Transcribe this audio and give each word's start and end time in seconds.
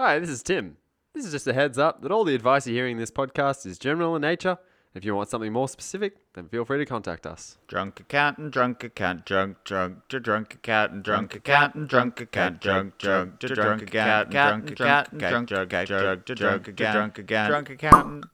Hi, 0.00 0.20
this 0.20 0.30
is 0.30 0.44
Tim. 0.44 0.76
This 1.12 1.24
is 1.24 1.32
just 1.32 1.48
a 1.48 1.52
heads 1.52 1.76
up 1.76 2.02
that 2.02 2.12
all 2.12 2.22
the 2.22 2.36
advice 2.36 2.68
you're 2.68 2.76
hearing 2.76 2.92
in 2.92 2.98
this 2.98 3.10
podcast 3.10 3.66
is 3.66 3.80
general 3.80 4.14
in 4.14 4.22
nature. 4.22 4.56
If 4.94 5.04
you 5.04 5.12
want 5.16 5.28
something 5.28 5.52
more 5.52 5.68
specific, 5.68 6.18
then 6.34 6.48
feel 6.48 6.64
free 6.64 6.78
to 6.78 6.86
contact 6.86 7.26
us. 7.26 7.58
Drunk 7.66 7.98
accountant, 7.98 8.52
drunk 8.52 8.84
accountant, 8.84 9.26
drunk, 9.26 9.56
drunk, 9.64 10.08
to 10.08 10.20
drunk 10.20 10.54
accountant, 10.54 11.02
drunk 11.02 11.34
accountant, 11.34 11.90
drunk 11.90 12.20
accountant, 12.20 12.60
drunk, 12.60 12.98
drunk, 12.98 13.40
to 13.40 13.48
drunk 13.48 13.82
accountant, 13.82 14.30
drunk 14.30 14.70
accountant, 14.70 15.18
drunk, 15.18 15.48
drunk, 15.48 15.88
drunk, 15.88 16.24
to 16.26 16.34
drunk 16.36 16.68
again, 16.68 16.92
drunk 16.92 17.18
again, 17.18 17.50
drunk 17.50 17.70
accountant. 17.70 18.24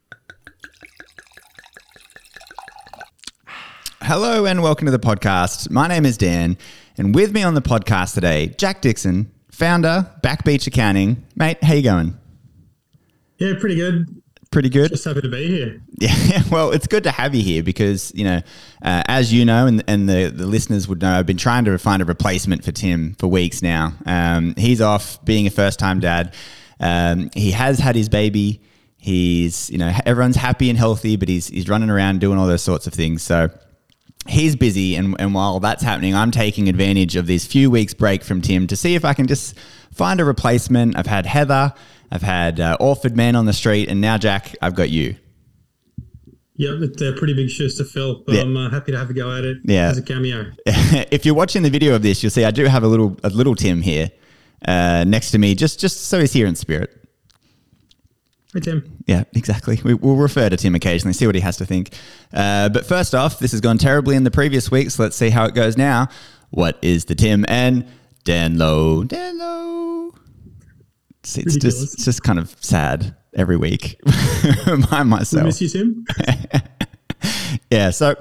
Hello 4.03 4.45
and 4.45 4.63
welcome 4.63 4.85
to 4.85 4.93
the 4.93 4.99
podcast. 4.99 5.71
My 5.71 5.89
name 5.89 6.05
is 6.05 6.19
Dan, 6.19 6.59
and 6.99 7.15
with 7.15 7.33
me 7.33 7.43
on 7.43 7.55
the 7.55 7.63
podcast 7.63 8.13
today, 8.13 8.49
Jack 8.59 8.83
Dixon, 8.83 9.31
founder, 9.55 10.11
Back 10.23 10.45
Beach 10.45 10.67
Accounting. 10.67 11.25
Mate, 11.37 11.63
how 11.63 11.75
you 11.75 11.83
going? 11.83 12.19
Yeah, 13.39 13.55
pretty 13.59 13.77
good. 13.77 14.23
Pretty 14.51 14.69
good. 14.69 14.91
Just 14.91 15.05
happy 15.05 15.21
to 15.21 15.29
be 15.29 15.47
here. 15.49 15.81
Yeah, 16.01 16.43
well, 16.51 16.71
it's 16.71 16.87
good 16.87 17.05
to 17.05 17.11
have 17.11 17.35
you 17.35 17.43
here 17.43 17.63
because 17.63 18.13
you 18.15 18.25
know, 18.25 18.41
uh, 18.83 19.03
as 19.07 19.33
you 19.33 19.45
know, 19.45 19.67
and, 19.67 19.83
and 19.89 20.09
the, 20.09 20.31
the 20.35 20.47
listeners 20.47 20.87
would 20.87 21.01
know, 21.01 21.13
I've 21.13 21.27
been 21.27 21.37
trying 21.37 21.65
to 21.65 21.79
find 21.79 22.03
a 22.03 22.05
replacement 22.05 22.65
for 22.65 22.73
Tim 22.73 23.15
for 23.15 23.27
weeks 23.27 23.63
now. 23.63 23.95
Um, 24.07 24.55
he's 24.57 24.81
off 24.81 25.25
being 25.25 25.47
a 25.47 25.51
first 25.51 25.79
time 25.79 26.01
dad. 26.01 26.35
Um, 26.81 27.31
he 27.35 27.53
has 27.53 27.79
had 27.79 27.97
his 27.97 28.09
baby. 28.09 28.61
He's 28.99 29.71
you 29.71 29.79
know 29.79 29.93
everyone's 30.07 30.37
happy 30.37 30.69
and 30.69 30.79
healthy, 30.79 31.17
but 31.17 31.29
he's 31.29 31.49
he's 31.49 31.69
running 31.69 31.91
around 31.91 32.21
doing 32.21 32.39
all 32.39 32.47
those 32.47 32.63
sorts 32.63 32.87
of 32.87 32.95
things. 32.95 33.23
So 33.23 33.51
he's 34.27 34.57
busy 34.57 34.95
and, 34.97 35.15
and 35.19 35.35
while 35.35 35.61
that's 35.61 35.83
happening 35.83 36.15
i'm 36.15 36.31
taking 36.31 36.69
advantage 36.69 37.15
of 37.17 37.27
this 37.27 37.45
few 37.47 37.71
weeks 37.71 37.93
break 37.93 38.25
from 38.25 38.41
tim 38.41 38.67
to 38.67 38.75
see 38.77 38.95
if 38.95 39.05
i 39.05 39.13
can 39.13 39.27
just 39.27 39.55
find 39.93 40.21
a 40.21 40.25
replacement 40.25 40.97
i've 40.97 41.07
had 41.07 41.27
heather 41.27 41.73
i've 42.11 42.23
had 42.23 42.59
uh, 42.59 42.77
orford 42.81 43.17
man 43.17 43.37
on 43.37 43.45
the 43.47 43.53
street 43.53 43.89
and 43.89 44.01
now 44.01 44.17
jack 44.17 44.55
i've 44.63 44.75
got 44.75 44.91
you 44.91 45.15
Yep, 46.57 46.93
they're 46.99 47.17
pretty 47.17 47.35
big 47.35 47.51
shoes 47.51 47.77
to 47.79 47.85
fill, 47.85 48.23
but 48.25 48.37
Yeah. 48.37 48.43
I'm 48.43 48.57
uh, 48.57 48.71
happy 48.71 48.93
to 48.93 48.99
have 48.99 49.11
a 49.11 49.13
go 49.13 49.29
at 49.37 49.43
it 49.45 49.57
Yeah. 49.65 49.89
as 49.89 49.99
a 49.99 50.03
cameo. 50.03 50.53
if 51.11 51.27
you're 51.27 51.35
watching 51.35 51.63
the 51.63 51.69
video 51.69 51.97
of 51.97 52.03
this 52.03 52.23
you'll 52.23 52.31
see 52.31 52.45
i 52.45 52.53
do 52.53 52.65
have 52.67 52.85
a 52.85 52.87
little 52.89 53.17
a 53.25 53.31
little 53.31 53.57
tim 53.57 53.83
here 53.83 54.11
uh, 54.67 55.05
next 55.07 55.33
to 55.33 55.39
me 55.39 55.55
just 55.57 55.81
just 55.81 56.03
so 56.07 56.21
he's 56.21 56.33
here 56.33 56.47
in 56.47 56.55
spirit 56.55 57.04
Tim. 58.61 58.99
Yeah, 59.07 59.25
exactly. 59.35 59.81
We, 59.85 59.95
we'll 59.95 60.17
refer 60.17 60.49
to 60.49 60.57
Tim 60.57 60.75
occasionally, 60.75 61.13
see 61.13 61.27
what 61.27 61.35
he 61.35 61.41
has 61.41 61.57
to 61.59 61.67
think. 61.67 61.93
Uh, 62.33 62.69
but 62.69 62.87
first 62.87 63.15
off, 63.15 63.39
this 63.39 63.51
has 63.53 63.61
gone 63.61 63.79
terribly 63.79 64.17
in 64.17 64.25
the 64.25 64.31
previous 64.31 64.71
week, 64.71 64.91
so 64.91 65.03
let's 65.03 65.17
see 65.17 65.31
how 65.31 65.45
it 65.45 65.55
goes 65.55 65.77
now. 65.77 66.09
What 66.51 66.79
is 66.83 67.05
the 67.07 67.15
Tim 67.15 67.45
and 67.49 67.87
Dan 68.25 68.59
Low? 68.59 69.05
Dan 69.05 69.39
Low. 69.39 70.13
It's, 71.23 71.39
it's 71.39 71.57
just 71.57 71.95
it's 71.95 72.05
just 72.05 72.23
kind 72.23 72.39
of 72.39 72.55
sad 72.61 73.17
every 73.35 73.57
week. 73.57 73.99
by 74.67 75.03
We 75.03 75.05
myself. 75.05 75.45
miss 75.47 75.61
you, 75.61 75.69
Tim. 75.69 76.05
Yeah, 77.71 77.91
so 77.91 78.15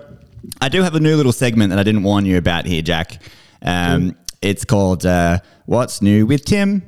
I 0.62 0.70
do 0.70 0.82
have 0.82 0.96
a 0.96 1.00
new 1.00 1.16
little 1.16 1.32
segment 1.34 1.70
that 1.72 1.80
I 1.80 1.84
didn't 1.84 2.04
warn 2.04 2.26
you 2.26 2.38
about 2.38 2.66
here, 2.66 2.82
Jack. 2.82 3.22
Um, 3.62 4.16
it's 4.42 4.64
called 4.66 5.06
uh, 5.06 5.40
"What's 5.66 6.02
New 6.02 6.26
with 6.26 6.46
Tim." 6.46 6.82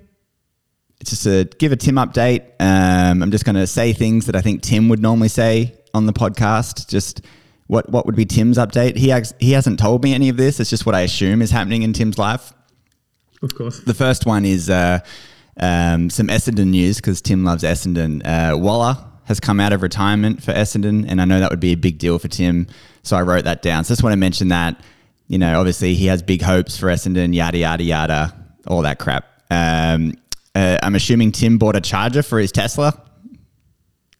Just 1.06 1.25
a 1.25 1.45
give 1.58 1.72
a 1.72 1.75
Tim 1.75 1.95
update. 1.95 2.42
Um, 2.59 3.22
I'm 3.22 3.31
just 3.31 3.45
going 3.45 3.56
to 3.56 3.67
say 3.67 3.94
things 3.94 4.25
that 4.25 4.36
I 4.36 4.42
think 4.42 4.61
Tim 4.61 4.89
would 4.89 5.02
normally 5.02 5.30
say 5.30 5.75
on 5.94 6.06
the 6.06 6.14
podcast. 6.14 6.88
Just 6.88 7.22
what 7.67 7.89
what 7.89 8.06
would 8.06 8.16
be 8.16 8.25
Tim's 8.25 8.58
update? 8.58 8.95
He 8.97 9.09
has, 9.09 9.34
he 9.39 9.52
hasn't 9.52 9.80
told 9.80 10.03
me 10.03 10.14
any 10.14 10.30
of 10.30 10.38
this. 10.38 10.59
It's 10.59 10.70
just 10.70 10.86
what 10.86 10.95
I 10.95 11.02
assume 11.02 11.42
is 11.42 11.52
happening 11.52 11.84
in 11.84 11.94
Tim's 11.94 12.17
life. 12.17 12.53
Of 13.42 13.56
course. 13.56 13.80
The 13.80 13.94
first 13.94 14.25
one 14.25 14.45
is 14.45 14.70
uh, 14.70 15.00
um, 15.59 16.09
some 16.09 16.28
Essendon 16.28 16.67
news 16.67 16.97
because 16.97 17.22
Tim 17.22 17.44
loves 17.44 17.64
Essendon. 17.64 18.22
Uh, 18.25 18.58
Waller 18.58 18.97
has 19.25 19.40
come 19.40 19.59
out 19.59 19.73
of 19.73 19.81
retirement 19.81 20.44
for 20.44 20.53
Essendon, 20.53 21.06
and 21.08 21.22
I 21.22 21.25
know 21.25 21.40
that 21.40 21.50
would 21.50 21.59
be 21.59 21.72
a 21.72 21.78
big 21.78 21.97
deal 21.97 22.19
for 22.19 22.28
Tim. 22.28 22.67
So 23.03 23.17
I 23.17 23.22
wrote 23.22 23.45
that 23.45 23.62
down. 23.62 23.84
So 23.84 23.91
I 23.91 23.94
just 23.94 24.03
want 24.03 24.13
to 24.13 24.18
mention 24.18 24.50
that. 24.50 24.79
You 25.28 25.40
know, 25.40 25.59
obviously 25.59 25.96
he 25.96 26.06
has 26.06 26.22
big 26.22 26.41
hopes 26.41 26.78
for 26.78 26.88
Essendon, 26.88 27.34
yada 27.34 27.58
yada 27.58 27.84
yada, 27.84 28.46
all 28.68 28.84
that 28.84 29.00
crap. 29.00 29.25
Um, 29.50 30.13
uh, 30.55 30.77
I'm 30.81 30.95
assuming 30.95 31.31
Tim 31.31 31.57
bought 31.57 31.75
a 31.75 31.81
charger 31.81 32.23
for 32.23 32.39
his 32.39 32.51
Tesla. 32.51 33.01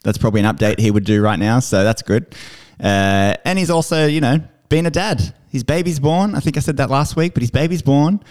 That's 0.03 0.18
probably 0.18 0.41
an 0.41 0.46
update 0.46 0.79
he 0.79 0.91
would 0.91 1.06
do 1.06 1.22
right 1.22 1.40
now, 1.40 1.59
so 1.59 1.84
that's 1.84 2.03
good. 2.03 2.35
Uh, 2.79 3.34
and 3.44 3.57
he's 3.57 3.69
also, 3.72 4.06
you 4.06 4.22
know, 4.22 4.40
been 4.69 4.85
a 4.85 4.91
dad. 4.91 5.34
His 5.50 5.63
baby's 5.63 6.00
born. 6.00 6.35
I 6.35 6.41
think 6.41 6.57
I 6.57 6.59
said 6.59 6.78
that 6.78 6.90
last 6.90 7.16
week, 7.16 7.34
but 7.34 7.41
his 7.41 7.50
baby's 7.50 7.81
born. 7.81 8.22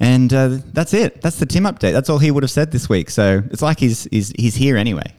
And 0.00 0.32
uh, 0.32 0.58
that's 0.72 0.94
it. 0.94 1.22
That's 1.22 1.38
the 1.38 1.46
Tim 1.46 1.62
update. 1.64 1.92
That's 1.92 2.10
all 2.10 2.18
he 2.18 2.32
would 2.32 2.42
have 2.42 2.50
said 2.50 2.72
this 2.72 2.88
week. 2.88 3.08
So 3.08 3.44
it's 3.52 3.62
like 3.62 3.78
he's 3.78 4.08
he's 4.10 4.32
he's 4.36 4.56
here 4.56 4.76
anyway. 4.76 5.14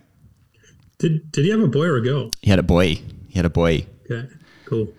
Did 1.00 1.32
Did 1.32 1.46
he 1.46 1.52
have 1.52 1.62
a 1.62 1.68
boy 1.68 1.86
or 1.86 1.98
a 1.98 2.02
girl? 2.04 2.32
He 2.42 2.50
had 2.50 2.60
a 2.60 2.64
boy. 2.64 2.96
He 3.30 3.34
had 3.34 3.46
a 3.46 3.50
boy. 3.50 3.86
Okay, 4.12 4.28
cool. 4.66 4.90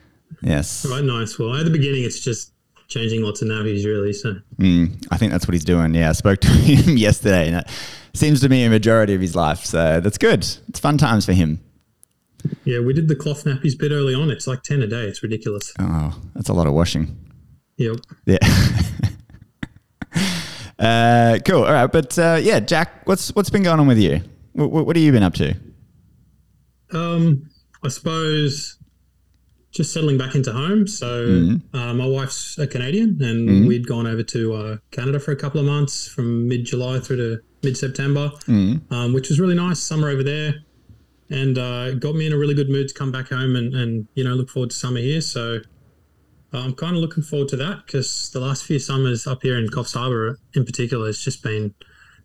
Yes. 0.40 0.86
All 0.86 0.92
right, 0.92 1.04
nice. 1.04 1.38
Well, 1.38 1.54
at 1.54 1.64
the 1.64 1.70
beginning, 1.70 2.04
it's 2.04 2.20
just 2.20 2.52
changing 2.94 3.22
lots 3.22 3.42
of 3.42 3.48
nappies, 3.48 3.84
really. 3.84 4.12
So 4.12 4.36
Mm, 4.58 5.06
I 5.10 5.16
think 5.18 5.32
that's 5.32 5.46
what 5.46 5.54
he's 5.54 5.64
doing. 5.64 5.94
Yeah, 5.94 6.10
I 6.10 6.12
spoke 6.12 6.40
to 6.40 6.48
him 6.48 6.96
yesterday, 6.96 7.48
and 7.48 7.56
it 7.56 7.68
seems 8.14 8.40
to 8.40 8.48
be 8.48 8.62
a 8.64 8.70
majority 8.70 9.14
of 9.14 9.20
his 9.20 9.36
life. 9.36 9.64
So 9.64 10.00
that's 10.00 10.18
good. 10.18 10.46
It's 10.68 10.80
fun 10.80 10.96
times 10.96 11.26
for 11.26 11.32
him. 11.32 11.60
yeah, 12.64 12.80
we 12.80 12.92
did 12.92 13.08
the 13.08 13.16
cloth 13.16 13.44
nappies 13.44 13.78
bit 13.78 13.92
early 13.92 14.14
on. 14.14 14.30
It's 14.30 14.46
like 14.46 14.62
ten 14.62 14.82
a 14.82 14.86
day. 14.86 15.06
It's 15.06 15.22
ridiculous. 15.22 15.72
Oh, 15.78 16.18
that's 16.34 16.48
a 16.48 16.54
lot 16.54 16.66
of 16.66 16.72
washing. 16.74 17.16
Yep. 17.76 17.96
Yeah. 18.26 18.38
uh, 20.78 21.38
cool. 21.44 21.64
All 21.64 21.72
right, 21.72 21.90
but 21.90 22.18
uh, 22.18 22.38
yeah, 22.40 22.60
Jack, 22.60 23.06
what's 23.06 23.34
what's 23.34 23.50
been 23.50 23.62
going 23.64 23.80
on 23.80 23.86
with 23.86 23.98
you? 23.98 24.20
What, 24.52 24.70
what, 24.70 24.86
what 24.86 24.96
have 24.96 25.04
you 25.04 25.12
been 25.12 25.22
up 25.24 25.34
to? 25.34 25.54
Um, 26.92 27.50
I 27.82 27.88
suppose 27.88 28.78
just 29.74 29.92
settling 29.92 30.16
back 30.18 30.34
into 30.34 30.52
home. 30.52 30.86
So 30.86 31.26
Mm-hmm. 31.26 31.76
uh, 31.76 31.92
my 31.94 32.06
wife's 32.06 32.56
a 32.58 32.66
Canadian, 32.66 33.18
and 33.22 33.66
we'd 33.68 33.86
gone 33.86 34.06
over 34.06 34.22
to 34.22 34.54
uh, 34.54 34.76
Canada 34.92 35.18
for 35.18 35.32
a 35.32 35.36
couple 35.36 35.58
of 35.60 35.66
months 35.66 36.06
from 36.06 36.46
mid 36.48 36.64
July 36.64 37.00
through 37.00 37.16
to 37.16 37.42
mid 37.62 37.76
September, 37.76 38.30
Mm-hmm. 38.46 38.92
um, 38.94 39.12
which 39.12 39.28
was 39.30 39.38
really 39.40 39.54
nice. 39.56 39.80
Summer 39.80 40.08
over 40.08 40.22
there, 40.22 40.54
and 41.30 41.58
uh, 41.58 41.94
got 41.94 42.14
me 42.14 42.26
in 42.26 42.32
a 42.32 42.38
really 42.38 42.54
good 42.54 42.68
mood 42.70 42.88
to 42.88 42.94
come 42.94 43.10
back 43.12 43.28
home 43.30 43.56
and, 43.56 43.74
and 43.74 44.06
you 44.14 44.22
know 44.24 44.34
look 44.34 44.48
forward 44.50 44.70
to 44.70 44.76
summer 44.76 45.00
here. 45.00 45.20
So. 45.20 45.60
uh, 46.54 46.58
I'm 46.64 46.74
kind 46.74 46.94
of 46.94 47.02
looking 47.02 47.24
forward 47.24 47.48
to 47.48 47.56
that 47.56 47.76
because 47.84 48.30
the 48.32 48.38
last 48.38 48.64
few 48.64 48.78
summers 48.78 49.26
up 49.26 49.42
here 49.42 49.58
in 49.58 49.66
Coffs 49.68 49.94
Harbour, 49.94 50.38
in 50.54 50.64
particular, 50.64 51.08
it's 51.08 51.24
just 51.24 51.42
been 51.42 51.74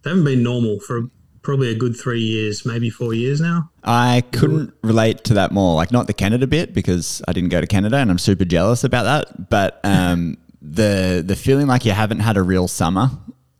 they 0.03 0.11
haven't 0.11 0.23
been 0.23 0.43
normal 0.43 0.79
for 0.79 1.09
probably 1.41 1.69
a 1.71 1.75
good 1.75 1.95
three 1.95 2.21
years, 2.21 2.65
maybe 2.65 2.89
four 2.89 3.13
years 3.13 3.39
now. 3.41 3.69
I 3.83 4.23
couldn't 4.31 4.73
relate 4.83 5.23
to 5.25 5.33
that 5.35 5.51
more. 5.51 5.75
Like 5.75 5.91
not 5.91 6.07
the 6.07 6.13
Canada 6.13 6.47
bit 6.47 6.73
because 6.73 7.21
I 7.27 7.33
didn't 7.33 7.49
go 7.49 7.61
to 7.61 7.67
Canada 7.67 7.97
and 7.97 8.09
I'm 8.11 8.17
super 8.19 8.45
jealous 8.45 8.83
about 8.83 9.03
that. 9.03 9.49
But 9.49 9.79
um, 9.83 10.37
the 10.61 11.23
the 11.25 11.35
feeling 11.35 11.67
like 11.67 11.85
you 11.85 11.91
haven't 11.93 12.19
had 12.19 12.37
a 12.37 12.41
real 12.43 12.67
summer 12.67 13.09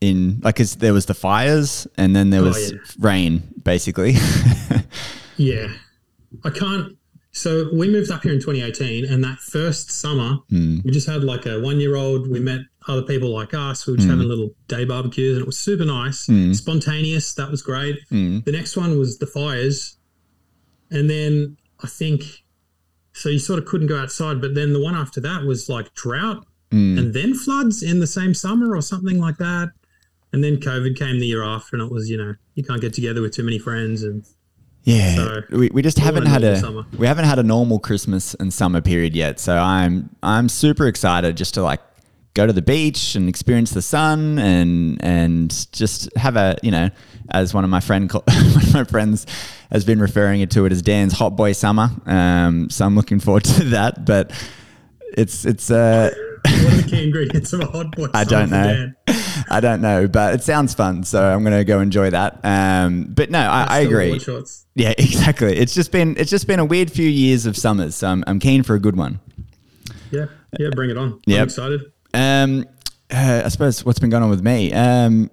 in 0.01 0.40
like 0.44 0.56
cause 0.57 0.75
there 0.78 0.94
was 0.94 1.06
the 1.07 1.13
fires 1.13 1.85
and 1.97 2.16
then 2.16 2.29
there 2.29 2.41
Oh, 2.41 2.45
was 2.45 2.72
yeah. 2.72 2.78
rain 3.00 3.44
basically. 3.63 4.16
Yeah. 5.38 5.69
I 6.44 6.50
can't. 6.50 6.97
So 7.39 7.69
we 7.72 7.89
moved 7.89 8.11
up 8.11 8.23
here 8.23 8.33
in 8.33 8.39
2018, 8.39 9.05
and 9.05 9.23
that 9.23 9.39
first 9.39 9.91
summer, 9.91 10.39
hmm. 10.50 10.79
we 10.83 10.91
just 10.91 11.07
had 11.07 11.23
like 11.23 11.45
a 11.45 11.57
one 11.61 11.79
year 11.79 11.95
old. 11.95 12.29
We 12.29 12.41
met 12.41 12.59
other 12.85 13.01
people 13.01 13.29
like 13.29 13.53
us. 13.53 13.88
We 13.88 13.94
were 13.94 13.97
just 13.97 14.09
hmm. 14.09 14.16
having 14.16 14.27
little 14.27 14.50
day 14.67 14.83
barbecues, 14.83 15.38
and 15.38 15.44
it 15.44 15.45
was 15.45 15.57
super 15.57 15.85
nice, 15.85 16.25
hmm. 16.25 16.51
spontaneous. 16.51 17.33
That 17.35 17.49
was 17.49 17.61
great. 17.61 17.97
The 18.09 18.51
next 18.51 18.75
one 18.75 18.99
was 18.99 19.19
the 19.19 19.25
fires. 19.25 19.97
And 20.91 21.09
then 21.09 21.55
I 21.81 21.88
think, 21.88 22.23
so 23.13 23.29
you 23.29 23.39
sort 23.39 23.59
of 23.59 23.66
couldn't 23.66 23.88
go 23.88 23.97
outside, 23.97 24.41
but 24.41 24.53
then 24.53 24.73
the 24.73 24.81
one 24.81 24.95
after 24.95 25.22
that 25.22 25.44
was 25.44 25.69
like 25.69 25.94
drought 25.94 26.45
and 26.72 27.13
then 27.13 27.33
floods 27.33 27.81
in 27.81 27.99
the 27.99 28.07
same 28.07 28.33
summer 28.33 28.75
or 28.75 28.81
something 28.81 29.17
like 29.17 29.38
that. 29.38 29.69
And 30.33 30.44
then 30.44 30.57
COVID 30.57 30.97
came 30.97 31.19
the 31.19 31.25
year 31.25 31.44
after, 31.44 31.78
and 31.78 31.83
it 31.83 31.91
was, 31.91 32.09
you 32.09 32.17
know, 32.17 32.35
you 32.55 32.63
can't 32.63 32.81
get 32.81 32.93
together 32.93 33.22
with 33.22 33.34
too 33.34 33.43
many 33.43 33.59
friends. 33.59 34.03
And 34.03 34.25
Yeah, 34.90 35.16
So, 35.16 35.41
we, 35.52 35.70
we 35.72 35.82
just 35.82 36.00
haven't 36.00 36.26
had 36.26 36.44
a 36.44 36.59
normal 36.59 36.84
summer. 36.84 36.97
we 36.97 37.08
haven't 37.08 37.26
had 37.26 37.40
a 37.40 37.44
normal 37.44 37.80
Christmas 37.80 38.34
and 38.40 38.52
summer 38.53 38.82
period 38.82 39.16
yet. 39.16 39.40
So 39.40 39.56
I'm 39.56 40.09
I'm 40.24 40.50
super 40.50 40.88
excited 40.88 41.38
just 41.38 41.53
to 41.56 41.62
like 41.62 41.82
go 42.34 42.47
to 42.47 42.53
the 42.53 42.62
beach 42.62 43.16
and 43.16 43.28
experience 43.30 43.72
the 43.72 43.82
sun 43.82 44.40
and 44.40 45.03
and 45.03 45.68
just 45.72 46.09
have 46.16 46.36
a 46.38 46.56
you 46.64 46.72
know 46.72 46.90
as 47.32 47.53
one 47.53 47.64
of 47.64 47.70
my 47.70 47.80
friend 47.80 48.12
one 48.14 48.24
of 48.28 48.74
my 48.74 48.84
friends 48.84 49.26
has 49.72 49.84
been 49.86 50.00
referring 50.00 50.41
it 50.41 50.50
to 50.52 50.66
it 50.66 50.72
as 50.72 50.82
Dan's 50.82 51.14
hot 51.14 51.36
boy 51.36 51.52
summer. 51.53 51.90
Um, 52.06 52.70
so 52.70 52.86
I'm 52.86 52.96
looking 52.96 53.20
forward 53.20 53.44
to 53.56 53.64
that. 53.66 54.06
But 54.06 54.32
it's 55.18 55.46
it's 55.46 55.70
uh 55.72 56.12
what 56.63 56.73
are 56.73 56.78
the 56.78 56.87
key 56.90 57.03
ingredients 57.03 57.53
of 57.53 57.61
a 57.61 57.66
hot 57.66 57.96
boy? 57.96 58.07
I 58.13 58.23
don't 58.23 58.49
know. 58.49 58.91
I 59.49 59.59
don't 59.59 59.81
know, 59.81 60.07
but 60.07 60.35
it 60.35 60.43
sounds 60.43 60.73
fun, 60.73 61.03
so 61.03 61.23
I'm 61.23 61.43
gonna 61.43 61.63
go 61.63 61.79
enjoy 61.79 62.09
that. 62.11 62.40
Um, 62.43 63.05
but 63.09 63.31
no, 63.31 63.40
I, 63.40 63.66
I 63.69 63.79
agree. 63.79 64.19
Yeah, 64.75 64.90
exactly. 64.97 65.55
It's 65.55 65.73
just 65.73 65.91
been 65.91 66.16
it's 66.17 66.29
just 66.29 66.47
been 66.47 66.59
a 66.59 66.66
weird 66.66 66.91
few 66.91 67.07
years 67.07 67.46
of 67.46 67.57
summers, 67.57 67.96
so 67.96 68.07
I'm, 68.07 68.23
I'm 68.28 68.40
keen 68.40 68.63
for 68.63 68.75
a 68.75 68.79
good 68.79 68.96
one. 68.96 69.19
Yeah, 70.11 70.25
yeah, 70.59 70.69
bring 70.72 70.90
it 70.90 70.97
on. 70.97 71.22
I'm 71.28 71.43
excited. 71.43 71.81
Um, 72.13 72.66
uh, 73.11 73.43
I 73.45 73.49
suppose 73.49 73.85
what's 73.85 73.99
been 73.99 74.09
going 74.09 74.23
on 74.23 74.29
with 74.29 74.43
me? 74.43 74.73
Um, 74.73 75.31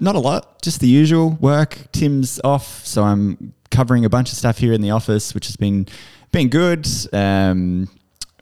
not 0.00 0.14
a 0.14 0.20
lot, 0.20 0.62
just 0.62 0.80
the 0.80 0.88
usual 0.88 1.30
work. 1.40 1.78
Tim's 1.92 2.40
off, 2.44 2.84
so 2.84 3.02
I'm 3.02 3.54
covering 3.70 4.04
a 4.04 4.08
bunch 4.08 4.32
of 4.32 4.38
stuff 4.38 4.58
here 4.58 4.72
in 4.72 4.80
the 4.80 4.90
office, 4.90 5.34
which 5.34 5.46
has 5.46 5.56
been 5.56 5.86
been 6.30 6.48
good. 6.48 6.86
Um, 7.12 7.88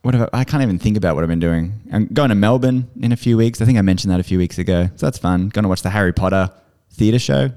what 0.06 0.14
have 0.14 0.31
I, 0.32 0.38
I 0.41 0.44
can't 0.44 0.62
even 0.62 0.79
think 0.79 0.97
about 0.97 1.17
what 1.17 1.25
I've 1.25 1.29
been 1.29 1.41
doing. 1.41 1.82
I'm 1.93 2.06
going 2.06 2.29
to 2.29 2.37
Melbourne 2.37 2.88
in 3.00 3.11
a 3.11 3.17
few 3.17 3.37
weeks. 3.37 3.61
I 3.61 3.64
think 3.64 3.76
I 3.76 3.82
mentioned 3.82 4.12
that 4.12 4.20
a 4.20 4.23
few 4.23 4.38
weeks 4.38 4.56
ago, 4.56 4.88
so 4.94 5.05
that's 5.06 5.19
fun. 5.19 5.49
Going 5.49 5.64
to 5.64 5.69
watch 5.69 5.82
the 5.82 5.91
Harry 5.91 6.12
Potter 6.12 6.53
theatre 6.93 7.19
show. 7.19 7.50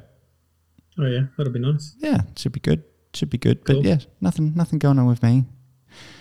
Oh 0.97 1.05
yeah, 1.05 1.25
that'll 1.37 1.53
be 1.53 1.59
nice. 1.59 1.95
Yeah, 1.99 2.21
should 2.35 2.51
be 2.51 2.59
good. 2.59 2.83
Should 3.13 3.29
be 3.29 3.37
good. 3.37 3.63
Cool. 3.65 3.83
But 3.83 3.85
yeah, 3.85 3.97
nothing 4.19 4.53
nothing 4.55 4.79
going 4.79 4.97
on 4.97 5.05
with 5.05 5.21
me. 5.21 5.45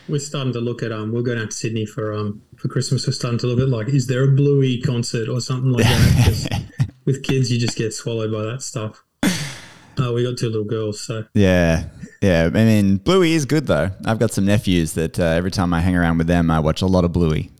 We're 0.06 0.18
starting 0.18 0.52
to 0.52 0.60
look 0.60 0.82
at 0.82 0.92
um. 0.92 1.12
we're 1.12 1.22
going 1.22 1.38
down 1.38 1.48
to 1.48 1.54
Sydney 1.54 1.86
for 1.86 2.12
um 2.12 2.42
for 2.56 2.68
Christmas. 2.68 3.06
We're 3.06 3.14
starting 3.14 3.38
to 3.38 3.46
look 3.46 3.60
at 3.60 3.70
like, 3.70 3.88
is 3.88 4.06
there 4.06 4.24
a 4.24 4.28
Bluey 4.28 4.82
concert 4.82 5.30
or 5.30 5.40
something 5.40 5.72
like 5.72 5.84
that? 5.84 6.90
with 7.06 7.22
kids, 7.22 7.50
you 7.50 7.58
just 7.58 7.78
get 7.78 7.94
swallowed 7.94 8.30
by 8.30 8.42
that 8.42 8.60
stuff. 8.60 9.02
Uh, 9.22 10.12
we 10.12 10.22
got 10.22 10.36
two 10.38 10.46
little 10.46 10.64
girls, 10.64 11.00
so 11.00 11.24
Yeah, 11.34 11.88
yeah. 12.20 12.46
I 12.46 12.64
mean, 12.64 12.96
Bluey 12.98 13.32
is 13.32 13.44
good 13.44 13.66
though. 13.66 13.90
I've 14.04 14.18
got 14.18 14.32
some 14.32 14.44
nephews 14.44 14.92
that 14.94 15.18
uh, 15.18 15.22
every 15.24 15.50
time 15.50 15.72
I 15.74 15.80
hang 15.80 15.96
around 15.96 16.18
with 16.18 16.26
them, 16.26 16.50
I 16.50 16.60
watch 16.60 16.82
a 16.82 16.86
lot 16.86 17.04
of 17.04 17.12
Bluey. 17.12 17.50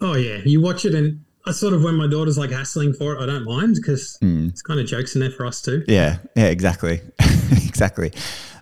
oh 0.00 0.14
yeah, 0.16 0.38
you 0.44 0.60
watch 0.60 0.84
it 0.84 0.94
and. 0.94 1.24
I 1.44 1.50
sort 1.50 1.74
of 1.74 1.82
when 1.82 1.96
my 1.96 2.06
daughter's 2.06 2.38
like 2.38 2.50
hassling 2.52 2.92
for 2.92 3.14
it, 3.14 3.20
I 3.20 3.26
don't 3.26 3.42
mind 3.42 3.74
because 3.74 4.16
it's 4.22 4.62
kind 4.62 4.78
of 4.78 4.86
jokes 4.86 5.16
in 5.16 5.20
there 5.20 5.32
for 5.32 5.44
us 5.44 5.60
too. 5.60 5.82
Yeah, 5.88 6.18
yeah, 6.36 6.44
exactly, 6.44 7.00
exactly. 7.50 8.12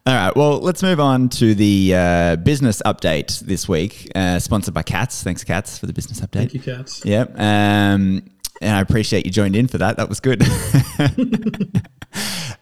All 0.06 0.14
right, 0.14 0.34
well, 0.34 0.60
let's 0.60 0.82
move 0.82 0.98
on 0.98 1.28
to 1.28 1.54
the 1.54 1.92
uh, 1.94 2.36
business 2.36 2.80
update 2.86 3.38
this 3.40 3.68
week, 3.68 4.10
uh, 4.14 4.38
sponsored 4.38 4.72
by 4.72 4.82
Cats. 4.82 5.22
Thanks, 5.22 5.44
Cats, 5.44 5.78
for 5.78 5.84
the 5.84 5.92
business 5.92 6.20
update. 6.22 6.30
Thank 6.50 6.54
you, 6.54 6.60
cats. 6.60 7.04
Yep. 7.04 7.38
Um, 7.38 8.22
and 8.60 8.76
I 8.76 8.80
appreciate 8.80 9.24
you 9.26 9.32
joined 9.32 9.56
in 9.56 9.68
for 9.68 9.78
that. 9.78 9.96
That 9.96 10.08
was 10.08 10.20
good. 10.20 10.42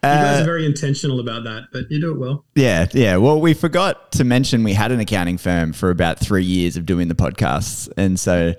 You 0.01 0.09
guys 0.11 0.43
are 0.43 0.45
very 0.45 0.65
intentional 0.65 1.19
about 1.19 1.45
that, 1.45 1.69
but 1.73 1.91
you 1.91 2.01
do 2.01 2.13
it 2.13 2.19
well. 2.19 2.45
yeah, 2.55 2.87
yeah. 2.93 3.17
Well, 3.17 3.41
we 3.41 3.53
forgot 3.53 4.13
to 4.13 4.23
mention 4.23 4.63
we 4.63 4.75
had 4.75 4.93
an 4.93 5.01
accounting 5.01 5.39
firm 5.39 5.73
for 5.73 5.91
about 5.91 6.21
three 6.21 6.45
years 6.45 6.77
of 6.77 6.87
doing 6.87 7.09
the 7.09 7.17
podcasts. 7.17 7.91
And 7.97 8.19
so 8.21 8.55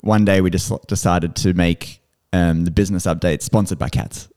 one 0.00 0.24
day 0.24 0.40
we 0.40 0.50
just 0.50 0.72
decided 0.88 1.36
to 1.36 1.54
make 1.54 2.02
um, 2.32 2.64
the 2.64 2.70
business 2.72 3.06
update 3.06 3.42
sponsored 3.42 3.78
by 3.78 3.88
Cats. 3.88 4.28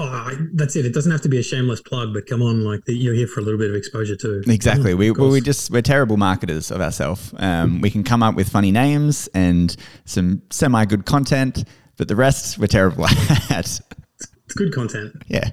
Oh, 0.00 0.04
I- 0.04 0.36
that's 0.54 0.76
it. 0.76 0.86
It 0.86 0.94
doesn't 0.94 1.10
have 1.10 1.20
to 1.22 1.28
be 1.28 1.38
a 1.38 1.42
shameless 1.42 1.80
plug, 1.80 2.14
but 2.14 2.26
come 2.26 2.40
on, 2.40 2.62
like 2.64 2.80
you're 2.86 3.14
here 3.14 3.26
for 3.26 3.40
a 3.40 3.42
little 3.42 3.58
bit 3.58 3.68
of 3.70 3.76
exposure 3.76 4.14
too. 4.16 4.42
Exactly. 4.46 4.92
Oh, 4.92 4.96
we 4.96 5.10
well, 5.10 5.30
we 5.30 5.40
just 5.40 5.70
we're 5.70 5.82
terrible 5.82 6.16
marketers 6.16 6.70
of 6.70 6.80
ourselves. 6.80 7.34
Um, 7.38 7.80
we 7.80 7.90
can 7.90 8.04
come 8.04 8.22
up 8.22 8.34
with 8.36 8.48
funny 8.48 8.70
names 8.70 9.28
and 9.34 9.74
some 10.04 10.42
semi 10.50 10.84
good 10.84 11.04
content, 11.04 11.64
but 11.96 12.06
the 12.08 12.16
rest 12.16 12.58
we're 12.58 12.66
terrible 12.68 13.06
at. 13.50 13.50
it's 13.50 14.54
good 14.56 14.72
content. 14.72 15.12
yeah. 15.26 15.50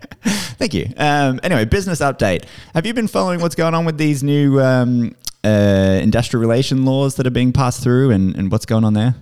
Thank 0.58 0.74
you. 0.74 0.88
Um, 0.96 1.40
anyway, 1.44 1.66
business 1.66 2.00
update. 2.00 2.46
Have 2.74 2.86
you 2.86 2.94
been 2.94 3.08
following 3.08 3.42
what's 3.42 3.56
going 3.56 3.74
on 3.74 3.84
with 3.84 3.98
these 3.98 4.24
new 4.24 4.62
um, 4.62 5.16
uh, 5.44 6.00
industrial 6.02 6.40
relation 6.42 6.86
laws 6.86 7.16
that 7.16 7.28
are 7.28 7.32
being 7.32 7.52
passed 7.52 7.84
through 7.84 8.12
and, 8.12 8.36
and 8.38 8.52
what's 8.52 8.66
going 8.66 8.84
on 8.86 8.94
there? 8.94 9.16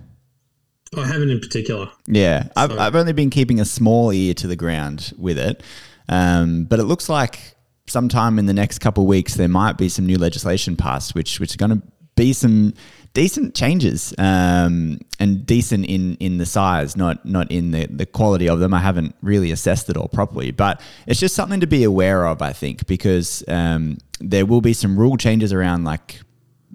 I 0.98 1.06
haven't 1.06 1.30
in 1.30 1.40
particular. 1.40 1.90
Yeah, 2.06 2.48
I've, 2.56 2.72
I've 2.72 2.96
only 2.96 3.12
been 3.12 3.30
keeping 3.30 3.60
a 3.60 3.64
small 3.64 4.12
ear 4.12 4.34
to 4.34 4.46
the 4.46 4.56
ground 4.56 5.12
with 5.18 5.38
it, 5.38 5.62
um, 6.08 6.64
but 6.64 6.78
it 6.80 6.84
looks 6.84 7.08
like 7.08 7.54
sometime 7.86 8.38
in 8.38 8.46
the 8.46 8.54
next 8.54 8.78
couple 8.78 9.04
of 9.04 9.08
weeks 9.08 9.34
there 9.34 9.48
might 9.48 9.76
be 9.76 9.88
some 9.88 10.06
new 10.06 10.18
legislation 10.18 10.76
passed, 10.76 11.14
which 11.14 11.40
which 11.40 11.50
is 11.50 11.56
going 11.56 11.70
to 11.70 11.82
be 12.16 12.32
some 12.32 12.74
decent 13.12 13.54
changes 13.54 14.12
um, 14.18 14.98
and 15.18 15.46
decent 15.46 15.86
in 15.86 16.16
in 16.16 16.38
the 16.38 16.46
size, 16.46 16.96
not 16.96 17.24
not 17.24 17.50
in 17.50 17.70
the 17.70 17.86
the 17.86 18.06
quality 18.06 18.48
of 18.48 18.60
them. 18.60 18.74
I 18.74 18.80
haven't 18.80 19.14
really 19.22 19.50
assessed 19.50 19.88
it 19.88 19.96
all 19.96 20.08
properly, 20.08 20.50
but 20.50 20.80
it's 21.06 21.20
just 21.20 21.34
something 21.34 21.60
to 21.60 21.66
be 21.66 21.84
aware 21.84 22.26
of. 22.26 22.42
I 22.42 22.52
think 22.52 22.86
because 22.86 23.44
um, 23.48 23.98
there 24.20 24.46
will 24.46 24.60
be 24.60 24.72
some 24.72 24.98
rule 24.98 25.16
changes 25.16 25.52
around 25.52 25.84
like 25.84 26.20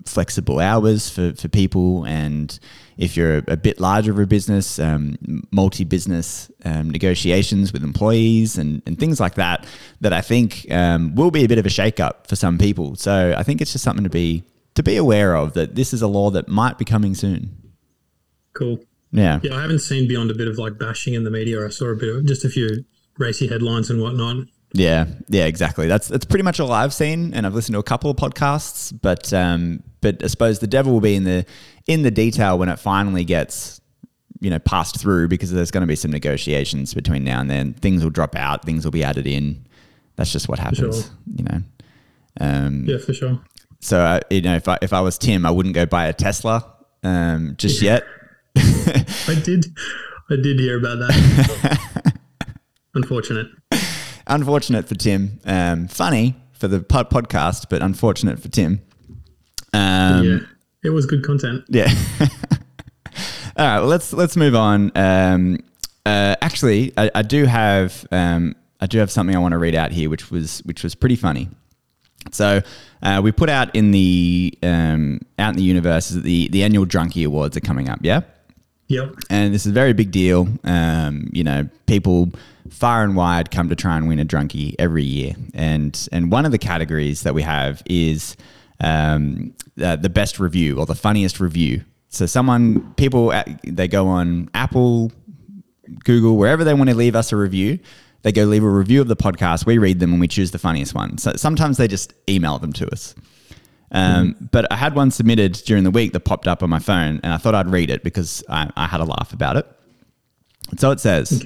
flexible 0.05 0.59
hours 0.59 1.09
for, 1.09 1.33
for 1.35 1.47
people 1.47 2.05
and 2.05 2.59
if 2.99 3.15
you're 3.17 3.37
a, 3.37 3.43
a 3.47 3.57
bit 3.57 3.79
larger 3.79 4.11
of 4.11 4.19
a 4.19 4.27
business 4.27 4.77
um, 4.77 5.17
multi-business 5.51 6.51
um, 6.65 6.89
negotiations 6.89 7.73
with 7.73 7.83
employees 7.83 8.57
and, 8.57 8.81
and 8.85 8.99
things 8.99 9.19
like 9.19 9.35
that 9.35 9.65
that 10.01 10.13
i 10.13 10.21
think 10.21 10.69
um, 10.71 11.15
will 11.15 11.31
be 11.31 11.43
a 11.43 11.47
bit 11.47 11.57
of 11.57 11.65
a 11.65 11.69
shake-up 11.69 12.27
for 12.27 12.35
some 12.35 12.57
people 12.57 12.95
so 12.95 13.33
i 13.37 13.43
think 13.43 13.61
it's 13.61 13.71
just 13.71 13.83
something 13.83 14.03
to 14.03 14.09
be 14.09 14.43
to 14.75 14.83
be 14.83 14.97
aware 14.97 15.35
of 15.35 15.53
that 15.53 15.75
this 15.75 15.93
is 15.93 16.01
a 16.01 16.07
law 16.07 16.29
that 16.29 16.47
might 16.47 16.77
be 16.77 16.85
coming 16.85 17.15
soon 17.15 17.49
Cool. 18.53 18.79
yeah 19.11 19.39
Yeah, 19.43 19.55
I 19.55 19.61
haven't 19.61 19.79
seen 19.79 20.07
beyond 20.07 20.31
a 20.31 20.35
bit 20.35 20.47
of 20.47 20.57
like 20.57 20.77
bashing 20.77 21.13
in 21.13 21.23
the 21.23 21.31
media. 21.31 21.65
I 21.65 21.69
saw 21.69 21.87
a 21.87 21.95
bit 21.95 22.13
of 22.13 22.25
just 22.25 22.43
a 22.43 22.49
few 22.49 22.83
racy 23.17 23.47
headlines 23.47 23.89
and 23.89 24.01
whatnot. 24.01 24.47
Yeah, 24.73 25.07
yeah, 25.29 25.45
exactly. 25.45 25.87
That's 25.87 26.07
that's 26.07 26.25
pretty 26.25 26.43
much 26.43 26.59
all 26.59 26.71
I've 26.71 26.93
seen, 26.93 27.33
and 27.33 27.45
I've 27.45 27.55
listened 27.55 27.73
to 27.73 27.79
a 27.79 27.83
couple 27.83 28.11
of 28.11 28.17
podcasts. 28.17 28.93
But 29.01 29.33
um, 29.33 29.81
but 30.01 30.23
I 30.23 30.27
suppose 30.27 30.59
the 30.59 30.67
devil 30.67 30.93
will 30.93 31.01
be 31.01 31.15
in 31.15 31.23
the 31.23 31.45
in 31.87 32.03
the 32.03 32.11
detail 32.11 32.59
when 32.59 32.69
it 32.69 32.77
finally 32.77 33.23
gets 33.23 33.81
you 34.41 34.49
know 34.51 34.59
passed 34.59 34.99
through, 34.99 35.27
because 35.27 35.51
there's 35.51 35.71
going 35.71 35.81
to 35.81 35.87
be 35.87 35.95
some 35.95 36.11
negotiations 36.11 36.93
between 36.93 37.23
now 37.23 37.41
and 37.41 37.49
then. 37.49 37.73
Things 37.73 38.03
will 38.03 38.11
drop 38.11 38.35
out, 38.35 38.63
things 38.63 38.85
will 38.85 38.91
be 38.91 39.03
added 39.03 39.25
in. 39.25 39.65
That's 40.17 40.31
just 40.31 40.47
what 40.49 40.59
happens, 40.59 40.77
Sure. 41.05 41.11
you 41.35 41.43
know. 41.45 41.61
Um, 42.39 42.85
Yeah, 42.87 42.97
for 42.99 43.13
sure. 43.13 43.41
So 43.81 43.99
uh, 44.01 44.19
you 44.29 44.41
know, 44.41 44.55
if 44.55 44.67
I 44.67 44.77
if 44.83 44.93
I 44.93 45.01
was 45.01 45.17
Tim, 45.17 45.45
I 45.47 45.51
wouldn't 45.51 45.73
go 45.73 45.85
buy 45.87 46.05
a 46.07 46.13
Tesla 46.13 46.71
um, 47.03 47.55
just 47.57 47.81
yet. 47.81 48.03
I 48.57 49.39
did, 49.43 49.65
I 50.29 50.35
did 50.35 50.59
hear 50.59 50.77
about 50.77 50.99
that. 50.99 52.13
Unfortunate. 52.93 53.47
Unfortunate 54.29 54.87
for 54.87 54.95
Tim. 54.95 55.39
Um, 55.45 55.87
funny 55.87 56.35
for 56.53 56.67
the 56.67 56.81
pod- 56.81 57.09
podcast, 57.09 57.65
but 57.69 57.81
unfortunate 57.81 58.39
for 58.39 58.49
Tim. 58.49 58.81
Um, 59.73 60.23
yeah, 60.23 60.39
it 60.83 60.89
was 60.89 61.05
good 61.05 61.23
content. 61.23 61.65
Yeah. 61.67 61.87
All 63.57 63.65
right. 63.65 63.79
Well, 63.79 63.87
let's 63.87 64.13
let's 64.13 64.37
move 64.37 64.55
on. 64.55 64.91
Um, 64.95 65.59
uh, 66.05 66.35
actually, 66.41 66.93
I, 66.97 67.11
I 67.13 67.21
do 67.21 67.45
have 67.45 68.05
um, 68.11 68.55
I 68.79 68.87
do 68.87 68.99
have 68.99 69.11
something 69.11 69.35
I 69.35 69.39
want 69.39 69.51
to 69.51 69.57
read 69.57 69.75
out 69.75 69.91
here, 69.91 70.09
which 70.09 70.31
was 70.31 70.59
which 70.59 70.83
was 70.83 70.95
pretty 70.95 71.15
funny. 71.15 71.49
So 72.31 72.61
uh, 73.01 73.21
we 73.23 73.31
put 73.31 73.49
out 73.49 73.75
in 73.75 73.91
the 73.91 74.57
um, 74.63 75.19
out 75.37 75.51
in 75.51 75.55
the 75.57 75.63
universe 75.63 76.09
that 76.09 76.23
the 76.23 76.47
the 76.49 76.63
annual 76.63 76.85
Drunkie 76.85 77.25
Awards 77.25 77.57
are 77.57 77.61
coming 77.61 77.89
up. 77.89 77.99
Yeah 78.01 78.21
Yep. 78.89 79.15
and 79.29 79.53
this 79.53 79.65
is 79.65 79.71
a 79.71 79.73
very 79.73 79.93
big 79.93 80.11
deal. 80.11 80.47
Um, 80.63 81.29
you 81.31 81.43
know, 81.43 81.69
people 81.85 82.31
far 82.69 83.03
and 83.03 83.15
wide 83.15 83.51
come 83.51 83.69
to 83.69 83.75
try 83.75 83.95
and 83.97 84.07
win 84.07 84.19
a 84.19 84.25
drunkie 84.25 84.75
every 84.77 85.03
year, 85.03 85.33
and 85.53 86.09
and 86.11 86.31
one 86.31 86.45
of 86.45 86.51
the 86.51 86.57
categories 86.57 87.21
that 87.23 87.33
we 87.33 87.43
have 87.43 87.81
is 87.85 88.35
um, 88.81 89.53
uh, 89.81 89.95
the 89.95 90.09
best 90.09 90.39
review 90.39 90.79
or 90.79 90.85
the 90.85 90.95
funniest 90.95 91.39
review. 91.39 91.83
So 92.09 92.25
someone, 92.25 92.93
people, 92.95 93.31
uh, 93.31 93.43
they 93.63 93.87
go 93.87 94.07
on 94.07 94.49
Apple, 94.53 95.11
Google, 96.03 96.37
wherever 96.37 96.63
they 96.63 96.73
want 96.73 96.89
to 96.89 96.95
leave 96.95 97.15
us 97.15 97.31
a 97.31 97.35
review. 97.35 97.79
They 98.23 98.31
go 98.31 98.43
leave 98.45 98.63
a 98.63 98.69
review 98.69 98.99
of 98.99 99.07
the 99.07 99.15
podcast. 99.15 99.65
We 99.65 99.77
read 99.77 99.99
them 99.99 100.11
and 100.11 100.19
we 100.19 100.27
choose 100.27 100.51
the 100.51 100.59
funniest 100.59 100.93
one. 100.93 101.17
So 101.19 101.33
sometimes 101.35 101.77
they 101.77 101.87
just 101.87 102.13
email 102.27 102.59
them 102.59 102.73
to 102.73 102.91
us. 102.91 103.15
Um, 103.91 104.35
But 104.51 104.71
I 104.71 104.75
had 104.75 104.95
one 104.95 105.11
submitted 105.11 105.53
during 105.65 105.83
the 105.83 105.91
week 105.91 106.13
that 106.13 106.21
popped 106.21 106.47
up 106.47 106.61
on 106.63 106.69
my 106.69 106.79
phone, 106.79 107.19
and 107.23 107.33
I 107.33 107.37
thought 107.37 107.55
I'd 107.55 107.69
read 107.69 107.89
it 107.89 108.03
because 108.03 108.43
I, 108.49 108.69
I 108.75 108.87
had 108.87 108.99
a 109.01 109.05
laugh 109.05 109.33
about 109.33 109.57
it. 109.57 109.65
So 110.77 110.91
it 110.91 110.99
says, 110.99 111.43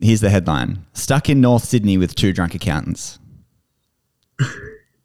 here's 0.00 0.20
the 0.20 0.30
headline 0.30 0.84
Stuck 0.92 1.28
in 1.28 1.40
North 1.40 1.64
Sydney 1.64 1.98
with 1.98 2.14
two 2.14 2.32
drunk 2.32 2.54
accountants. 2.54 3.18
It 4.40 4.46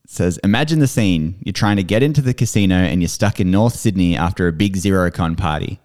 says, 0.05 0.39
Imagine 0.43 0.79
the 0.79 0.87
scene. 0.87 1.35
You're 1.43 1.53
trying 1.53 1.77
to 1.77 1.83
get 1.83 2.03
into 2.03 2.21
the 2.21 2.33
casino 2.33 2.75
and 2.75 3.01
you're 3.01 3.07
stuck 3.09 3.39
in 3.39 3.51
North 3.51 3.75
Sydney 3.75 4.15
after 4.15 4.47
a 4.47 4.51
big 4.51 4.75
Xerocon 4.75 5.37
party. 5.37 5.79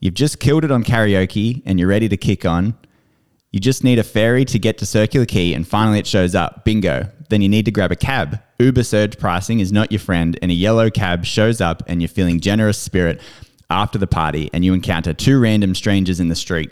You've 0.00 0.14
just 0.14 0.38
killed 0.38 0.64
it 0.64 0.70
on 0.70 0.84
karaoke 0.84 1.62
and 1.66 1.78
you're 1.78 1.88
ready 1.88 2.08
to 2.08 2.16
kick 2.16 2.44
on. 2.44 2.74
You 3.50 3.60
just 3.60 3.82
need 3.84 3.98
a 3.98 4.04
ferry 4.04 4.44
to 4.46 4.58
get 4.58 4.78
to 4.78 4.86
Circular 4.86 5.26
Quay 5.26 5.54
and 5.54 5.66
finally 5.66 5.98
it 5.98 6.06
shows 6.06 6.34
up. 6.34 6.64
Bingo. 6.64 7.10
Then 7.28 7.42
you 7.42 7.48
need 7.48 7.64
to 7.66 7.70
grab 7.70 7.92
a 7.92 7.96
cab. 7.96 8.40
Uber 8.58 8.82
surge 8.82 9.18
pricing 9.18 9.60
is 9.60 9.72
not 9.72 9.92
your 9.92 9.98
friend 9.98 10.38
and 10.40 10.50
a 10.50 10.54
yellow 10.54 10.90
cab 10.90 11.24
shows 11.24 11.60
up 11.60 11.82
and 11.86 12.00
you're 12.00 12.08
feeling 12.08 12.40
generous 12.40 12.78
spirit 12.78 13.20
after 13.70 13.98
the 13.98 14.06
party 14.06 14.50
and 14.52 14.64
you 14.64 14.72
encounter 14.72 15.12
two 15.12 15.38
random 15.38 15.74
strangers 15.74 16.20
in 16.20 16.28
the 16.28 16.34
street. 16.34 16.70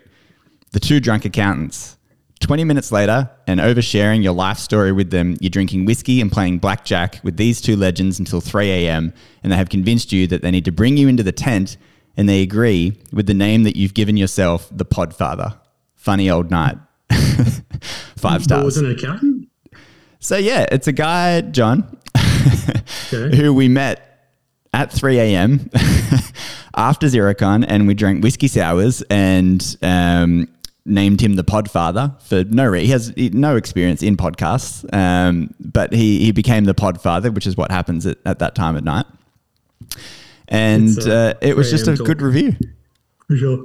The 0.73 0.81
two 0.81 1.01
drunk 1.01 1.25
accountants. 1.25 1.97
20 2.41 2.65
minutes 2.65 2.93
later, 2.93 3.31
and 3.47 3.61
oversharing 3.61 4.23
your 4.23 4.35
life 4.35 4.59
story 4.59 4.93
with 4.93 5.11
them, 5.11 5.37
you're 5.41 5.51
drinking 5.51 5.87
whiskey 5.87 6.21
and 6.21 6.31
playing 6.31 6.59
blackjack 6.59 7.19
with 7.25 7.37
these 7.37 7.61
two 7.61 7.77
legends 7.77 8.19
until 8.19 8.41
3 8.41 8.71
a.m., 8.71 9.13
and 9.43 9.51
they 9.51 9.57
have 9.57 9.71
convinced 9.71 10.13
you 10.13 10.27
that 10.27 10.43
they 10.43 10.51
need 10.51 10.65
to 10.67 10.73
bring 10.73 10.97
you 10.97 11.09
into 11.09 11.23
the 11.23 11.33
tent, 11.33 11.79
and 12.17 12.29
they 12.29 12.43
agree 12.43 13.01
with 13.11 13.27
the 13.27 13.35
name 13.35 13.63
that 13.63 13.75
you've 13.77 13.95
given 13.95 14.17
yourself, 14.17 14.69
the 14.71 14.85
Podfather. 14.85 15.59
Funny 15.95 16.29
old 16.29 16.51
night. 16.51 16.77
Five 18.17 18.45
stars. 18.45 18.65
was 18.65 18.77
an 18.77 18.91
accountant? 18.91 19.36
So, 20.26 20.37
yeah, 20.37 20.66
it's 20.73 20.88
a 20.88 20.92
guy, 20.92 21.40
John, 21.40 21.99
Okay. 23.12 23.37
who 23.37 23.54
we 23.54 23.68
met 23.68 24.26
at 24.75 24.90
3 24.90 25.21
a.m. 25.21 25.71
after 26.76 27.06
Xerocon, 27.06 27.64
and 27.68 27.87
we 27.87 27.95
drank 27.95 28.25
whiskey 28.25 28.49
sours 28.49 29.02
and 29.02 29.76
um, 29.83 30.49
named 30.85 31.21
him 31.21 31.37
the 31.37 31.45
Podfather 31.45 32.21
for 32.23 32.42
no 32.42 32.66
reason. 32.66 32.87
He 32.87 32.90
has 32.90 33.16
no 33.35 33.54
experience 33.54 34.02
in 34.02 34.16
podcasts, 34.16 34.85
um, 34.92 35.54
but 35.61 35.92
he 35.92 36.18
he 36.25 36.33
became 36.33 36.64
the 36.64 36.75
Podfather, 36.75 37.33
which 37.33 37.47
is 37.47 37.56
what 37.56 37.71
happens 37.71 38.04
at, 38.04 38.18
at 38.26 38.40
that 38.40 38.56
time 38.56 38.76
at 38.76 38.83
night. 38.83 39.06
And 40.49 40.99
uh, 41.06 41.35
it 41.40 41.56
was 41.56 41.71
just 41.71 41.87
a 41.87 41.92
a.m. 41.92 42.04
good 42.04 42.21
review. 42.21 42.56
For 43.28 43.37
sure. 43.37 43.64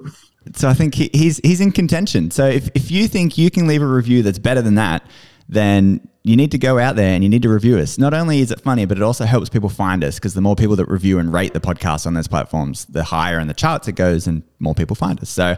So 0.54 0.70
I 0.70 0.76
think 0.76 0.94
he, 0.94 1.10
he's 1.12 1.38
he's 1.40 1.60
in 1.60 1.72
contention. 1.72 2.30
So 2.30 2.46
if, 2.46 2.70
if 2.76 2.92
you 2.92 3.08
think 3.08 3.36
you 3.40 3.50
can 3.50 3.66
leave 3.66 3.82
a 3.82 3.88
review 3.88 4.22
that's 4.22 4.38
better 4.40 4.62
than 4.62 4.76
that, 4.76 5.04
then 5.52 6.08
you 6.24 6.36
need 6.38 6.52
to 6.52 6.58
go 6.58 6.80
out 6.80 6.96
there 6.96 7.14
and 7.14 7.24
you 7.24 7.30
need 7.30 7.42
to 7.42 7.50
review 7.50 7.78
us. 7.78 7.98
Not 7.98 8.14
only 8.14 8.40
is 8.40 8.52
it 8.52 8.62
funny, 8.62 8.86
but 8.86 8.98
it 8.98 9.04
also 9.04 9.26
helps 9.26 9.50
people 9.50 9.70
find 9.70 10.04
us 10.04 10.16
because 10.16 10.34
the 10.34 10.42
more 10.42 10.56
people 10.56 10.78
that 10.78 10.88
review 10.88 11.20
and 11.20 11.32
rate 11.32 11.54
the 11.54 11.60
podcast 11.60 12.08
on 12.08 12.14
those 12.14 12.28
platforms, 12.28 12.86
the 12.86 13.04
higher 13.04 13.38
in 13.40 13.48
the 13.48 13.54
charts 13.54 13.88
it 13.88 13.94
goes 13.94 14.28
and 14.28 14.44
more 14.60 14.74
people 14.74 14.96
find 14.96 15.20
us. 15.22 15.30
So 15.30 15.58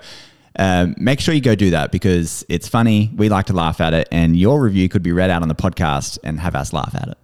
um, 0.57 0.95
make 0.97 1.19
sure 1.19 1.33
you 1.33 1.41
go 1.41 1.55
do 1.55 1.69
that 1.71 1.91
because 1.91 2.43
it's 2.50 2.67
funny. 2.67 3.12
We 3.15 3.29
like 3.29 3.47
to 3.47 3.53
laugh 3.53 3.81
at 3.81 3.93
it, 3.93 4.07
and 4.12 4.35
your 4.38 4.62
review 4.62 4.89
could 4.89 5.03
be 5.03 5.12
read 5.12 5.29
out 5.29 5.41
on 5.41 5.47
the 5.47 5.55
podcast 5.55 6.19
and 6.23 6.39
have 6.39 6.55
us 6.55 6.73
laugh 6.73 6.95
at 6.95 7.09
it. 7.09 7.17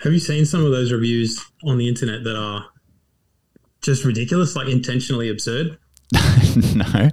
Have 0.00 0.12
you 0.12 0.18
seen 0.18 0.44
some 0.44 0.64
of 0.64 0.72
those 0.72 0.92
reviews 0.92 1.42
on 1.64 1.78
the 1.78 1.88
internet 1.88 2.24
that 2.24 2.36
are 2.36 2.66
just 3.82 4.04
ridiculous, 4.04 4.56
like 4.56 4.68
intentionally 4.68 5.28
absurd? 5.28 5.78
no. 6.74 7.08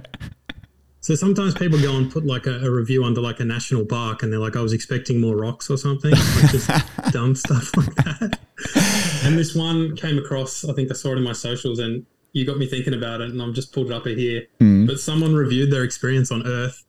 So 1.10 1.16
sometimes 1.16 1.54
people 1.54 1.76
go 1.82 1.96
and 1.96 2.08
put 2.08 2.24
like 2.24 2.46
a, 2.46 2.64
a 2.64 2.70
review 2.70 3.02
under 3.02 3.20
like 3.20 3.40
a 3.40 3.44
national 3.44 3.84
park, 3.84 4.22
and 4.22 4.32
they're 4.32 4.38
like, 4.38 4.54
"I 4.54 4.60
was 4.60 4.72
expecting 4.72 5.20
more 5.20 5.34
rocks 5.34 5.68
or 5.68 5.76
something," 5.76 6.12
like 6.12 6.50
just 6.52 6.70
dumb 7.10 7.34
stuff 7.34 7.76
like 7.76 7.92
that. 7.96 8.38
And 9.24 9.36
this 9.36 9.52
one 9.52 9.96
came 9.96 10.18
across. 10.18 10.64
I 10.64 10.72
think 10.72 10.88
I 10.88 10.94
saw 10.94 11.10
it 11.10 11.16
in 11.16 11.24
my 11.24 11.32
socials, 11.32 11.80
and 11.80 12.06
you 12.32 12.46
got 12.46 12.58
me 12.58 12.66
thinking 12.68 12.94
about 12.94 13.22
it, 13.22 13.30
and 13.30 13.42
I've 13.42 13.54
just 13.54 13.72
pulled 13.72 13.88
it 13.88 13.92
up 13.92 14.06
here. 14.06 14.46
Hmm. 14.60 14.86
But 14.86 15.00
someone 15.00 15.34
reviewed 15.34 15.72
their 15.72 15.82
experience 15.82 16.30
on 16.30 16.46
Earth, 16.46 16.84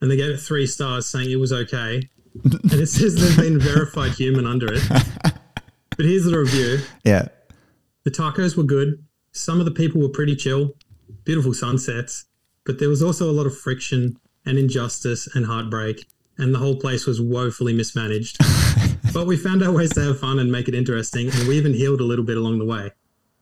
and 0.00 0.10
they 0.10 0.16
gave 0.16 0.30
it 0.30 0.38
three 0.38 0.66
stars, 0.66 1.06
saying 1.06 1.30
it 1.30 1.36
was 1.36 1.52
okay, 1.52 2.08
and 2.42 2.72
it 2.72 2.86
says 2.86 3.14
there's 3.16 3.36
been 3.36 3.60
verified 3.60 4.12
human 4.12 4.46
under 4.46 4.72
it. 4.72 4.82
But 5.98 6.06
here's 6.06 6.24
the 6.24 6.38
review. 6.38 6.78
Yeah. 7.04 7.28
The 8.04 8.10
tacos 8.10 8.56
were 8.56 8.62
good. 8.62 9.04
Some 9.32 9.58
of 9.58 9.66
the 9.66 9.70
people 9.70 10.00
were 10.00 10.08
pretty 10.08 10.34
chill, 10.34 10.76
beautiful 11.24 11.52
sunsets, 11.52 12.24
but 12.64 12.78
there 12.78 12.88
was 12.88 13.02
also 13.02 13.30
a 13.30 13.32
lot 13.32 13.46
of 13.46 13.56
friction 13.56 14.18
and 14.44 14.58
injustice 14.58 15.28
and 15.34 15.46
heartbreak, 15.46 16.06
and 16.38 16.54
the 16.54 16.58
whole 16.58 16.76
place 16.76 17.06
was 17.06 17.20
woefully 17.20 17.72
mismanaged. 17.72 18.38
but 19.14 19.26
we 19.26 19.36
found 19.36 19.62
our 19.62 19.72
ways 19.72 19.90
to 19.94 20.02
have 20.02 20.20
fun 20.20 20.38
and 20.38 20.50
make 20.50 20.68
it 20.68 20.74
interesting, 20.74 21.30
and 21.30 21.48
we 21.48 21.56
even 21.56 21.74
healed 21.74 22.00
a 22.00 22.04
little 22.04 22.24
bit 22.24 22.36
along 22.36 22.58
the 22.58 22.64
way. 22.64 22.90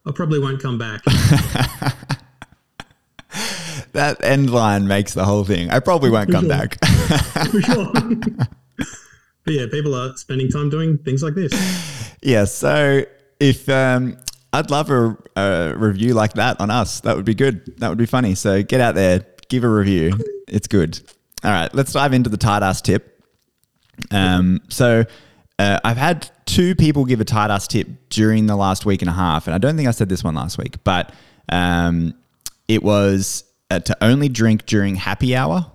I 0.07 0.13
probably 0.13 0.39
won't 0.39 0.63
come 0.63 0.79
back. 0.79 1.03
That 3.93 4.23
end 4.23 4.51
line 4.51 4.87
makes 4.87 5.15
the 5.15 5.25
whole 5.25 5.45
thing. 5.45 5.71
I 5.71 5.81
probably 5.81 6.11
won't 6.11 6.31
come 6.31 6.47
back. 6.47 6.79
For 7.51 7.61
sure. 7.61 7.93
but 9.45 9.55
yeah, 9.55 9.67
people 9.71 9.95
are 9.95 10.17
spending 10.17 10.49
time 10.51 10.71
doing 10.71 10.99
things 10.99 11.23
like 11.23 11.35
this. 11.35 11.53
Yeah, 12.23 12.45
so 12.45 13.03
if 13.41 13.69
um, 13.69 14.17
I'd 14.53 14.71
love 14.71 14.91
a, 14.91 15.17
a 15.37 15.75
review 15.77 16.15
like 16.15 16.35
that 16.35 16.61
on 16.61 16.71
us, 16.71 17.01
that 17.01 17.17
would 17.17 17.25
be 17.25 17.35
good. 17.35 17.79
That 17.79 17.89
would 17.89 17.99
be 17.99 18.07
funny. 18.07 18.35
So 18.35 18.63
get 18.63 18.81
out 18.81 18.95
there, 18.95 19.27
give 19.49 19.65
a 19.65 19.69
review. 19.69 20.19
It's 20.47 20.67
good. 20.67 20.99
All 21.45 21.51
right, 21.51 21.73
let's 21.75 21.93
dive 21.93 22.15
into 22.15 22.31
the 22.31 22.39
tight 22.39 22.63
ass 22.63 22.81
tip. 22.81 23.23
Um, 24.11 24.61
so 24.69 25.05
uh, 25.59 25.79
I've 25.85 25.97
had 25.97 26.31
two 26.47 26.75
people 26.75 27.05
give 27.05 27.21
a 27.21 27.25
tight 27.25 27.51
ass 27.51 27.67
tip 27.69 27.87
during 28.09 28.47
the 28.47 28.57
last 28.57 28.87
week 28.87 29.03
and 29.03 29.09
a 29.09 29.13
half, 29.13 29.47
and 29.47 29.55
I 29.55 29.59
don't 29.59 29.77
think 29.77 29.89
I 29.89 29.91
said 29.91 30.09
this 30.09 30.25
one 30.25 30.35
last 30.35 30.57
week, 30.57 30.83
but 30.85 31.13
um, 31.51 32.15
it 32.67 32.83
was 32.83 33.45
uh, 33.71 33.81
to 33.81 33.97
only 34.03 34.29
drink 34.29 34.67
during 34.67 34.95
happy 34.95 35.37
hour. 35.37 35.71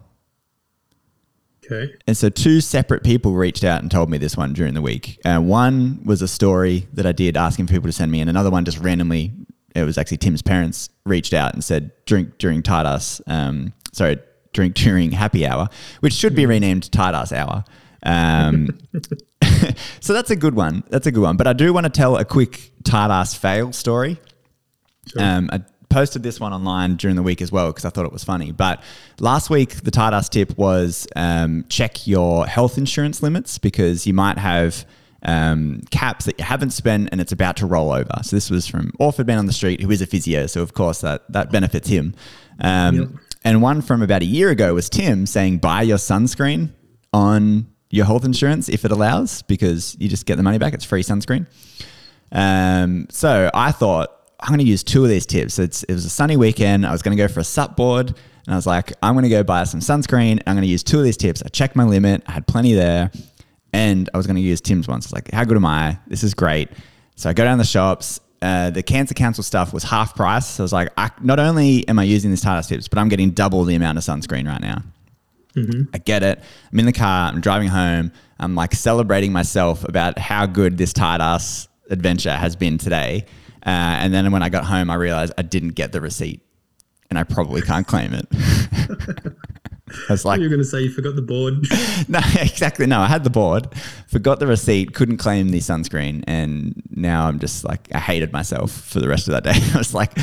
Okay. 1.65 1.93
And 2.07 2.17
so 2.17 2.29
two 2.29 2.61
separate 2.61 3.03
people 3.03 3.33
reached 3.33 3.63
out 3.63 3.81
and 3.81 3.89
told 3.89 4.09
me 4.09 4.17
this 4.17 4.35
one 4.35 4.53
during 4.53 4.73
the 4.73 4.81
week. 4.81 5.19
Uh, 5.23 5.39
one 5.39 6.01
was 6.03 6.21
a 6.21 6.27
story 6.27 6.87
that 6.93 7.05
I 7.05 7.11
did 7.11 7.37
asking 7.37 7.67
people 7.67 7.87
to 7.87 7.93
send 7.93 8.11
me, 8.11 8.19
and 8.19 8.29
another 8.29 8.49
one 8.49 8.65
just 8.65 8.79
randomly, 8.79 9.31
it 9.75 9.83
was 9.83 9.97
actually 9.97 10.17
Tim's 10.17 10.41
parents 10.41 10.89
reached 11.05 11.33
out 11.33 11.53
and 11.53 11.63
said, 11.63 11.91
drink 12.05 12.37
during 12.37 12.63
tight 12.63 12.85
ass, 12.85 13.21
um, 13.27 13.73
sorry, 13.91 14.19
drink 14.51 14.75
during 14.75 15.11
happy 15.11 15.45
hour, 15.45 15.69
which 16.01 16.13
should 16.13 16.35
be 16.35 16.45
renamed 16.45 16.91
tight 16.91 17.15
ass 17.15 17.31
hour. 17.31 17.63
Um, 18.03 18.79
so 19.99 20.13
that's 20.13 20.31
a 20.31 20.35
good 20.35 20.55
one. 20.55 20.83
That's 20.89 21.07
a 21.07 21.11
good 21.11 21.23
one. 21.23 21.37
But 21.37 21.47
I 21.47 21.53
do 21.53 21.73
want 21.73 21.85
to 21.85 21.89
tell 21.89 22.17
a 22.17 22.25
quick 22.25 22.71
tight 22.83 23.11
ass 23.11 23.33
fail 23.33 23.71
story. 23.71 24.19
Um, 25.17 25.49
I 25.51 25.61
posted 25.93 26.23
this 26.23 26.39
one 26.39 26.53
online 26.53 26.95
during 26.95 27.15
the 27.15 27.23
week 27.23 27.41
as 27.41 27.51
well 27.51 27.67
because 27.67 27.85
I 27.85 27.89
thought 27.89 28.05
it 28.05 28.11
was 28.11 28.23
funny. 28.23 28.51
But 28.51 28.83
last 29.19 29.49
week, 29.49 29.83
the 29.83 29.91
tight 29.91 30.13
ass 30.13 30.29
tip 30.29 30.57
was 30.57 31.07
um, 31.15 31.65
check 31.69 32.07
your 32.07 32.45
health 32.45 32.77
insurance 32.77 33.21
limits 33.21 33.57
because 33.57 34.07
you 34.07 34.13
might 34.13 34.37
have 34.37 34.85
um, 35.23 35.81
caps 35.91 36.25
that 36.25 36.37
you 36.39 36.45
haven't 36.45 36.71
spent 36.71 37.09
and 37.11 37.21
it's 37.21 37.31
about 37.31 37.57
to 37.57 37.65
roll 37.65 37.91
over. 37.91 38.11
So 38.23 38.35
this 38.35 38.49
was 38.49 38.67
from 38.67 38.91
Orford 38.99 39.27
Man 39.27 39.37
on 39.37 39.45
the 39.45 39.53
Street, 39.53 39.81
who 39.81 39.91
is 39.91 40.01
a 40.01 40.07
physio. 40.07 40.47
So 40.47 40.61
of 40.61 40.73
course 40.73 41.01
that 41.01 41.31
that 41.31 41.51
benefits 41.51 41.87
him. 41.87 42.15
Um, 42.59 42.95
Yep. 42.95 43.09
And 43.45 43.61
one 43.61 43.81
from 43.81 44.01
about 44.01 44.21
a 44.21 44.25
year 44.25 44.49
ago 44.49 44.73
was 44.73 44.89
Tim 44.89 45.25
saying 45.25 45.57
buy 45.57 45.81
your 45.81 45.97
sunscreen 45.97 46.69
on 47.11 47.67
your 47.89 48.05
health 48.05 48.23
insurance 48.23 48.69
if 48.69 48.85
it 48.85 48.91
allows 48.91 49.41
because 49.41 49.97
you 49.99 50.07
just 50.07 50.25
get 50.25 50.37
the 50.37 50.43
money 50.43 50.57
back. 50.57 50.73
It's 50.73 50.85
free 50.85 51.03
sunscreen. 51.03 51.45
Um, 52.31 53.07
so 53.09 53.51
I 53.53 53.73
thought 53.73 54.22
I'm 54.43 54.49
going 54.49 54.59
to 54.59 54.65
use 54.65 54.83
two 54.83 55.03
of 55.03 55.09
these 55.09 55.25
tips. 55.25 55.57
It's, 55.57 55.83
it 55.83 55.93
was 55.93 56.03
a 56.03 56.09
sunny 56.09 56.35
weekend. 56.35 56.85
I 56.85 56.91
was 56.91 57.01
going 57.01 57.15
to 57.15 57.21
go 57.21 57.29
for 57.29 57.39
a 57.39 57.45
sup 57.45 57.77
board 57.77 58.09
and 58.09 58.53
I 58.53 58.55
was 58.57 58.67
like, 58.67 58.91
I'm 59.01 59.13
going 59.13 59.23
to 59.23 59.29
go 59.29 59.41
buy 59.41 59.63
some 59.63 59.79
sunscreen. 59.79 60.31
And 60.31 60.43
I'm 60.47 60.55
going 60.55 60.63
to 60.63 60.69
use 60.69 60.83
two 60.83 60.97
of 60.97 61.05
these 61.05 61.15
tips. 61.15 61.41
I 61.41 61.47
checked 61.47 61.77
my 61.77 61.85
limit. 61.85 62.23
I 62.27 62.33
had 62.33 62.45
plenty 62.45 62.73
there 62.73 63.09
and 63.71 64.09
I 64.13 64.17
was 64.17 64.27
going 64.27 64.35
to 64.35 64.41
use 64.41 64.59
Tim's 64.59 64.87
ones. 64.87 65.05
It's 65.05 65.13
like, 65.13 65.31
how 65.31 65.45
good 65.45 65.55
am 65.55 65.65
I? 65.65 65.97
This 66.07 66.23
is 66.23 66.33
great. 66.33 66.69
So 67.15 67.29
I 67.29 67.33
go 67.33 67.45
down 67.45 67.57
the 67.57 67.63
shops. 67.63 68.19
Uh, 68.41 68.69
the 68.69 68.83
cancer 68.83 69.13
council 69.13 69.45
stuff 69.45 69.73
was 69.73 69.83
half 69.83 70.13
price. 70.15 70.45
So 70.45 70.63
I 70.63 70.65
was 70.65 70.73
like, 70.73 70.89
I, 70.97 71.09
not 71.21 71.39
only 71.39 71.87
am 71.87 71.97
I 71.97 72.03
using 72.03 72.29
these 72.29 72.41
tight 72.41 72.61
tips, 72.63 72.89
but 72.89 72.99
I'm 72.99 73.07
getting 73.07 73.31
double 73.31 73.63
the 73.63 73.75
amount 73.75 73.97
of 73.97 74.03
sunscreen 74.03 74.45
right 74.45 74.59
now. 74.59 74.83
I 75.93 75.99
get 75.99 76.23
it. 76.23 76.41
I'm 76.71 76.79
in 76.79 76.85
the 76.85 76.91
car. 76.91 77.31
I'm 77.31 77.39
driving 77.39 77.69
home. 77.69 78.11
I'm 78.39 78.55
like 78.55 78.73
celebrating 78.73 79.31
myself 79.31 79.85
about 79.85 80.19
how 80.19 80.45
good 80.45 80.77
this 80.77 80.93
ass 80.97 81.69
adventure 81.89 82.33
has 82.33 82.57
been 82.57 82.77
today. 82.77 83.25
Uh, 83.65 83.69
and 83.69 84.13
then 84.13 84.31
when 84.31 84.43
I 84.43 84.49
got 84.49 84.65
home, 84.65 84.89
I 84.89 84.95
realized 84.95 85.33
I 85.37 85.41
didn't 85.41 85.71
get 85.71 85.91
the 85.91 86.01
receipt, 86.01 86.41
and 87.09 87.17
I 87.17 87.23
probably 87.23 87.61
can't 87.61 87.87
claim 87.87 88.13
it. 88.13 88.27
I 90.09 90.13
was 90.13 90.25
like, 90.25 90.39
You're 90.39 90.49
going 90.49 90.61
to 90.61 90.65
say 90.65 90.81
you 90.81 90.91
forgot 90.91 91.15
the 91.15 91.21
board. 91.21 91.67
no, 92.09 92.19
exactly. 92.41 92.85
No, 92.85 92.99
I 92.99 93.07
had 93.07 93.23
the 93.23 93.29
board, 93.29 93.67
forgot 94.07 94.39
the 94.39 94.47
receipt, 94.47 94.93
couldn't 94.93 95.17
claim 95.17 95.49
the 95.49 95.59
sunscreen, 95.59 96.23
and 96.27 96.81
now 96.89 97.27
I'm 97.27 97.39
just 97.39 97.63
like 97.63 97.93
I 97.93 97.99
hated 97.99 98.33
myself 98.33 98.71
for 98.71 98.99
the 98.99 99.07
rest 99.07 99.27
of 99.27 99.33
that 99.33 99.43
day. 99.43 99.59
I 99.73 99.77
was 99.77 99.93
like, 99.93 100.13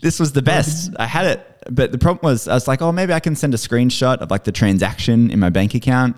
this 0.00 0.20
was 0.20 0.32
the 0.32 0.42
best. 0.42 0.90
I 0.98 1.06
had 1.06 1.26
it, 1.26 1.62
but 1.70 1.92
the 1.92 1.98
problem 1.98 2.30
was 2.30 2.48
I 2.48 2.54
was 2.54 2.68
like, 2.68 2.82
oh, 2.82 2.92
maybe 2.92 3.12
I 3.12 3.20
can 3.20 3.36
send 3.36 3.54
a 3.54 3.58
screenshot 3.58 4.18
of 4.18 4.30
like 4.30 4.44
the 4.44 4.52
transaction 4.52 5.30
in 5.30 5.40
my 5.40 5.50
bank 5.50 5.74
account, 5.74 6.16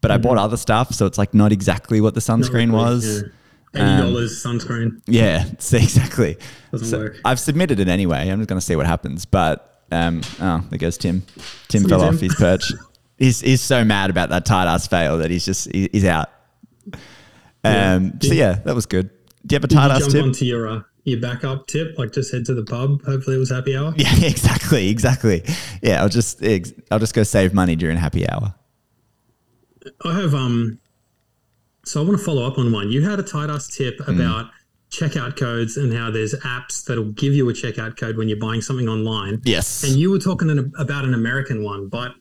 but 0.00 0.10
I 0.10 0.18
bought 0.18 0.38
other 0.38 0.56
stuff, 0.56 0.92
so 0.92 1.06
it's 1.06 1.18
like 1.18 1.34
not 1.34 1.52
exactly 1.52 2.00
what 2.00 2.14
the 2.14 2.20
sunscreen 2.20 2.72
was. 2.72 3.22
Yeah. 3.22 3.28
Eighty 3.74 3.96
dollars 4.02 4.44
sunscreen. 4.44 5.00
Yeah, 5.06 5.44
exactly. 5.72 6.36
Doesn't 6.70 6.88
So 6.88 6.98
work. 6.98 7.16
I've 7.24 7.40
submitted 7.40 7.80
it 7.80 7.88
anyway. 7.88 8.28
I'm 8.28 8.38
just 8.38 8.48
going 8.48 8.60
to 8.60 8.64
see 8.64 8.76
what 8.76 8.86
happens. 8.86 9.24
But 9.24 9.84
um, 9.90 10.20
oh, 10.40 10.64
there 10.70 10.78
goes 10.78 10.98
Tim. 10.98 11.22
Tim 11.68 11.82
See 11.84 11.88
fell 11.88 12.02
off 12.02 12.20
his 12.20 12.34
perch. 12.34 12.72
he's 13.18 13.40
he's 13.40 13.60
so 13.62 13.84
mad 13.84 14.10
about 14.10 14.28
that 14.30 14.44
tight 14.44 14.66
ass 14.66 14.86
fail 14.86 15.18
that 15.18 15.30
he's 15.30 15.44
just 15.44 15.72
he- 15.72 15.88
he's 15.92 16.04
out. 16.04 16.28
Yeah. 17.64 17.94
Um, 17.94 18.20
so 18.20 18.34
yeah, 18.34 18.54
that 18.64 18.74
was 18.74 18.86
good. 18.86 19.08
Do 19.46 19.54
you 19.54 19.56
have 19.56 19.64
a 19.64 19.68
tight 19.68 19.90
ass 19.90 20.00
jump 20.00 20.12
tip? 20.12 20.22
onto 20.24 20.44
your 20.44 20.68
uh, 20.68 20.80
your 21.04 21.20
backup 21.20 21.66
tip? 21.66 21.98
Like 21.98 22.12
just 22.12 22.30
head 22.32 22.44
to 22.46 22.54
the 22.54 22.64
pub. 22.64 23.02
Hopefully 23.04 23.36
it 23.36 23.38
was 23.38 23.50
happy 23.50 23.76
hour. 23.76 23.94
Yeah, 23.96 24.14
exactly, 24.26 24.88
exactly. 24.88 25.44
Yeah, 25.82 26.02
I'll 26.02 26.08
just 26.10 26.42
I'll 26.90 26.98
just 26.98 27.14
go 27.14 27.22
save 27.22 27.54
money 27.54 27.74
during 27.76 27.96
happy 27.96 28.28
hour. 28.28 28.54
I 30.04 30.20
have 30.20 30.34
um. 30.34 30.78
So 31.84 32.00
I 32.00 32.04
want 32.04 32.18
to 32.18 32.24
follow 32.24 32.46
up 32.46 32.58
on 32.58 32.70
one. 32.72 32.90
You 32.90 33.02
had 33.02 33.18
a 33.18 33.22
tight 33.22 33.50
ass 33.50 33.66
tip 33.68 33.98
Mm. 34.00 34.14
about 34.16 34.50
checkout 34.90 35.36
codes 35.36 35.76
and 35.76 35.92
how 35.92 36.10
there's 36.10 36.34
apps 36.34 36.84
that'll 36.84 37.12
give 37.12 37.32
you 37.32 37.48
a 37.48 37.52
checkout 37.52 37.96
code 37.96 38.16
when 38.16 38.28
you're 38.28 38.38
buying 38.38 38.60
something 38.60 38.88
online. 38.88 39.40
Yes. 39.44 39.82
And 39.84 39.96
you 39.98 40.10
were 40.10 40.18
talking 40.18 40.50
an, 40.50 40.70
about 40.78 41.04
an 41.04 41.14
American 41.14 41.62
one, 41.64 41.88
but 41.88 42.12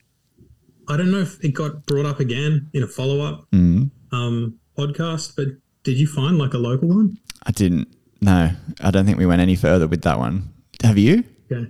I 0.88 0.98
don't 0.98 1.12
know 1.12 1.20
if 1.20 1.44
it 1.44 1.54
got 1.54 1.86
brought 1.86 2.06
up 2.06 2.20
again 2.20 2.70
in 2.74 2.82
a 2.84 2.88
follow 2.88 3.20
up 3.22 3.46
Mm. 3.52 3.92
um, 4.12 4.56
podcast. 4.78 5.36
But 5.36 5.48
did 5.84 5.98
you 6.00 6.08
find 6.08 6.38
like 6.38 6.54
a 6.54 6.58
local 6.58 6.90
one? 6.90 7.18
I 7.44 7.52
didn't. 7.52 7.88
No, 8.22 8.52
I 8.82 8.92
don't 8.92 9.06
think 9.06 9.18
we 9.18 9.26
went 9.26 9.42
any 9.42 9.56
further 9.56 9.88
with 9.88 10.02
that 10.04 10.18
one. 10.20 10.50
Have 10.84 10.98
you? 10.98 11.24
Okay. 11.52 11.70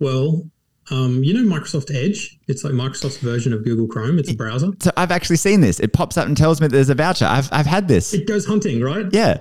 Well, 0.00 0.50
um, 0.90 1.22
you 1.24 1.32
know 1.34 1.42
Microsoft 1.56 1.94
Edge? 1.94 2.38
It's 2.46 2.64
like 2.64 2.72
Microsoft's 2.74 3.18
version 3.18 3.52
of 3.52 3.64
Google 3.64 3.86
Chrome. 3.86 4.18
It's 4.18 4.30
a 4.30 4.34
browser. 4.34 4.68
So 4.80 4.90
I've 4.96 5.10
actually 5.10 5.36
seen 5.36 5.60
this. 5.60 5.80
It 5.80 5.92
pops 5.92 6.16
up 6.18 6.26
and 6.26 6.36
tells 6.36 6.60
me 6.60 6.66
there's 6.68 6.90
a 6.90 6.94
voucher. 6.94 7.24
I've 7.26 7.48
I've 7.52 7.66
had 7.66 7.88
this. 7.88 8.12
It 8.14 8.26
goes 8.26 8.46
hunting, 8.46 8.82
right? 8.82 9.06
Yeah. 9.12 9.38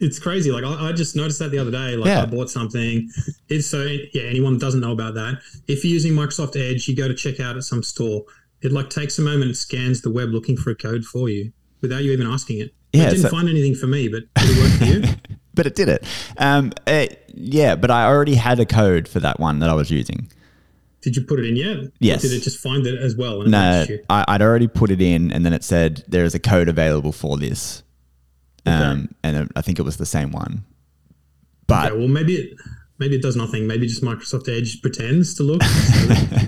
it's 0.00 0.18
crazy. 0.18 0.50
Like 0.50 0.64
I, 0.64 0.88
I 0.88 0.92
just 0.92 1.16
noticed 1.16 1.38
that 1.38 1.50
the 1.50 1.58
other 1.58 1.70
day. 1.70 1.96
Like 1.96 2.08
Yeah. 2.08 2.22
I 2.22 2.26
bought 2.26 2.50
something. 2.50 3.08
It's 3.48 3.66
so 3.66 3.82
yeah. 4.12 4.22
Anyone 4.22 4.58
doesn't 4.58 4.80
know 4.80 4.92
about 4.92 5.14
that. 5.14 5.40
If 5.68 5.84
you're 5.84 5.92
using 5.92 6.12
Microsoft 6.12 6.56
Edge, 6.56 6.88
you 6.88 6.94
go 6.96 7.08
to 7.08 7.14
check 7.14 7.40
out 7.40 7.56
at 7.56 7.62
some 7.64 7.82
store. 7.82 8.24
It 8.62 8.72
like 8.72 8.90
takes 8.90 9.18
a 9.18 9.22
moment. 9.22 9.50
It 9.50 9.56
scans 9.56 10.02
the 10.02 10.10
web 10.10 10.30
looking 10.30 10.56
for 10.56 10.70
a 10.70 10.74
code 10.74 11.04
for 11.04 11.28
you 11.28 11.52
without 11.80 12.02
you 12.02 12.12
even 12.12 12.26
asking 12.26 12.58
it. 12.60 12.74
Yeah, 12.92 13.04
it 13.04 13.10
didn't 13.10 13.22
so- 13.22 13.28
find 13.30 13.48
anything 13.48 13.74
for 13.74 13.86
me, 13.86 14.08
but 14.08 14.22
did 14.34 14.56
it 14.56 14.62
work 14.62 14.72
for 14.78 14.84
you? 14.84 15.36
but 15.54 15.66
it 15.66 15.74
did 15.74 15.88
it. 15.88 16.04
Um, 16.38 16.72
eh, 16.86 17.08
yeah, 17.34 17.74
but 17.76 17.90
I 17.90 18.06
already 18.06 18.36
had 18.36 18.60
a 18.60 18.64
code 18.66 19.06
for 19.08 19.20
that 19.20 19.38
one 19.40 19.58
that 19.58 19.68
I 19.68 19.74
was 19.74 19.90
using. 19.90 20.30
Did 21.04 21.16
you 21.16 21.22
put 21.22 21.38
it 21.38 21.44
in 21.46 21.54
yet? 21.56 21.76
Or 21.76 21.92
Yes. 22.00 22.22
Did 22.22 22.32
it 22.32 22.40
just 22.40 22.58
find 22.58 22.86
it 22.86 22.98
as 22.98 23.14
well? 23.14 23.42
No. 23.42 23.86
I, 24.08 24.24
I'd 24.26 24.40
already 24.42 24.66
put 24.68 24.90
it 24.90 25.02
in, 25.02 25.30
and 25.30 25.44
then 25.44 25.52
it 25.52 25.62
said 25.62 26.02
there 26.08 26.24
is 26.24 26.34
a 26.34 26.38
code 26.40 26.68
available 26.70 27.12
for 27.12 27.36
this. 27.36 27.82
Um, 28.64 29.10
and 29.22 29.36
it- 29.36 29.52
I 29.54 29.60
think 29.60 29.78
it 29.78 29.82
was 29.82 29.98
the 29.98 30.06
same 30.06 30.32
one. 30.32 30.64
But 31.66 31.92
Okay, 31.92 31.98
well, 31.98 32.08
maybe 32.08 32.34
it 32.36 32.56
maybe 32.98 33.16
it 33.16 33.22
does 33.22 33.36
nothing. 33.36 33.66
Maybe 33.66 33.86
just 33.86 34.02
Microsoft 34.02 34.48
Edge 34.48 34.80
pretends 34.80 35.34
to 35.34 35.42
look. 35.42 35.60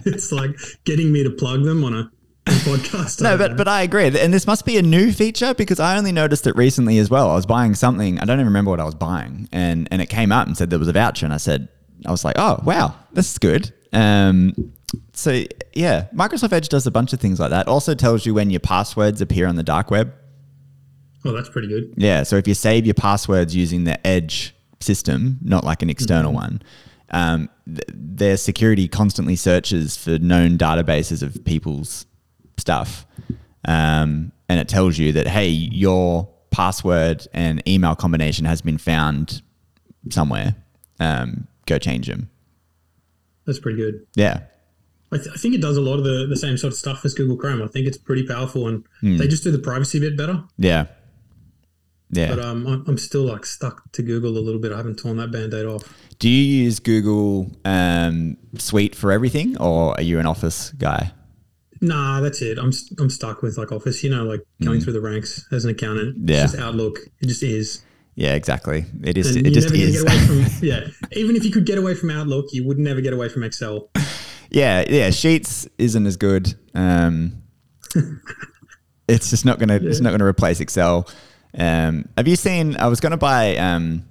it's 0.06 0.32
like 0.32 0.56
getting 0.84 1.12
me 1.12 1.22
to 1.22 1.30
plug 1.30 1.64
them 1.64 1.84
on 1.84 1.92
a, 1.94 2.10
a 2.46 2.50
podcast. 2.50 3.20
No, 3.20 3.36
but 3.36 3.50
know. 3.52 3.56
but 3.58 3.68
I 3.68 3.82
agree, 3.82 4.06
and 4.06 4.32
this 4.32 4.46
must 4.46 4.64
be 4.64 4.78
a 4.78 4.82
new 4.82 5.12
feature 5.12 5.52
because 5.54 5.80
I 5.80 5.98
only 5.98 6.12
noticed 6.12 6.46
it 6.46 6.56
recently 6.56 6.98
as 6.98 7.10
well. 7.10 7.30
I 7.30 7.34
was 7.34 7.46
buying 7.46 7.74
something, 7.74 8.18
I 8.20 8.24
don't 8.24 8.36
even 8.38 8.46
remember 8.46 8.70
what 8.70 8.80
I 8.80 8.84
was 8.84 8.94
buying, 8.94 9.48
and 9.52 9.88
and 9.90 10.00
it 10.00 10.06
came 10.06 10.32
up 10.32 10.46
and 10.46 10.56
said 10.56 10.70
there 10.70 10.78
was 10.78 10.88
a 10.88 10.92
voucher, 10.94 11.26
and 11.26 11.32
I 11.34 11.38
said, 11.38 11.68
I 12.06 12.10
was 12.10 12.24
like, 12.24 12.36
oh 12.38 12.60
wow, 12.64 12.94
this 13.12 13.30
is 13.30 13.38
good. 13.38 13.72
Um, 13.96 14.72
so 15.14 15.42
yeah, 15.74 16.06
Microsoft 16.14 16.52
Edge 16.52 16.68
does 16.68 16.86
a 16.86 16.90
bunch 16.90 17.12
of 17.14 17.20
things 17.20 17.40
like 17.40 17.50
that. 17.50 17.66
Also 17.66 17.94
tells 17.94 18.26
you 18.26 18.34
when 18.34 18.50
your 18.50 18.60
passwords 18.60 19.20
appear 19.22 19.46
on 19.46 19.56
the 19.56 19.62
dark 19.62 19.90
web. 19.90 20.12
oh, 21.24 21.32
that's 21.32 21.48
pretty 21.48 21.68
good. 21.68 21.94
Yeah, 21.96 22.22
so 22.22 22.36
if 22.36 22.46
you 22.46 22.54
save 22.54 22.84
your 22.84 22.94
passwords 22.94 23.56
using 23.56 23.84
the 23.84 24.06
Edge 24.06 24.54
system, 24.80 25.38
not 25.40 25.64
like 25.64 25.82
an 25.82 25.88
external 25.88 26.32
one, 26.32 26.62
um, 27.10 27.48
th- 27.66 27.80
their 27.88 28.36
security 28.36 28.86
constantly 28.86 29.34
searches 29.34 29.96
for 29.96 30.18
known 30.18 30.58
databases 30.58 31.22
of 31.22 31.42
people's 31.44 32.04
stuff, 32.58 33.06
um, 33.64 34.30
and 34.48 34.60
it 34.60 34.68
tells 34.68 34.98
you 34.98 35.12
that 35.12 35.26
hey, 35.26 35.48
your 35.48 36.28
password 36.50 37.26
and 37.32 37.66
email 37.66 37.94
combination 37.96 38.44
has 38.44 38.60
been 38.60 38.78
found 38.78 39.40
somewhere. 40.10 40.54
Um, 41.00 41.48
go 41.64 41.78
change 41.78 42.08
them. 42.08 42.30
That's 43.46 43.58
pretty 43.60 43.78
good. 43.78 44.06
Yeah, 44.16 44.40
I, 45.12 45.16
th- 45.18 45.28
I 45.28 45.36
think 45.38 45.54
it 45.54 45.60
does 45.60 45.76
a 45.76 45.80
lot 45.80 45.98
of 45.98 46.04
the, 46.04 46.26
the 46.28 46.36
same 46.36 46.56
sort 46.58 46.72
of 46.72 46.78
stuff 46.78 47.04
as 47.04 47.14
Google 47.14 47.36
Chrome. 47.36 47.62
I 47.62 47.68
think 47.68 47.86
it's 47.86 47.96
pretty 47.98 48.26
powerful, 48.26 48.66
and 48.68 48.84
Hmm. 49.00 49.16
they 49.18 49.28
just 49.28 49.44
do 49.44 49.50
the 49.50 49.58
privacy 49.58 50.00
bit 50.00 50.16
better. 50.16 50.42
yeah, 50.58 50.86
yeah. 52.10 52.34
But 52.34 52.44
um, 52.44 52.66
I'm, 52.66 52.84
I'm 52.88 52.98
still 52.98 53.22
like 53.22 53.44
stuck 53.46 53.90
to 53.92 54.02
Google 54.02 54.36
a 54.38 54.40
little 54.40 54.60
bit. 54.60 54.72
I 54.72 54.76
haven't 54.76 54.96
torn 54.98 55.16
that 55.18 55.30
band-aid 55.32 55.66
off. 55.66 55.82
Do 56.18 56.28
you 56.28 56.62
use 56.64 56.78
Google 56.80 57.50
um, 57.64 58.36
Suite 58.58 58.94
for 58.94 59.12
everything, 59.12 59.56
or 59.58 59.94
are 59.94 60.02
you 60.02 60.18
an 60.18 60.26
Office 60.26 60.70
guy? 60.72 61.12
Nah, 61.82 62.20
that's 62.20 62.40
it. 62.40 62.58
I'm 62.58 62.72
I'm 62.98 63.10
stuck 63.10 63.42
with 63.42 63.58
like 63.58 63.70
Office. 63.70 64.02
You 64.02 64.10
know, 64.10 64.24
like 64.24 64.40
going 64.64 64.80
through 64.80 64.94
the 64.94 65.00
ranks 65.00 65.46
as 65.52 65.64
an 65.64 65.70
accountant. 65.72 66.28
Yeah. 66.28 66.44
It's 66.44 66.52
just 66.52 66.62
Outlook. 66.64 66.98
It 67.20 67.26
just 67.28 67.42
is. 67.42 67.82
Yeah, 68.16 68.32
exactly. 68.34 68.86
It 69.04 69.18
is. 69.18 69.36
And 69.36 69.46
It 69.46 69.52
just 69.52 69.70
is. 69.72 70.02
from 70.02 70.46
yeah. 70.66 70.86
Even 71.12 71.36
if 71.36 71.44
you 71.44 71.50
could 71.50 71.66
get 71.66 71.76
away 71.78 71.94
from 71.94 72.10
Outlook, 72.10 72.46
you 72.50 72.66
would 72.66 72.78
never 72.78 73.00
get 73.02 73.12
away 73.12 73.28
from 73.28 73.42
Excel. 73.44 73.90
yeah, 74.50 74.84
yeah. 74.88 75.10
Sheets 75.10 75.68
isn't 75.78 76.06
as 76.06 76.16
good. 76.16 76.54
Um, 76.74 77.42
it's 79.08 79.30
just 79.30 79.44
not 79.44 79.58
gonna. 79.58 79.74
It's 79.76 80.00
not 80.00 80.10
gonna 80.12 80.24
replace 80.24 80.60
Excel. 80.60 81.08
Um, 81.58 82.08
have 82.16 82.26
you 82.26 82.36
seen? 82.36 82.76
I 82.76 82.86
was 82.88 83.00
gonna 83.00 83.16
buy 83.18 83.56
um, 83.58 84.04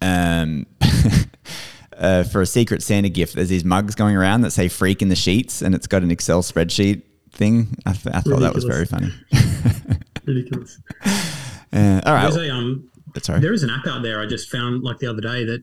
um, 0.00 0.66
uh, 1.98 2.22
for 2.24 2.40
a 2.42 2.46
Secret 2.46 2.82
Santa 2.84 3.08
gift. 3.08 3.34
There's 3.34 3.48
these 3.48 3.64
mugs 3.64 3.94
going 3.96 4.16
around 4.16 4.42
that 4.42 4.52
say 4.52 4.68
"Freak 4.68 5.02
in 5.02 5.08
the 5.08 5.16
Sheets," 5.16 5.60
and 5.62 5.74
it's 5.74 5.86
got 5.88 6.02
an 6.02 6.10
Excel 6.12 6.42
spreadsheet 6.42 7.02
thing. 7.32 7.76
I, 7.84 7.92
th- 7.92 8.14
I 8.14 8.20
thought 8.20 8.40
that 8.40 8.54
was 8.54 8.64
very 8.64 8.86
funny. 8.86 9.12
Ridiculous. 10.24 10.78
Uh, 11.72 12.00
all 12.06 12.12
right, 12.14 12.32
There's 12.32 12.48
a 12.48 12.50
um 12.54 12.88
sorry. 13.20 13.40
there 13.40 13.52
is 13.52 13.62
an 13.62 13.70
app 13.70 13.86
out 13.86 14.02
there 14.02 14.20
I 14.20 14.26
just 14.26 14.50
found 14.50 14.82
like 14.82 14.98
the 14.98 15.06
other 15.08 15.20
day 15.20 15.44
that 15.44 15.62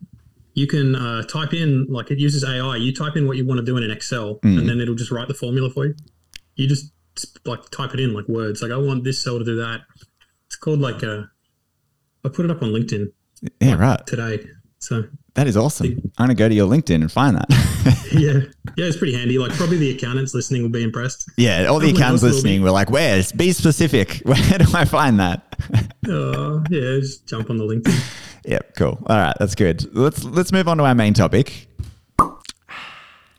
you 0.53 0.67
can 0.67 0.95
uh, 0.95 1.23
type 1.23 1.53
in 1.53 1.85
like 1.89 2.11
it 2.11 2.19
uses 2.19 2.43
AI. 2.43 2.75
You 2.77 2.93
type 2.93 3.15
in 3.15 3.27
what 3.27 3.37
you 3.37 3.45
want 3.45 3.59
to 3.59 3.65
do 3.65 3.77
in 3.77 3.83
an 3.83 3.91
Excel, 3.91 4.35
Mm. 4.43 4.59
and 4.59 4.69
then 4.69 4.79
it'll 4.81 4.95
just 4.95 5.11
write 5.11 5.27
the 5.27 5.33
formula 5.33 5.69
for 5.69 5.85
you. 5.85 5.95
You 6.55 6.67
just 6.67 6.91
like 7.45 7.69
type 7.69 7.93
it 7.93 7.99
in 7.99 8.13
like 8.13 8.27
words. 8.27 8.61
Like 8.61 8.71
I 8.71 8.77
want 8.77 9.03
this 9.03 9.21
cell 9.23 9.39
to 9.39 9.45
do 9.45 9.55
that. 9.57 9.81
It's 10.47 10.55
called 10.55 10.79
like 10.79 11.03
uh, 11.03 11.23
I 12.25 12.29
put 12.29 12.45
it 12.45 12.51
up 12.51 12.61
on 12.61 12.69
LinkedIn 12.69 13.07
Yeah, 13.61 13.75
right. 13.75 14.05
today. 14.05 14.39
So 14.79 15.03
That 15.35 15.47
is 15.47 15.55
awesome. 15.55 15.87
I'm 16.17 16.23
gonna 16.23 16.35
go 16.35 16.49
to 16.49 16.55
your 16.55 16.67
LinkedIn 16.69 16.95
and 16.95 17.11
find 17.11 17.37
that. 17.37 17.47
yeah, 18.11 18.39
yeah, 18.75 18.85
it's 18.85 18.97
pretty 18.97 19.13
handy. 19.15 19.37
Like 19.37 19.51
probably 19.51 19.77
the 19.77 19.91
accountants 19.91 20.33
listening 20.33 20.61
will 20.63 20.69
be 20.69 20.83
impressed. 20.83 21.29
yeah, 21.37 21.65
all 21.67 21.79
the 21.79 21.91
accountants 21.91 22.23
listening 22.23 22.61
were 22.61 22.71
like, 22.71 22.89
"Where? 22.89 23.21
Be 23.35 23.51
specific. 23.53 24.17
Where 24.25 24.35
do 24.57 24.65
I 24.73 24.85
find 24.85 25.19
that?" 25.19 25.48
Uh, 26.07 26.59
yeah, 26.69 26.99
just 26.99 27.27
jump 27.27 27.49
on 27.49 27.57
the 27.57 27.63
LinkedIn. 27.63 28.15
Yep, 28.45 28.75
cool. 28.77 28.97
All 29.05 29.17
right, 29.17 29.35
that's 29.37 29.53
good. 29.53 29.93
Let's 29.93 30.23
let's 30.23 30.51
move 30.53 30.67
on 30.69 30.77
to 30.77 30.85
our 30.85 30.95
main 30.95 31.13
topic, 31.13 31.67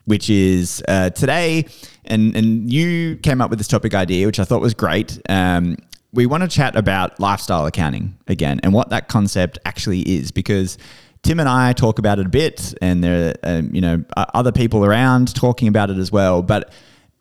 which 0.04 0.28
is 0.28 0.82
uh, 0.86 1.10
today, 1.10 1.66
and 2.04 2.36
and 2.36 2.70
you 2.70 3.16
came 3.16 3.40
up 3.40 3.48
with 3.48 3.58
this 3.58 3.66
topic 3.66 3.94
idea, 3.94 4.26
which 4.26 4.38
I 4.38 4.44
thought 4.44 4.60
was 4.60 4.74
great. 4.74 5.18
Um, 5.28 5.78
we 6.12 6.26
want 6.26 6.42
to 6.42 6.48
chat 6.48 6.76
about 6.76 7.18
lifestyle 7.18 7.66
accounting 7.66 8.18
again 8.28 8.60
and 8.62 8.74
what 8.74 8.90
that 8.90 9.08
concept 9.08 9.58
actually 9.64 10.02
is, 10.02 10.30
because 10.30 10.76
Tim 11.22 11.40
and 11.40 11.48
I 11.48 11.72
talk 11.72 11.98
about 11.98 12.18
it 12.18 12.26
a 12.26 12.30
bit, 12.30 12.74
and 12.82 13.02
there 13.02 13.34
are 13.44 13.58
um, 13.58 13.74
you 13.74 13.80
know 13.80 14.04
other 14.16 14.52
people 14.52 14.84
around 14.84 15.34
talking 15.34 15.66
about 15.66 15.90
it 15.90 15.96
as 15.96 16.12
well, 16.12 16.42
but. 16.42 16.72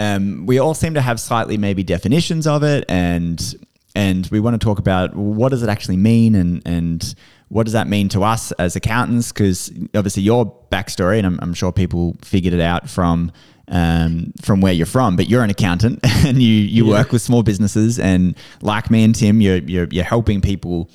Um, 0.01 0.45
we 0.45 0.59
all 0.59 0.73
seem 0.73 0.93
to 0.93 1.01
have 1.01 1.19
slightly 1.19 1.57
maybe 1.57 1.83
definitions 1.83 2.47
of 2.47 2.63
it 2.63 2.85
and 2.88 3.53
and 3.95 4.28
we 4.28 4.39
want 4.39 4.60
to 4.60 4.63
talk 4.63 4.80
about 4.80 5.15
what 5.15 5.49
does 5.49 5.63
it 5.63 5.69
actually 5.69 5.97
mean 5.97 6.36
and 6.36 6.62
and 6.65 7.15
what 7.49 7.63
does 7.63 7.73
that 7.73 7.88
mean 7.88 8.08
to 8.10 8.23
us 8.23 8.52
as 8.54 8.75
accountants 8.75 9.32
because 9.32 9.71
obviously 9.95 10.21
your 10.23 10.45
backstory 10.71 11.17
and 11.17 11.25
I'm, 11.25 11.39
I'm 11.41 11.54
sure 11.56 11.71
people 11.71 12.15
figured 12.23 12.54
it 12.54 12.62
out 12.62 12.89
from 12.89 13.32
um, 13.69 14.34
from 14.41 14.62
where 14.62 14.73
you're 14.73 14.86
from 14.86 15.15
but 15.15 15.28
you're 15.30 15.43
an 15.43 15.49
accountant 15.49 15.99
and 16.25 16.41
you 16.41 16.54
you 16.54 16.86
Yeah. 16.86 16.91
work 16.99 17.12
with 17.12 17.21
small 17.21 17.41
businesses 17.43 17.99
and 17.99 18.36
like 18.62 18.89
me 18.91 19.04
and 19.04 19.15
Tim 19.15 19.41
you're, 19.41 19.58
you're 19.58 19.88
you're 19.91 20.04
helping 20.04 20.41
people 20.41 20.89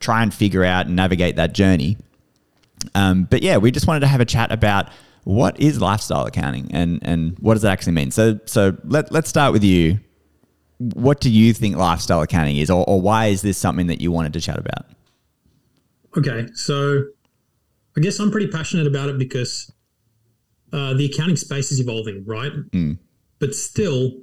try 0.00 0.22
and 0.22 0.34
figure 0.34 0.64
out 0.64 0.86
and 0.86 0.96
navigate 0.96 1.36
that 1.36 1.52
journey 1.52 1.96
um, 2.96 3.24
but 3.30 3.42
yeah, 3.42 3.58
we 3.58 3.70
just 3.70 3.86
wanted 3.86 4.00
to 4.00 4.08
have 4.08 4.20
a 4.20 4.24
chat 4.24 4.50
about 4.50 4.88
what 5.22 5.60
is 5.60 5.80
lifestyle 5.80 6.26
accounting 6.26 6.68
and 6.74 6.98
and 7.02 7.38
what 7.38 7.54
does 7.54 7.62
it 7.62 7.68
actually 7.68 7.92
mean. 7.92 8.10
So 8.10 8.40
so 8.46 8.76
let 8.82 9.12
let's 9.12 9.28
start 9.28 9.52
with 9.52 9.62
you. 9.62 10.00
What 10.94 11.20
do 11.20 11.30
you 11.30 11.52
think 11.52 11.76
lifestyle 11.76 12.22
accounting 12.22 12.56
is, 12.56 12.70
or, 12.70 12.84
or 12.88 13.00
why 13.00 13.26
is 13.26 13.42
this 13.42 13.58
something 13.58 13.86
that 13.88 14.00
you 14.00 14.10
wanted 14.10 14.32
to 14.34 14.40
chat 14.40 14.58
about? 14.58 14.86
Okay, 16.16 16.48
so 16.54 17.04
I 17.96 18.00
guess 18.00 18.18
I'm 18.18 18.30
pretty 18.30 18.48
passionate 18.48 18.86
about 18.86 19.08
it 19.08 19.18
because 19.18 19.70
uh, 20.72 20.94
the 20.94 21.06
accounting 21.06 21.36
space 21.36 21.70
is 21.72 21.80
evolving, 21.80 22.24
right? 22.26 22.52
Mm. 22.70 22.98
But 23.38 23.54
still, 23.54 24.22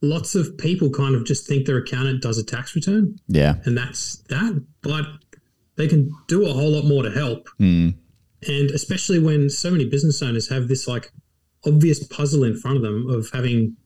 lots 0.00 0.34
of 0.34 0.56
people 0.58 0.90
kind 0.90 1.14
of 1.14 1.24
just 1.24 1.46
think 1.46 1.66
their 1.66 1.78
accountant 1.78 2.22
does 2.22 2.38
a 2.38 2.44
tax 2.44 2.74
return 2.74 3.16
Yeah. 3.28 3.56
and 3.64 3.76
that's 3.76 4.18
that. 4.28 4.64
But 4.82 5.06
they 5.76 5.88
can 5.88 6.10
do 6.28 6.46
a 6.46 6.52
whole 6.52 6.70
lot 6.70 6.84
more 6.84 7.02
to 7.02 7.10
help. 7.10 7.48
Mm. 7.60 7.94
And 8.46 8.70
especially 8.70 9.18
when 9.18 9.50
so 9.50 9.70
many 9.70 9.84
business 9.84 10.22
owners 10.22 10.48
have 10.48 10.68
this 10.68 10.86
like 10.86 11.10
obvious 11.66 12.04
puzzle 12.06 12.44
in 12.44 12.56
front 12.56 12.76
of 12.76 12.82
them 12.82 13.08
of 13.08 13.28
having 13.32 13.76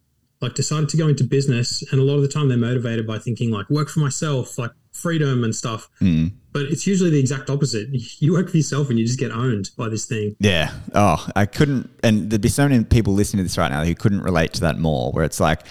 like 0.43 0.55
decided 0.55 0.89
to 0.91 0.97
go 0.97 1.09
into 1.09 1.25
business 1.25 1.83
and 1.91 2.01
a 2.01 2.05
lot 2.05 2.17
of 2.17 2.23
the 2.23 2.29
time 2.29 2.49
they're 2.49 2.59
motivated 2.59 3.07
by 3.07 3.19
thinking 3.19 3.51
like 3.51 3.69
work 3.71 3.89
for 3.89 4.01
myself, 4.01 4.59
like 4.59 4.73
freedom 4.93 5.45
and 5.45 5.55
stuff. 5.55 5.89
Mm. 6.01 6.33
But 6.53 6.63
it's 6.65 6.87
usually 6.87 7.11
the 7.11 7.21
exact 7.21 7.49
opposite. 7.49 7.89
You 8.19 8.35
work 8.35 8.51
for 8.51 8.57
yourself 8.57 8.89
and 8.91 8.99
you 8.99 9.07
just 9.07 9.19
get 9.19 9.33
owned 9.33 9.71
by 9.77 9.89
this 9.89 10.05
thing. 10.05 10.37
Yeah. 10.39 10.73
Oh, 10.95 11.27
I 11.35 11.47
couldn't. 11.47 11.91
And 12.03 12.31
there'd 12.31 12.41
be 12.41 12.49
so 12.49 12.69
many 12.69 12.85
people 12.85 13.15
listening 13.15 13.39
to 13.39 13.45
this 13.45 13.59
right 13.59 13.71
now 13.71 13.85
who 13.85 13.95
couldn't 13.95 14.21
relate 14.21 14.53
to 14.55 14.61
that 14.63 14.79
more. 14.79 15.11
Where 15.13 15.25
it's 15.25 15.41
like, 15.41 15.63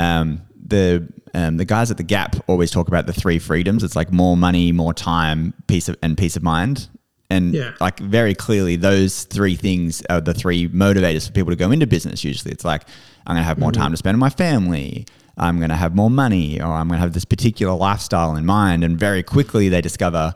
um, 0.00 0.42
the 0.64 1.08
um, 1.34 1.56
the 1.56 1.64
guys 1.64 1.90
at 1.90 1.96
the 1.96 2.02
Gap 2.02 2.36
always 2.46 2.70
talk 2.70 2.88
about 2.88 3.06
the 3.06 3.12
three 3.12 3.38
freedoms. 3.38 3.82
It's 3.82 3.96
like 3.96 4.12
more 4.12 4.36
money, 4.36 4.72
more 4.72 4.94
time, 4.94 5.54
peace 5.66 5.88
of 5.88 5.96
and 6.02 6.16
peace 6.16 6.36
of 6.36 6.42
mind. 6.42 6.88
And 7.32 7.54
Yeah. 7.54 7.72
like 7.80 7.98
very 8.00 8.34
clearly, 8.34 8.76
those 8.76 9.24
three 9.24 9.56
things 9.56 10.02
are 10.10 10.20
the 10.20 10.34
three 10.34 10.68
motivators 10.68 11.26
for 11.26 11.32
people 11.32 11.50
to 11.50 11.56
go 11.56 11.70
into 11.70 11.86
business. 11.86 12.22
Usually, 12.24 12.52
it's 12.52 12.64
like 12.64 12.82
I'm 13.26 13.34
going 13.34 13.42
to 13.42 13.46
have 13.52 13.58
more 13.58 13.72
time 13.72 13.90
to 13.92 13.96
spend 13.96 14.16
with 14.16 14.20
my 14.20 14.30
family. 14.30 15.06
I'm 15.38 15.56
going 15.58 15.70
to 15.70 15.76
have 15.76 15.94
more 15.94 16.10
money, 16.10 16.60
or 16.60 16.66
I'm 16.78 16.88
going 16.88 16.98
to 16.98 17.02
have 17.06 17.14
this 17.14 17.24
particular 17.24 17.74
lifestyle 17.74 18.36
in 18.36 18.44
mind. 18.44 18.84
And 18.84 18.98
very 18.98 19.22
quickly, 19.22 19.68
they 19.70 19.80
discover 19.80 20.34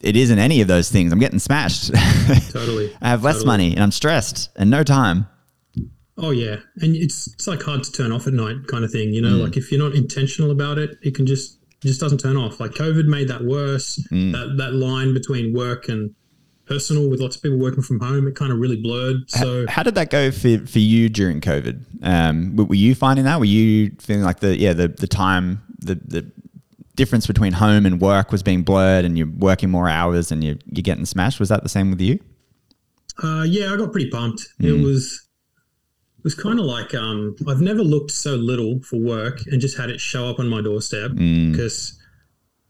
it 0.00 0.16
isn't 0.16 0.38
any 0.38 0.60
of 0.60 0.66
those 0.68 0.90
things. 0.90 1.12
I'm 1.12 1.18
getting 1.20 1.38
smashed. 1.38 1.92
Totally. 2.50 2.90
I 3.00 3.08
have 3.08 3.22
less 3.22 3.36
Totally. 3.36 3.46
money 3.46 3.72
and 3.74 3.82
I'm 3.82 3.92
stressed 3.92 4.50
and 4.56 4.68
no 4.70 4.82
time. 4.82 5.26
Oh 6.16 6.30
yeah, 6.30 6.56
and 6.80 6.94
it's 6.94 7.26
it's 7.34 7.46
like 7.48 7.62
hard 7.62 7.82
to 7.84 7.90
turn 7.92 8.12
off 8.12 8.26
at 8.28 8.32
night 8.34 8.66
kind 8.68 8.84
of 8.84 8.90
thing. 8.92 9.12
You 9.12 9.20
know, 9.22 9.36
Mm. 9.38 9.42
like 9.44 9.56
if 9.56 9.70
you're 9.72 9.80
not 9.86 9.94
intentional 9.94 10.50
about 10.50 10.78
it, 10.78 10.90
it 11.02 11.14
can 11.14 11.26
just 11.26 11.58
It 11.82 11.88
just 11.88 12.00
doesn't 12.00 12.18
turn 12.18 12.36
off. 12.36 12.60
Like 12.60 12.70
COVID 12.72 13.06
made 13.06 13.28
that 13.28 13.44
worse. 13.44 13.98
Mm. 14.10 14.32
That 14.32 14.56
that 14.62 14.72
line 14.74 15.12
between 15.12 15.52
work 15.52 15.88
and 15.88 16.14
personal, 16.66 17.08
with 17.10 17.20
lots 17.20 17.36
of 17.36 17.42
people 17.42 17.58
working 17.58 17.82
from 17.82 18.00
home, 18.00 18.26
it 18.26 18.34
kind 18.34 18.52
of 18.52 18.58
really 18.58 18.80
blurred. 18.80 19.28
So 19.30 19.66
How 19.68 19.82
did 19.82 19.94
that 19.96 20.10
go 20.10 20.30
for, 20.30 20.58
for 20.66 20.78
you 20.78 21.08
during 21.08 21.40
COVID? 21.40 21.84
Um, 22.02 22.56
were 22.56 22.74
you 22.74 22.94
finding 22.94 23.24
that? 23.24 23.38
Were 23.38 23.44
you 23.44 23.92
feeling 24.00 24.22
like 24.22 24.40
the 24.40 24.56
yeah 24.56 24.72
the 24.72 24.88
the 24.88 25.06
time 25.06 25.62
the 25.78 25.94
the 25.96 26.30
difference 26.96 27.26
between 27.26 27.52
home 27.52 27.86
and 27.86 28.00
work 28.00 28.30
was 28.30 28.42
being 28.42 28.62
blurred, 28.62 29.04
and 29.04 29.18
you're 29.18 29.30
working 29.38 29.70
more 29.70 29.88
hours 29.88 30.30
and 30.32 30.42
you 30.44 30.58
you're 30.66 30.82
getting 30.82 31.06
smashed? 31.06 31.40
Was 31.40 31.48
that 31.48 31.62
the 31.62 31.68
same 31.68 31.90
with 31.90 32.00
you? 32.00 32.18
Uh, 33.22 33.44
yeah, 33.46 33.72
I 33.72 33.76
got 33.76 33.92
pretty 33.92 34.10
pumped. 34.10 34.48
It 34.58 34.72
was 34.82 35.26
it 36.18 36.24
was 36.24 36.34
kind 36.34 36.58
of 36.58 36.64
like 36.64 36.94
um, 36.94 37.36
I've 37.46 37.60
never 37.60 37.82
looked 37.82 38.10
so 38.10 38.34
little 38.34 38.80
for 38.80 38.98
work 38.98 39.40
and 39.46 39.60
just 39.60 39.76
had 39.76 39.90
it 39.90 40.00
show 40.00 40.26
up 40.26 40.38
on 40.38 40.48
my 40.48 40.62
doorstep 40.62 41.12
because 41.14 42.00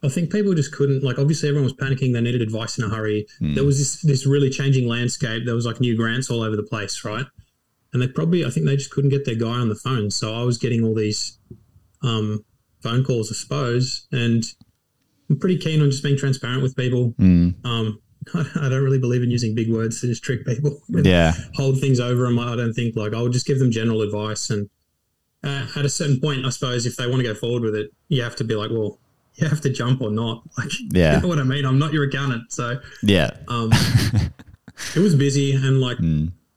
I 0.04 0.08
think 0.08 0.30
people 0.30 0.54
just 0.54 0.72
couldn't 0.72 1.02
like. 1.02 1.18
Obviously, 1.18 1.48
everyone 1.48 1.64
was 1.64 1.74
panicking. 1.74 2.12
They 2.12 2.20
needed 2.20 2.42
advice 2.42 2.76
in 2.78 2.84
a 2.84 2.88
hurry. 2.88 3.26
There 3.54 3.64
was 3.64 3.78
this 3.78 4.02
this 4.02 4.26
really 4.26 4.50
changing 4.50 4.86
landscape. 4.86 5.44
There 5.46 5.54
was 5.54 5.66
like 5.66 5.80
new 5.80 5.96
grants 5.96 6.30
all 6.30 6.42
over 6.42 6.56
the 6.56 6.62
place, 6.62 7.04
right? 7.04 7.26
And 7.92 8.02
they 8.02 8.08
probably, 8.08 8.44
I 8.44 8.50
think 8.50 8.66
they 8.66 8.76
just 8.76 8.90
couldn't 8.90 9.10
get 9.10 9.24
their 9.24 9.36
guy 9.36 9.56
on 9.60 9.68
the 9.68 9.76
phone. 9.76 10.10
So 10.10 10.34
I 10.34 10.42
was 10.42 10.58
getting 10.58 10.82
all 10.84 10.94
these 10.96 11.38
um, 12.02 12.44
phone 12.82 13.04
calls, 13.04 13.30
I 13.30 13.34
suppose, 13.36 14.06
and 14.10 14.42
I'm 15.30 15.38
pretty 15.38 15.58
keen 15.58 15.80
on 15.80 15.90
just 15.92 16.02
being 16.02 16.16
transparent 16.18 16.60
with 16.62 16.74
people. 16.76 17.14
Um, 17.64 18.00
I 18.34 18.68
don't 18.68 18.82
really 18.82 18.98
believe 18.98 19.22
in 19.22 19.30
using 19.30 19.54
big 19.54 19.70
words 19.72 20.00
to 20.00 20.08
just 20.08 20.24
trick 20.24 20.44
people. 20.44 20.80
Yeah. 21.04 21.34
hold 21.54 21.80
things 21.80 22.00
over 22.00 22.24
them. 22.24 22.38
I 22.38 22.56
don't 22.56 22.72
think 22.74 22.96
like 22.96 23.14
I 23.14 23.22
would 23.22 23.32
just 23.32 23.46
give 23.46 23.58
them 23.60 23.70
general 23.70 24.02
advice. 24.02 24.50
And 24.50 24.68
uh, 25.44 25.66
at 25.76 25.84
a 25.84 25.88
certain 25.88 26.20
point, 26.20 26.44
I 26.44 26.50
suppose 26.50 26.86
if 26.86 26.96
they 26.96 27.06
want 27.06 27.18
to 27.22 27.28
go 27.28 27.34
forward 27.34 27.62
with 27.62 27.76
it, 27.76 27.90
you 28.08 28.22
have 28.22 28.34
to 28.36 28.44
be 28.44 28.54
like, 28.56 28.70
well, 28.70 28.98
you 29.36 29.48
have 29.48 29.60
to 29.62 29.70
jump 29.70 30.00
or 30.00 30.10
not. 30.10 30.42
Like, 30.58 30.70
Yeah. 30.92 31.16
you 31.16 31.22
know 31.22 31.28
what 31.28 31.38
I 31.38 31.44
mean? 31.44 31.64
I'm 31.64 31.78
not 31.78 31.92
your 31.92 32.04
accountant, 32.04 32.52
so 32.52 32.80
Yeah. 33.02 33.30
um, 33.48 33.70
it 34.94 35.00
was 35.00 35.14
busy. 35.14 35.52
And 35.52 35.80
like 35.80 35.98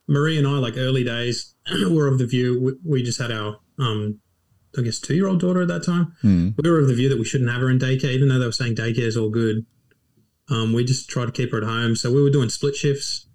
Marie 0.08 0.38
and 0.38 0.48
I, 0.48 0.52
like 0.60 0.76
early 0.78 1.04
days, 1.04 1.54
were 1.90 2.08
of 2.08 2.18
the 2.20 2.28
view 2.28 2.62
we, 2.62 3.00
we 3.00 3.04
just 3.04 3.20
had 3.20 3.32
our, 3.32 3.58
um, 3.80 4.20
I 4.78 4.82
guess, 4.82 5.00
two 5.00 5.16
year 5.16 5.28
old 5.28 5.40
daughter 5.40 5.62
at 5.64 5.68
that 5.70 5.84
time. 5.86 6.14
We 6.24 6.70
were 6.70 6.80
of 6.80 6.88
the 6.88 6.94
view 6.96 7.10
that 7.10 7.18
we 7.18 7.26
shouldn't 7.26 7.50
have 7.50 7.62
her 7.62 7.70
in 7.70 7.80
daycare, 7.80 8.12
even 8.12 8.28
though 8.30 8.40
they 8.40 8.46
were 8.46 8.52
saying 8.52 8.76
daycare 8.76 9.00
is 9.08 9.18
all 9.18 9.30
good. 9.30 9.66
Um, 10.50 10.72
we 10.74 10.86
just 10.86 11.10
tried 11.10 11.26
to 11.26 11.32
keep 11.32 11.52
her 11.52 11.58
at 11.58 11.64
home. 11.64 11.96
So 11.96 12.12
we 12.14 12.22
were 12.22 12.30
doing 12.30 12.50
split 12.50 12.76
shifts. 12.76 13.28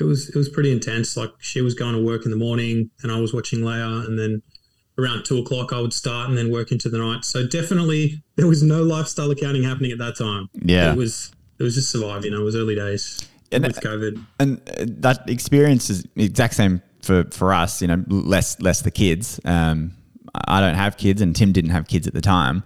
It 0.00 0.04
was 0.04 0.28
it 0.28 0.36
was 0.36 0.48
pretty 0.48 0.70
intense. 0.70 1.16
Like 1.16 1.32
she 1.40 1.60
was 1.60 1.74
going 1.74 1.94
to 1.94 2.02
work 2.02 2.24
in 2.24 2.30
the 2.30 2.36
morning, 2.36 2.90
and 3.02 3.10
I 3.10 3.18
was 3.20 3.34
watching 3.34 3.58
Leia, 3.60 4.06
and 4.06 4.16
then 4.18 4.42
around 4.98 5.24
two 5.24 5.38
o'clock 5.38 5.72
I 5.72 5.80
would 5.80 5.92
start 5.92 6.28
and 6.28 6.36
then 6.36 6.50
work 6.50 6.72
into 6.72 6.88
the 6.88 6.98
night. 6.98 7.24
So 7.24 7.46
definitely 7.46 8.22
there 8.36 8.46
was 8.46 8.62
no 8.62 8.82
lifestyle 8.82 9.30
accounting 9.30 9.62
happening 9.62 9.92
at 9.92 9.98
that 9.98 10.16
time. 10.16 10.48
Yeah. 10.54 10.92
it 10.92 10.96
was 10.96 11.32
it 11.58 11.62
was 11.62 11.74
just 11.74 11.90
survive. 11.90 12.24
You 12.24 12.30
know, 12.32 12.40
it 12.40 12.44
was 12.44 12.56
early 12.56 12.74
days 12.74 13.20
And- 13.52 13.64
with 13.66 13.80
COVID. 13.80 14.22
and 14.40 14.60
uh, 14.70 14.84
that 15.00 15.28
experience 15.28 15.90
is 15.90 16.04
the 16.14 16.24
exact 16.24 16.54
same 16.54 16.82
for, 17.02 17.24
for 17.30 17.52
us, 17.54 17.80
you 17.80 17.88
know, 17.88 18.04
less 18.08 18.60
less 18.60 18.82
the 18.82 18.90
kids. 18.90 19.40
Um, 19.44 19.92
I 20.46 20.60
don't 20.60 20.74
have 20.74 20.96
kids, 20.98 21.22
and 21.22 21.34
Tim 21.34 21.52
didn't 21.52 21.70
have 21.70 21.86
kids 21.88 22.06
at 22.06 22.12
the 22.12 22.20
time, 22.20 22.62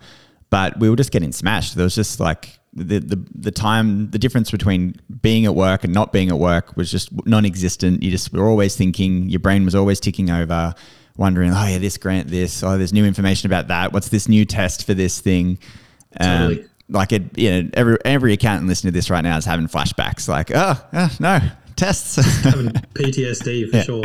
but 0.50 0.78
we 0.80 0.90
were 0.90 0.96
just 0.96 1.12
getting 1.12 1.32
smashed. 1.32 1.76
There 1.76 1.84
was 1.84 1.94
just 1.94 2.18
like 2.18 2.58
the 2.72 2.98
the, 2.98 3.24
the 3.34 3.50
time, 3.52 4.10
the 4.10 4.18
difference 4.18 4.50
between 4.50 4.96
being 5.20 5.44
at 5.44 5.54
work 5.54 5.84
and 5.84 5.92
not 5.94 6.12
being 6.12 6.28
at 6.30 6.38
work 6.38 6.76
was 6.76 6.90
just 6.90 7.10
non-existent. 7.26 8.02
You 8.02 8.10
just 8.10 8.32
were 8.32 8.48
always 8.48 8.74
thinking, 8.74 9.28
your 9.28 9.38
brain 9.40 9.64
was 9.64 9.74
always 9.74 10.00
ticking 10.00 10.28
over, 10.30 10.74
wondering, 11.16 11.52
oh 11.52 11.66
yeah, 11.66 11.78
this 11.78 11.98
grant, 11.98 12.28
this, 12.28 12.62
oh, 12.62 12.78
there's 12.78 12.92
new 12.92 13.04
information 13.04 13.46
about 13.46 13.68
that. 13.68 13.92
What's 13.92 14.08
this 14.08 14.28
new 14.28 14.44
test 14.44 14.86
for 14.86 14.94
this 14.94 15.20
thing? 15.20 15.58
Um, 16.18 16.48
Totally. 16.48 16.68
like 16.88 17.12
it, 17.12 17.38
you 17.38 17.50
know, 17.50 17.70
every 17.74 17.98
every 18.04 18.32
accountant 18.32 18.68
listening 18.68 18.92
to 18.92 18.96
this 18.96 19.10
right 19.10 19.22
now 19.22 19.36
is 19.36 19.44
having 19.44 19.66
flashbacks. 19.66 20.28
Like, 20.28 20.50
oh, 20.54 20.80
uh, 20.92 21.08
no 21.20 21.40
tests. 21.76 22.16
Having 22.42 22.68
PTSD 22.94 23.70
for 23.70 23.82
sure. 23.82 24.04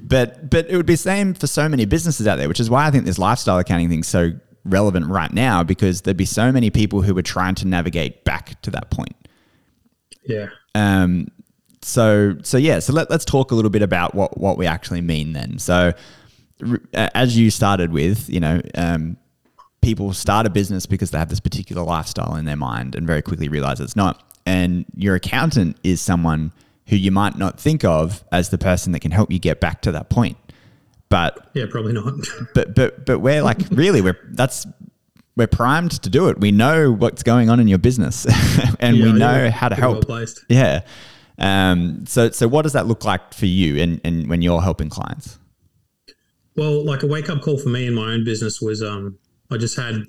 but 0.00 0.50
but 0.50 0.68
it 0.68 0.76
would 0.76 0.86
be 0.86 0.94
the 0.94 0.98
same 0.98 1.34
for 1.34 1.46
so 1.46 1.68
many 1.68 1.84
businesses 1.84 2.26
out 2.26 2.36
there, 2.36 2.48
which 2.48 2.60
is 2.60 2.70
why 2.70 2.86
I 2.86 2.90
think 2.90 3.04
this 3.04 3.18
lifestyle 3.18 3.58
accounting 3.58 3.88
thing's 3.88 4.08
so 4.08 4.32
relevant 4.64 5.06
right 5.06 5.32
now 5.32 5.62
because 5.62 6.02
there'd 6.02 6.16
be 6.16 6.26
so 6.26 6.52
many 6.52 6.70
people 6.70 7.02
who 7.02 7.14
were 7.14 7.22
trying 7.22 7.54
to 7.56 7.66
navigate 7.66 8.24
back 8.24 8.60
to 8.62 8.70
that 8.70 8.90
point. 8.90 9.16
Yeah. 10.24 10.48
Um, 10.74 11.28
so 11.82 12.36
so 12.42 12.58
yeah, 12.58 12.78
so 12.78 12.92
let, 12.92 13.10
let's 13.10 13.24
talk 13.24 13.52
a 13.52 13.54
little 13.54 13.70
bit 13.70 13.82
about 13.82 14.14
what 14.14 14.38
what 14.38 14.58
we 14.58 14.66
actually 14.66 15.00
mean 15.00 15.32
then. 15.32 15.58
So 15.58 15.92
as 16.94 17.36
you 17.36 17.50
started 17.50 17.92
with, 17.92 18.28
you 18.28 18.40
know, 18.40 18.60
um, 18.74 19.16
people 19.80 20.12
start 20.12 20.46
a 20.46 20.50
business 20.50 20.86
because 20.86 21.10
they 21.10 21.18
have 21.18 21.28
this 21.28 21.40
particular 21.40 21.82
lifestyle 21.82 22.36
in 22.36 22.44
their 22.44 22.56
mind 22.56 22.94
and 22.94 23.06
very 23.06 23.22
quickly 23.22 23.48
realize 23.48 23.80
it's 23.80 23.96
not. 23.96 24.22
And 24.46 24.84
your 24.94 25.14
accountant 25.14 25.76
is 25.84 26.00
someone 26.00 26.52
who 26.86 26.96
you 26.96 27.10
might 27.10 27.36
not 27.36 27.60
think 27.60 27.84
of 27.84 28.24
as 28.32 28.50
the 28.50 28.58
person 28.58 28.92
that 28.92 29.00
can 29.00 29.10
help 29.10 29.30
you 29.30 29.38
get 29.38 29.60
back 29.60 29.82
to 29.82 29.92
that 29.92 30.10
point. 30.10 30.36
But 31.08 31.50
Yeah, 31.54 31.66
probably 31.70 31.92
not. 31.92 32.14
but 32.54 32.74
but 32.74 33.04
but 33.04 33.18
we're 33.18 33.42
like 33.42 33.58
really 33.70 34.00
we're 34.00 34.18
that's 34.30 34.66
we're 35.36 35.46
primed 35.46 36.02
to 36.02 36.10
do 36.10 36.28
it. 36.28 36.38
We 36.38 36.52
know 36.52 36.92
what's 36.92 37.22
going 37.22 37.50
on 37.50 37.60
in 37.60 37.68
your 37.68 37.78
business, 37.78 38.26
and 38.80 38.96
we 38.96 39.12
know 39.12 39.36
you're 39.36 39.50
how 39.50 39.68
to 39.68 39.74
pretty 39.74 39.80
help. 39.80 39.94
well-placed. 39.94 40.44
Yeah. 40.48 40.82
Um. 41.38 42.04
So 42.06 42.30
so 42.30 42.46
what 42.46 42.62
does 42.62 42.74
that 42.74 42.86
look 42.86 43.04
like 43.04 43.34
for 43.34 43.46
you, 43.46 43.82
and 43.82 44.00
and 44.04 44.28
when 44.28 44.42
you're 44.42 44.60
helping 44.60 44.88
clients? 44.88 45.38
Well, 46.56 46.84
like 46.84 47.02
a 47.02 47.06
wake 47.06 47.30
up 47.30 47.42
call 47.42 47.58
for 47.58 47.68
me 47.68 47.86
in 47.86 47.94
my 47.94 48.12
own 48.12 48.24
business 48.24 48.60
was 48.60 48.82
um, 48.82 49.18
I 49.50 49.56
just 49.56 49.76
had, 49.76 50.04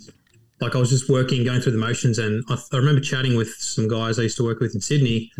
like, 0.59 0.75
I 0.75 0.79
was 0.79 0.89
just 0.89 1.09
working, 1.09 1.43
going 1.43 1.61
through 1.61 1.73
the 1.73 1.77
motions, 1.77 2.17
and 2.19 2.43
I, 2.49 2.57
I 2.73 2.77
remember 2.77 3.01
chatting 3.01 3.35
with 3.37 3.49
some 3.57 3.87
guys 3.87 4.19
I 4.19 4.23
used 4.23 4.37
to 4.37 4.43
work 4.43 4.59
with 4.59 4.73
in 4.75 4.81
Sydney. 4.81 5.31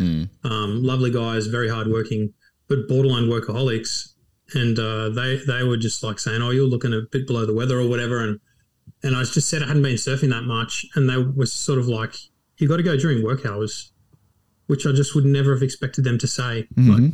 Um, 0.44 0.84
lovely 0.84 1.12
guys, 1.12 1.48
very 1.48 1.70
hardworking, 1.70 2.34
but 2.68 2.88
borderline 2.88 3.26
workaholics, 3.30 4.14
and 4.54 4.78
uh, 4.80 5.10
they 5.10 5.38
they 5.48 5.64
were 5.64 5.78
just 5.78 6.04
like 6.04 6.20
saying, 6.20 6.42
"Oh, 6.42 6.50
you're 6.52 6.66
looking 6.68 6.94
a 6.94 7.02
bit 7.12 7.26
below 7.28 7.46
the 7.46 7.54
weather 7.54 7.80
or 7.80 7.88
whatever," 7.88 8.24
and 8.24 8.40
and 9.04 9.16
I 9.16 9.24
just 9.24 9.50
said 9.50 9.64
I 9.64 9.68
hadn't 9.68 9.84
been 9.84 9.96
surfing 9.96 10.30
that 10.30 10.44
much, 10.44 10.86
and 10.96 11.10
they 11.10 11.18
were 11.18 11.46
sort 11.46 11.80
of 11.80 11.88
like, 11.88 12.14
"You 12.58 12.68
got 12.68 12.78
to 12.78 12.84
go 12.84 12.96
during 12.98 13.24
work 13.24 13.46
hours," 13.46 13.92
which 14.68 14.86
I 14.86 14.92
just 14.92 15.16
would 15.16 15.26
never 15.26 15.54
have 15.54 15.64
expected 15.64 16.04
them 16.04 16.18
to 16.20 16.28
say. 16.28 16.68
Like, 16.90 17.14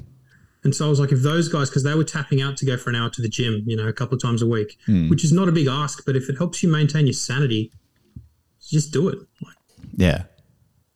and 0.68 0.76
so 0.76 0.86
I 0.86 0.90
was 0.90 1.00
like, 1.00 1.14
if 1.14 1.22
those 1.22 1.48
guys, 1.48 1.70
because 1.70 1.84
they 1.84 1.96
were 1.96 2.04
tapping 2.04 2.42
out 2.42 2.58
to 2.58 2.66
go 2.66 2.76
for 2.76 2.90
an 2.90 2.96
hour 2.98 3.10
to 3.10 3.22
the 3.22 3.30
gym, 3.30 3.64
you 3.66 3.78
know, 3.78 3.88
a 3.88 3.94
couple 3.94 4.16
of 4.16 4.22
times 4.22 4.42
a 4.42 4.48
week, 4.48 4.78
which 5.10 5.24
is 5.24 5.32
not 5.32 5.48
a 5.48 5.52
big 5.60 5.68
ask, 5.68 6.04
but 6.06 6.16
if 6.18 6.30
it 6.30 6.38
helps 6.38 6.62
you 6.62 6.70
maintain 6.70 7.06
your 7.06 7.14
sanity, 7.14 7.72
just 8.76 8.92
do 8.92 9.08
it. 9.08 9.20
Like, 9.42 9.56
Yeah. 9.96 10.24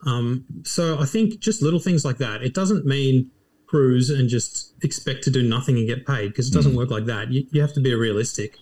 um, 0.05 0.45
so 0.63 0.99
I 0.99 1.05
think 1.05 1.39
just 1.39 1.61
little 1.61 1.79
things 1.79 2.03
like 2.03 2.17
that. 2.17 2.43
It 2.43 2.53
doesn't 2.53 2.85
mean 2.85 3.31
cruise 3.67 4.09
and 4.09 4.27
just 4.27 4.73
expect 4.83 5.23
to 5.23 5.31
do 5.31 5.41
nothing 5.41 5.77
and 5.77 5.87
get 5.87 6.05
paid 6.05 6.27
because 6.29 6.49
it 6.49 6.53
doesn't 6.53 6.75
work 6.75 6.91
like 6.91 7.05
that. 7.05 7.31
You, 7.31 7.45
you 7.51 7.61
have 7.61 7.73
to 7.73 7.79
be 7.79 7.93
realistic, 7.95 8.57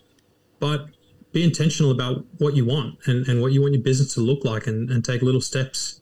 but 0.60 0.88
be 1.32 1.44
intentional 1.44 1.92
about 1.92 2.26
what 2.38 2.56
you 2.56 2.66
want 2.66 3.00
and, 3.08 3.28
and 3.28 3.42
what 3.42 3.52
you 3.52 3.62
want 3.62 3.74
your 3.74 3.84
business 3.84 4.14
to 4.16 4.20
look 4.20 4.46
like 4.46 4.68
and, 4.68 4.90
and 4.92 5.04
take 5.04 5.22
little 5.24 5.42
steps 5.42 6.02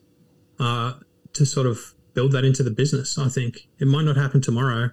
uh, 0.60 0.94
to 1.32 1.46
sort 1.46 1.66
of 1.66 1.94
build 2.18 2.32
that 2.32 2.44
into 2.44 2.64
the 2.64 2.70
business. 2.72 3.16
I 3.16 3.28
think 3.28 3.68
it 3.78 3.86
might 3.86 4.02
not 4.04 4.16
happen 4.16 4.40
tomorrow, 4.40 4.90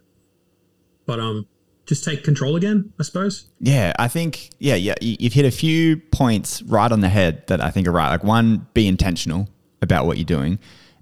but 1.07 1.19
um, 1.19 1.47
just 1.87 2.03
take 2.03 2.23
control 2.23 2.55
again, 2.55 2.93
I 2.99 3.03
suppose. 3.03 3.47
Yeah, 3.59 3.93
I 3.97 4.07
think 4.07 4.51
yeah, 4.59 4.75
yeah. 4.75 4.93
you- 5.01 5.17
You've 5.19 5.33
hit 5.33 5.45
a 5.45 5.51
few 5.51 5.97
points 6.21 6.61
right 6.63 6.91
on 6.91 6.99
the 7.01 7.09
head 7.09 7.47
that 7.47 7.61
I 7.61 7.71
think 7.71 7.87
are 7.87 7.91
right. 7.91 8.09
Like 8.09 8.23
one, 8.23 8.67
be 8.75 8.87
intentional 8.87 9.49
about 9.81 10.05
what 10.05 10.17
you're 10.17 10.25
doing, 10.37 10.59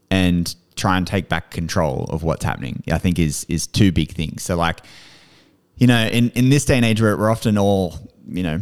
and 0.09 0.55
try 0.75 0.95
and 0.97 1.05
take 1.05 1.27
back 1.27 1.51
control 1.51 2.05
of 2.09 2.23
what's 2.23 2.45
happening. 2.45 2.83
I 2.89 2.99
think 2.99 3.19
is 3.19 3.45
is 3.49 3.67
two 3.67 3.91
big 3.91 4.13
things. 4.13 4.43
So 4.43 4.55
like, 4.55 4.79
you 5.75 5.87
know, 5.87 6.05
in 6.07 6.29
in 6.31 6.49
this 6.49 6.63
day 6.63 6.77
and 6.77 6.85
age, 6.85 7.01
where 7.01 7.17
we're 7.17 7.29
often 7.31 7.57
all 7.57 7.95
you 8.29 8.43
know, 8.43 8.61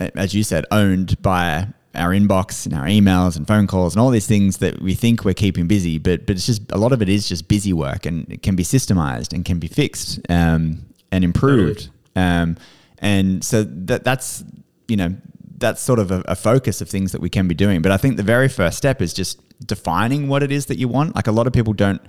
as 0.00 0.34
you 0.34 0.42
said, 0.42 0.66
owned 0.70 1.20
by 1.22 1.68
our 1.94 2.10
inbox 2.10 2.66
and 2.66 2.74
our 2.74 2.86
emails 2.86 3.36
and 3.36 3.46
phone 3.46 3.66
calls 3.66 3.94
and 3.94 4.00
all 4.00 4.10
these 4.10 4.26
things 4.26 4.58
that 4.58 4.80
we 4.80 4.94
think 4.94 5.24
we're 5.24 5.34
keeping 5.34 5.66
busy, 5.66 5.98
but 5.98 6.26
but 6.26 6.36
it's 6.36 6.46
just 6.46 6.70
a 6.72 6.78
lot 6.78 6.92
of 6.92 7.02
it 7.02 7.08
is 7.08 7.28
just 7.28 7.48
busy 7.48 7.72
work 7.72 8.06
and 8.06 8.30
it 8.30 8.42
can 8.42 8.56
be 8.56 8.62
systemized 8.62 9.32
and 9.32 9.44
can 9.44 9.58
be 9.58 9.68
fixed 9.68 10.20
um, 10.28 10.84
and 11.12 11.24
improved. 11.24 11.88
Um, 12.16 12.56
and 12.98 13.44
so 13.44 13.64
that 13.64 14.04
that's 14.04 14.44
you 14.88 14.96
know 14.96 15.14
that's 15.58 15.80
sort 15.80 15.98
of 15.98 16.10
a, 16.10 16.22
a 16.26 16.36
focus 16.36 16.80
of 16.80 16.88
things 16.88 17.12
that 17.12 17.20
we 17.20 17.30
can 17.30 17.48
be 17.48 17.54
doing. 17.54 17.82
But 17.82 17.92
I 17.92 17.96
think 17.96 18.16
the 18.16 18.22
very 18.22 18.48
first 18.48 18.76
step 18.76 19.00
is 19.00 19.14
just 19.14 19.40
defining 19.66 20.28
what 20.28 20.42
it 20.42 20.52
is 20.52 20.66
that 20.66 20.78
you 20.78 20.88
want. 20.88 21.14
Like 21.14 21.26
a 21.26 21.32
lot 21.32 21.46
of 21.46 21.52
people 21.52 21.72
don't. 21.72 22.00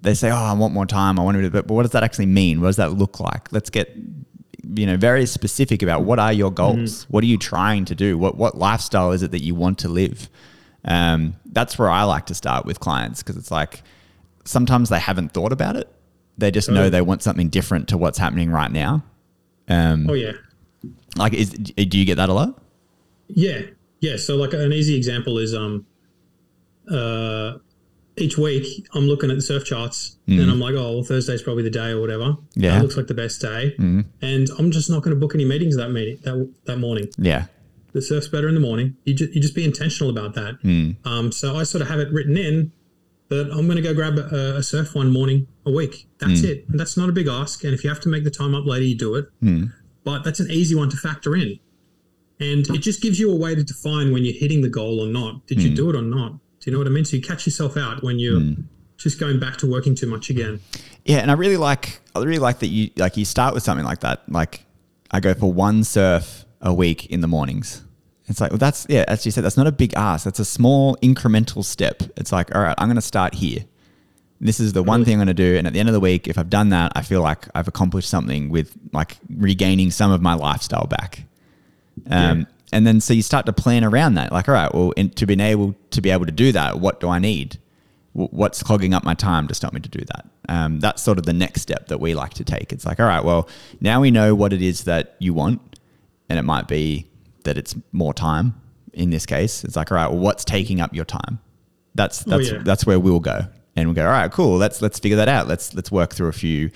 They 0.00 0.14
say, 0.14 0.30
"Oh, 0.30 0.36
I 0.36 0.52
want 0.52 0.74
more 0.74 0.86
time. 0.86 1.18
I 1.18 1.22
want 1.22 1.36
to," 1.36 1.50
but 1.50 1.66
what 1.66 1.82
does 1.82 1.92
that 1.92 2.04
actually 2.04 2.26
mean? 2.26 2.60
What 2.60 2.68
does 2.68 2.76
that 2.76 2.92
look 2.92 3.18
like? 3.20 3.52
Let's 3.52 3.70
get 3.70 3.96
you 4.62 4.86
know 4.86 4.96
very 4.96 5.26
specific 5.26 5.82
about 5.82 6.02
what 6.02 6.18
are 6.18 6.32
your 6.32 6.50
goals? 6.50 7.04
What 7.10 7.22
are 7.22 7.26
you 7.26 7.38
trying 7.38 7.84
to 7.86 7.94
do? 7.94 8.18
What 8.18 8.36
what 8.36 8.56
lifestyle 8.56 9.12
is 9.12 9.22
it 9.22 9.30
that 9.30 9.42
you 9.42 9.54
want 9.54 9.78
to 9.80 9.88
live? 9.88 10.28
Um, 10.84 11.34
that's 11.44 11.78
where 11.78 11.90
i 11.90 12.04
like 12.04 12.26
to 12.26 12.34
start 12.34 12.64
with 12.64 12.80
clients 12.80 13.22
because 13.22 13.36
it's 13.36 13.50
like 13.50 13.82
sometimes 14.44 14.88
they 14.88 14.98
haven't 15.00 15.32
thought 15.32 15.52
about 15.52 15.76
it. 15.76 15.92
They 16.38 16.50
just 16.50 16.68
know 16.68 16.74
Totally. 16.76 16.90
they 16.90 17.00
want 17.02 17.22
something 17.22 17.48
different 17.48 17.88
to 17.88 17.98
what's 17.98 18.16
happening 18.18 18.50
right 18.50 18.70
now. 18.70 19.04
Um, 19.68 20.06
Oh 20.08 20.14
yeah, 20.14 20.32
like 21.16 21.34
is 21.34 21.50
do 21.50 21.98
you 21.98 22.04
get 22.04 22.16
that 22.16 22.28
a 22.28 22.32
lot? 22.32 22.60
Yeah, 23.28 23.62
Yeah, 24.00 24.16
so 24.16 24.36
like 24.36 24.54
an 24.54 24.72
easy 24.72 24.96
example 24.96 25.38
is 25.38 25.54
um, 25.54 25.84
uh, 26.90 27.58
each 28.20 28.38
week 28.38 28.86
I'm 28.94 29.04
looking 29.04 29.30
at 29.30 29.36
the 29.36 29.42
surf 29.42 29.64
charts 29.64 30.16
and 30.26 30.38
mm. 30.38 30.50
I'm 30.50 30.60
like, 30.60 30.74
oh, 30.74 30.94
well, 30.94 31.02
Thursday's 31.02 31.42
probably 31.42 31.62
the 31.62 31.70
day 31.70 31.90
or 31.90 32.00
whatever. 32.00 32.36
Yeah. 32.54 32.74
that 32.74 32.82
looks 32.82 32.96
like 32.96 33.06
the 33.06 33.14
best 33.14 33.40
day, 33.40 33.74
mm. 33.78 34.04
and 34.20 34.48
I'm 34.58 34.70
just 34.70 34.90
not 34.90 35.02
going 35.02 35.14
to 35.14 35.20
book 35.20 35.34
any 35.34 35.44
meetings 35.44 35.76
that 35.76 35.90
meeting 35.90 36.18
that 36.22 36.52
that 36.64 36.78
morning. 36.78 37.08
Yeah. 37.16 37.46
The 37.92 38.02
surf's 38.02 38.28
better 38.28 38.48
in 38.48 38.54
the 38.54 38.60
morning. 38.60 38.96
You 39.04 39.14
just 39.14 39.34
you 39.34 39.40
just 39.40 39.54
be 39.54 39.64
intentional 39.64 40.10
about 40.10 40.34
that. 40.34 40.62
Mm. 40.62 40.96
Um, 41.06 41.32
so 41.32 41.56
I 41.56 41.62
sort 41.62 41.82
of 41.82 41.88
have 41.88 42.00
it 42.00 42.12
written 42.12 42.36
in 42.36 42.72
that 43.28 43.50
I'm 43.50 43.66
going 43.66 43.76
to 43.76 43.82
go 43.82 43.94
grab 43.94 44.18
a, 44.18 44.56
a 44.56 44.62
surf 44.62 44.94
one 44.94 45.12
morning 45.12 45.46
a 45.66 45.70
week. 45.70 46.06
That's 46.18 46.42
it. 46.42 46.68
And 46.68 46.80
that's 46.80 46.96
not 46.96 47.08
a 47.08 47.12
big 47.12 47.28
ask. 47.28 47.62
And 47.64 47.74
if 47.74 47.84
you 47.84 47.90
have 47.90 48.00
to 48.00 48.08
make 48.08 48.24
the 48.24 48.30
time 48.30 48.54
up 48.54 48.64
later, 48.66 48.84
you 48.84 48.96
do 48.96 49.14
it. 49.16 49.26
But 50.04 50.24
that's 50.24 50.40
an 50.40 50.50
easy 50.50 50.74
one 50.74 50.88
to 50.90 50.96
factor 50.96 51.36
in. 51.36 51.58
And 52.40 52.66
it 52.70 52.78
just 52.78 53.02
gives 53.02 53.18
you 53.18 53.30
a 53.30 53.36
way 53.36 53.54
to 53.54 53.62
define 53.62 54.12
when 54.12 54.24
you're 54.24 54.38
hitting 54.38 54.62
the 54.62 54.68
goal 54.68 55.00
or 55.00 55.08
not. 55.08 55.46
Did 55.46 55.60
you 55.60 55.74
do 55.74 55.90
it 55.90 55.96
or 55.96 56.02
not? 56.02 56.34
You 56.68 56.72
know 56.72 56.80
what 56.80 56.86
I 56.86 56.90
mean? 56.90 57.06
So 57.06 57.16
you 57.16 57.22
catch 57.22 57.46
yourself 57.46 57.78
out 57.78 58.02
when 58.02 58.18
you're 58.18 58.42
just 58.98 59.18
going 59.18 59.40
back 59.40 59.56
to 59.56 59.66
working 59.66 59.94
too 59.94 60.06
much 60.06 60.28
again. 60.28 60.60
Yeah, 61.06 61.20
and 61.20 61.30
I 61.30 61.34
really 61.34 61.56
like 61.56 61.98
I 62.14 62.18
really 62.18 62.38
like 62.38 62.58
that 62.58 62.66
you 62.66 62.90
like 62.96 63.16
you 63.16 63.24
start 63.24 63.54
with 63.54 63.62
something 63.62 63.86
like 63.86 64.00
that. 64.00 64.30
Like 64.30 64.66
I 65.10 65.20
go 65.20 65.32
for 65.32 65.50
one 65.50 65.82
surf 65.82 66.44
a 66.60 66.74
week 66.74 67.06
in 67.06 67.22
the 67.22 67.26
mornings. 67.26 67.82
It's 68.26 68.38
like 68.38 68.50
well, 68.50 68.58
that's 68.58 68.84
yeah, 68.90 69.06
as 69.08 69.24
you 69.24 69.32
said, 69.32 69.44
that's 69.44 69.56
not 69.56 69.66
a 69.66 69.72
big 69.72 69.94
ask. 69.94 70.26
That's 70.26 70.40
a 70.40 70.44
small 70.44 70.98
incremental 70.98 71.64
step. 71.64 72.02
It's 72.18 72.32
like 72.32 72.54
all 72.54 72.60
right, 72.60 72.74
I'm 72.76 72.88
going 72.88 72.96
to 72.96 73.00
start 73.00 73.32
here. 73.32 73.64
This 74.38 74.60
is 74.60 74.74
the 74.74 74.82
one 74.82 75.06
thing 75.06 75.14
I'm 75.14 75.20
going 75.20 75.28
to 75.28 75.32
do, 75.34 75.56
and 75.56 75.66
at 75.66 75.72
the 75.72 75.80
end 75.80 75.88
of 75.88 75.94
the 75.94 76.00
week, 76.00 76.28
if 76.28 76.36
I've 76.36 76.50
done 76.50 76.68
that, 76.68 76.92
I 76.94 77.00
feel 77.00 77.22
like 77.22 77.48
I've 77.54 77.66
accomplished 77.66 78.10
something 78.10 78.50
with 78.50 78.76
like 78.92 79.16
regaining 79.34 79.90
some 79.90 80.12
of 80.12 80.20
my 80.20 80.34
lifestyle 80.34 80.86
back. 80.86 81.24
Um, 82.10 82.40
Yeah. 82.40 82.44
And 82.72 82.86
then 82.86 83.00
so 83.00 83.14
you 83.14 83.22
start 83.22 83.46
to 83.46 83.52
plan 83.52 83.84
around 83.84 84.14
that. 84.14 84.32
Like, 84.32 84.48
all 84.48 84.54
right, 84.54 84.72
well, 84.74 84.90
in, 84.92 85.10
to 85.10 85.26
be 85.26 85.40
able 85.40 85.74
to 85.90 86.00
be 86.00 86.10
able 86.10 86.26
to 86.26 86.32
do 86.32 86.52
that, 86.52 86.80
what 86.80 87.00
do 87.00 87.08
I 87.08 87.18
need? 87.18 87.58
Wh- 88.12 88.32
What's 88.32 88.62
clogging 88.62 88.94
up 88.94 89.04
my 89.04 89.14
time 89.14 89.48
to 89.48 89.54
stop 89.54 89.72
me 89.72 89.80
to 89.80 89.88
do 89.88 90.04
that? 90.04 90.26
Um, 90.48 90.80
that's 90.80 91.02
sort 91.02 91.18
of 91.18 91.26
the 91.26 91.32
next 91.32 91.62
step 91.62 91.88
that 91.88 92.00
we 92.00 92.14
like 92.14 92.34
to 92.34 92.44
take. 92.44 92.72
It's 92.72 92.84
like, 92.84 93.00
all 93.00 93.06
right, 93.06 93.24
well, 93.24 93.48
now 93.80 94.00
we 94.00 94.10
know 94.10 94.34
what 94.34 94.52
it 94.52 94.62
is 94.62 94.84
that 94.84 95.16
you 95.18 95.34
want, 95.34 95.78
and 96.28 96.38
it 96.38 96.42
might 96.42 96.68
be 96.68 97.08
that 97.44 97.56
it's 97.56 97.74
more 97.92 98.12
time. 98.12 98.60
In 98.92 99.10
this 99.10 99.26
case, 99.26 99.64
it's 99.64 99.76
like, 99.76 99.92
all 99.92 99.96
right, 99.96 100.10
well, 100.10 100.18
what's 100.18 100.44
taking 100.44 100.80
up 100.80 100.94
your 100.94 101.04
time? 101.04 101.38
That's 101.94 102.20
that's 102.24 102.50
yeah. 102.50 102.58
that's 102.62 102.84
where 102.86 102.98
we'll 102.98 103.20
go, 103.20 103.40
and 103.76 103.88
we'll 103.88 103.94
go. 103.94 104.06
All 104.06 104.12
right, 104.12 104.30
cool. 104.30 104.56
Let's 104.56 104.82
let's 104.82 104.98
figure 104.98 105.16
that 105.16 105.28
out. 105.28 105.46
Let's 105.48 105.74
let's 105.74 105.90
work 105.90 106.14
through 106.14 106.28
a 106.28 106.32
few 106.32 106.70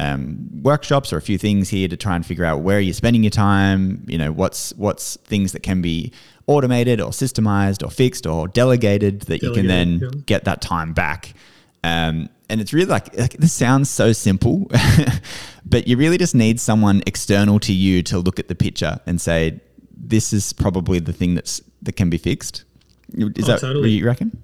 um, 0.00 0.48
workshops 0.62 1.12
or 1.12 1.16
a 1.18 1.22
few 1.22 1.38
things 1.38 1.68
here 1.68 1.88
to 1.88 1.96
try 1.96 2.16
and 2.16 2.24
figure 2.24 2.44
out 2.44 2.60
where 2.60 2.80
you're 2.80 2.94
spending 2.94 3.22
your 3.22 3.30
time. 3.30 4.04
You 4.08 4.18
know, 4.18 4.32
what's 4.32 4.72
what's 4.74 5.16
things 5.18 5.52
that 5.52 5.62
can 5.62 5.82
be 5.82 6.12
automated 6.46 7.00
or 7.00 7.10
systemized 7.10 7.84
or 7.86 7.90
fixed 7.90 8.26
or 8.26 8.48
delegated 8.48 9.22
that 9.22 9.42
you 9.42 9.52
can 9.52 9.66
then 9.66 10.00
yeah. 10.00 10.08
get 10.26 10.44
that 10.44 10.60
time 10.60 10.92
back. 10.92 11.34
Um, 11.84 12.28
and 12.48 12.60
it's 12.60 12.72
really 12.72 12.86
like, 12.90 13.16
like 13.18 13.32
this 13.34 13.52
sounds 13.52 13.88
so 13.88 14.12
simple, 14.12 14.70
but 15.66 15.88
you 15.88 15.96
really 15.96 16.18
just 16.18 16.34
need 16.34 16.60
someone 16.60 17.02
external 17.06 17.58
to 17.60 17.72
you 17.72 18.02
to 18.04 18.18
look 18.18 18.38
at 18.38 18.48
the 18.48 18.54
picture 18.54 19.00
and 19.06 19.20
say, 19.20 19.60
this 19.90 20.32
is 20.32 20.52
probably 20.52 20.98
the 20.98 21.12
thing 21.12 21.34
that's 21.34 21.62
that 21.82 21.92
can 21.92 22.10
be 22.10 22.18
fixed. 22.18 22.64
Is 23.14 23.24
Oh, 23.24 23.52
that 23.52 23.60
totally. 23.60 23.80
what 23.80 23.90
you 23.90 24.06
reckon? 24.06 24.42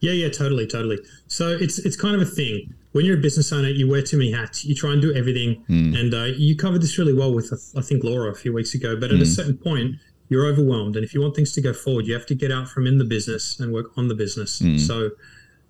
Yeah, 0.00 0.12
yeah, 0.12 0.28
totally, 0.28 0.66
totally. 0.66 0.98
So 1.28 1.48
it's 1.48 1.78
it's 1.78 1.96
kind 1.96 2.14
of 2.14 2.22
a 2.22 2.26
thing. 2.26 2.74
When 2.92 3.04
you're 3.04 3.18
a 3.18 3.20
business 3.20 3.52
owner, 3.52 3.68
you 3.68 3.88
wear 3.88 4.02
too 4.02 4.18
many 4.18 4.32
hats. 4.32 4.64
You 4.64 4.74
try 4.74 4.92
and 4.92 5.00
do 5.00 5.14
everything, 5.14 5.62
hmm. 5.66 5.94
and 5.94 6.14
uh, 6.14 6.24
you 6.24 6.56
covered 6.56 6.82
this 6.82 6.98
really 6.98 7.14
well 7.14 7.32
with 7.32 7.52
I 7.76 7.80
think 7.80 8.04
Laura 8.04 8.30
a 8.30 8.34
few 8.34 8.52
weeks 8.52 8.74
ago. 8.74 8.96
But 8.96 9.10
at 9.10 9.16
a 9.16 9.18
hmm. 9.18 9.24
certain 9.24 9.56
point, 9.56 9.96
you're 10.28 10.46
overwhelmed, 10.46 10.96
and 10.96 11.04
if 11.04 11.14
you 11.14 11.20
want 11.20 11.34
things 11.34 11.52
to 11.54 11.60
go 11.60 11.72
forward, 11.72 12.06
you 12.06 12.14
have 12.14 12.26
to 12.26 12.34
get 12.34 12.52
out 12.52 12.68
from 12.68 12.86
in 12.86 12.98
the 12.98 13.04
business 13.04 13.58
and 13.58 13.72
work 13.72 13.96
on 13.96 14.08
the 14.08 14.14
business. 14.14 14.58
Hmm. 14.58 14.78
So 14.78 15.10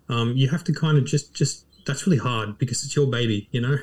um, 0.09 0.33
you 0.35 0.49
have 0.49 0.63
to 0.65 0.73
kind 0.73 0.97
of 0.97 1.05
just 1.05 1.33
just 1.33 1.65
that's 1.85 2.05
really 2.05 2.17
hard 2.17 2.57
because 2.57 2.83
it's 2.83 2.95
your 2.95 3.07
baby, 3.07 3.47
you 3.51 3.61
know. 3.61 3.77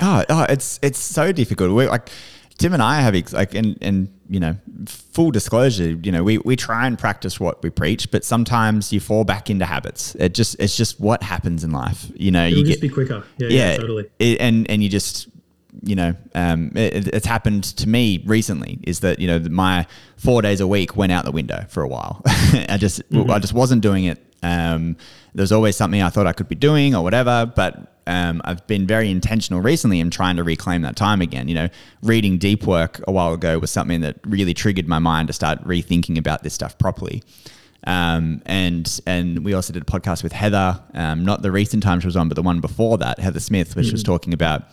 Oh, 0.00 0.24
oh, 0.28 0.46
it's 0.48 0.78
it's 0.82 0.98
so 0.98 1.32
difficult. 1.32 1.72
We're 1.72 1.88
like 1.88 2.08
Tim 2.58 2.72
and 2.74 2.82
I 2.82 3.00
have 3.00 3.14
ex- 3.14 3.32
like 3.32 3.54
and 3.54 3.76
and 3.80 4.08
you 4.28 4.38
know 4.40 4.56
full 4.86 5.30
disclosure. 5.30 5.90
You 6.02 6.12
know 6.12 6.22
we 6.22 6.38
we 6.38 6.56
try 6.56 6.86
and 6.86 6.98
practice 6.98 7.40
what 7.40 7.62
we 7.62 7.70
preach, 7.70 8.10
but 8.10 8.24
sometimes 8.24 8.92
you 8.92 9.00
fall 9.00 9.24
back 9.24 9.50
into 9.50 9.64
habits. 9.64 10.14
It 10.16 10.34
just 10.34 10.56
it's 10.60 10.76
just 10.76 11.00
what 11.00 11.22
happens 11.22 11.64
in 11.64 11.70
life. 11.72 12.06
You 12.14 12.30
know 12.30 12.46
It'll 12.46 12.58
you 12.58 12.64
just 12.66 12.80
get 12.80 12.88
be 12.88 12.92
quicker. 12.94 13.24
Yeah, 13.38 13.48
yeah, 13.48 13.76
totally. 13.76 14.10
it- 14.18 14.40
and 14.40 14.68
and 14.70 14.82
you 14.82 14.88
just 14.88 15.28
you 15.82 15.96
know 15.96 16.14
um, 16.34 16.70
it, 16.76 17.08
it's 17.08 17.26
happened 17.26 17.64
to 17.64 17.88
me 17.88 18.22
recently 18.26 18.78
is 18.82 19.00
that 19.00 19.18
you 19.18 19.26
know 19.26 19.38
my 19.50 19.86
four 20.18 20.42
days 20.42 20.60
a 20.60 20.66
week 20.66 20.96
went 20.96 21.10
out 21.10 21.24
the 21.24 21.32
window 21.32 21.64
for 21.70 21.82
a 21.82 21.88
while 21.88 22.20
i 22.26 22.76
just 22.78 23.00
i 23.30 23.38
just 23.38 23.54
wasn't 23.54 23.80
doing 23.80 24.04
it 24.04 24.22
um, 24.42 24.98
there's 25.34 25.50
always 25.50 25.74
something 25.74 26.02
i 26.02 26.10
thought 26.10 26.26
i 26.26 26.32
could 26.34 26.46
be 26.46 26.54
doing 26.54 26.94
or 26.94 27.02
whatever 27.02 27.50
but 27.56 27.91
um, 28.06 28.40
i've 28.44 28.66
been 28.66 28.86
very 28.86 29.10
intentional 29.10 29.60
recently 29.60 30.00
in 30.00 30.10
trying 30.10 30.36
to 30.36 30.44
reclaim 30.44 30.82
that 30.82 30.96
time 30.96 31.20
again. 31.20 31.48
You 31.48 31.54
know 31.54 31.68
reading 32.02 32.38
deep 32.38 32.66
work 32.66 33.00
a 33.06 33.12
while 33.12 33.32
ago 33.32 33.58
was 33.58 33.70
something 33.70 34.00
that 34.00 34.18
really 34.26 34.54
triggered 34.54 34.88
my 34.88 34.98
mind 34.98 35.28
to 35.28 35.32
start 35.32 35.62
rethinking 35.64 36.18
about 36.18 36.42
this 36.42 36.54
stuff 36.54 36.78
properly. 36.78 37.22
Um, 37.84 38.42
and 38.46 39.00
and 39.06 39.44
we 39.44 39.54
also 39.54 39.72
did 39.72 39.82
a 39.82 39.86
podcast 39.86 40.22
with 40.22 40.32
Heather, 40.32 40.80
um, 40.94 41.24
not 41.24 41.42
the 41.42 41.50
recent 41.50 41.82
time 41.82 42.00
she 42.00 42.06
was 42.06 42.16
on, 42.16 42.28
but 42.28 42.36
the 42.36 42.42
one 42.42 42.60
before 42.60 42.98
that, 42.98 43.18
Heather 43.18 43.40
Smith, 43.40 43.74
which 43.76 43.90
was 43.90 44.02
talking 44.02 44.32
about 44.32 44.64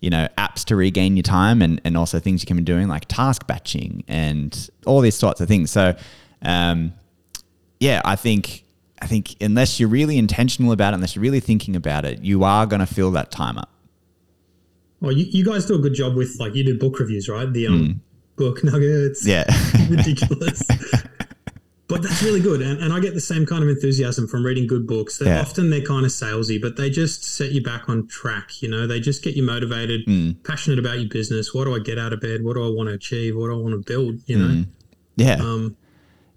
you 0.00 0.10
know 0.10 0.28
apps 0.36 0.64
to 0.66 0.76
regain 0.76 1.16
your 1.16 1.22
time 1.22 1.62
and 1.62 1.80
and 1.84 1.96
also 1.96 2.18
things 2.18 2.42
you 2.42 2.46
can 2.46 2.56
be 2.56 2.62
doing 2.62 2.88
like 2.88 3.06
task 3.06 3.46
batching 3.46 4.04
and 4.08 4.68
all 4.84 5.00
these 5.00 5.14
sorts 5.16 5.40
of 5.40 5.48
things. 5.48 5.70
So 5.70 5.94
um, 6.42 6.92
yeah, 7.78 8.02
I 8.04 8.16
think 8.16 8.64
I 9.02 9.06
think 9.06 9.36
unless 9.40 9.78
you're 9.78 9.88
really 9.88 10.16
intentional 10.18 10.72
about 10.72 10.92
it, 10.92 10.96
unless 10.96 11.14
you're 11.14 11.22
really 11.22 11.40
thinking 11.40 11.76
about 11.76 12.04
it, 12.04 12.22
you 12.22 12.44
are 12.44 12.66
going 12.66 12.80
to 12.80 12.86
fill 12.86 13.10
that 13.12 13.30
time 13.30 13.58
up. 13.58 13.70
Well, 15.00 15.12
you, 15.12 15.26
you 15.26 15.44
guys 15.44 15.66
do 15.66 15.74
a 15.74 15.78
good 15.78 15.94
job 15.94 16.16
with 16.16 16.36
like 16.40 16.54
you 16.54 16.64
do 16.64 16.78
book 16.78 16.98
reviews, 16.98 17.28
right? 17.28 17.52
The 17.52 17.66
um, 17.66 18.00
book 18.36 18.64
nuggets. 18.64 19.26
Yeah. 19.26 19.44
ridiculous. 19.90 20.62
but 21.88 22.02
that's 22.02 22.22
really 22.22 22.40
good, 22.40 22.62
and, 22.62 22.80
and 22.82 22.92
I 22.92 22.98
get 23.00 23.12
the 23.14 23.20
same 23.20 23.44
kind 23.44 23.62
of 23.62 23.68
enthusiasm 23.68 24.26
from 24.26 24.44
reading 24.44 24.66
good 24.66 24.86
books. 24.86 25.18
That 25.18 25.26
Yeah. 25.26 25.40
often 25.42 25.68
they're 25.70 25.82
kind 25.82 26.06
of 26.06 26.10
salesy, 26.12 26.60
but 26.60 26.76
they 26.76 26.88
just 26.88 27.22
set 27.24 27.52
you 27.52 27.62
back 27.62 27.88
on 27.90 28.06
track. 28.08 28.62
You 28.62 28.70
know, 28.70 28.86
they 28.86 28.98
just 28.98 29.22
get 29.22 29.36
you 29.36 29.42
motivated, 29.42 30.06
Mm. 30.06 30.42
passionate 30.42 30.78
about 30.78 30.98
your 30.98 31.08
business. 31.10 31.52
What 31.52 31.64
do 31.66 31.74
I 31.74 31.78
get 31.78 31.98
out 31.98 32.12
of 32.14 32.20
bed? 32.20 32.42
What 32.42 32.54
do 32.54 32.64
I 32.64 32.70
want 32.70 32.88
to 32.88 32.94
achieve? 32.94 33.36
What 33.36 33.48
do 33.48 33.52
I 33.52 33.62
want 33.62 33.72
to 33.74 33.92
build? 33.92 34.20
You 34.26 34.38
know, 34.38 34.64
yeah. 35.16 35.34
um, 35.34 35.76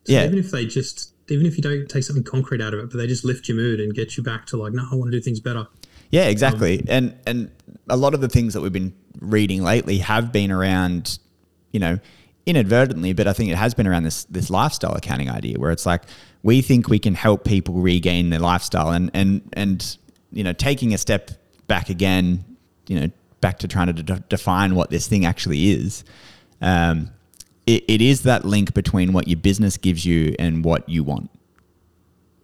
so 0.04 0.14
Yeah. 0.14 0.26
even 0.26 0.38
if 0.38 0.52
they 0.52 0.66
just 0.66 1.14
even 1.32 1.46
if 1.46 1.58
you 1.58 1.64
don't 1.64 1.88
take 1.88 2.04
something 2.04 2.24
concrete 2.24 2.62
out 2.62 2.74
of 2.74 2.80
it, 2.80 2.90
but 2.90 2.98
they 2.98 3.08
just 3.08 3.26
lift 3.26 3.48
your 3.48 3.58
mood 3.58 3.80
and 3.80 3.94
get 3.94 4.18
you 4.18 4.24
back 4.24 4.46
to 4.48 4.58
like, 4.58 4.74
no, 4.74 4.86
I 4.92 4.96
want 4.96 5.12
to 5.12 5.18
do 5.18 5.22
things 5.22 5.40
better. 5.40 5.68
Yeah, 6.12 6.26
exactly. 6.26 6.84
and 6.88 7.16
and 7.28 7.52
a 7.88 7.98
lot 7.98 8.14
of 8.14 8.22
the 8.22 8.30
things 8.30 8.54
that 8.54 8.62
we've 8.62 8.74
been 8.74 8.94
reading 9.20 9.64
lately 9.64 10.00
have 10.00 10.32
been 10.32 10.52
around, 10.52 11.20
you 11.72 11.80
know, 11.80 12.00
inadvertently, 12.46 13.14
but 13.14 13.28
I 13.28 13.34
think 13.34 13.52
it 13.52 13.58
has 13.58 13.74
been 13.74 13.88
around 13.88 14.04
this 14.04 14.24
this 14.26 14.50
lifestyle 14.50 14.96
accounting 14.96 15.30
idea 15.30 15.60
where 15.60 15.72
it's 15.72 15.86
like 15.86 16.04
we 16.42 16.62
think 16.62 16.88
we 16.88 17.00
can 17.00 17.14
help 17.14 17.44
people 17.44 17.76
regain 17.76 18.30
their 18.30 18.40
lifestyle 18.40 18.90
and 18.90 19.12
and 19.14 19.42
and 19.54 19.98
you 20.32 20.44
know, 20.44 20.54
taking 20.54 20.94
a 20.94 20.98
step 20.98 21.32
back 21.68 21.90
again, 21.90 22.44
you 22.88 23.00
know, 23.00 23.10
back 23.42 23.60
to 23.60 23.68
trying 23.68 23.88
to 23.88 24.04
de- 24.04 24.24
define 24.30 24.76
what 24.76 24.90
this 24.90 25.08
thing 25.08 25.26
actually 25.26 25.72
is. 25.72 26.04
Um, 26.62 27.12
it, 27.70 27.84
it 27.88 28.02
is 28.02 28.24
that 28.24 28.46
link 28.46 28.74
between 28.74 29.14
what 29.14 29.28
your 29.28 29.38
business 29.38 29.78
gives 29.78 30.04
you 30.04 30.36
and 30.40 30.66
what 30.66 30.90
you 30.90 31.04
want. 31.04 31.30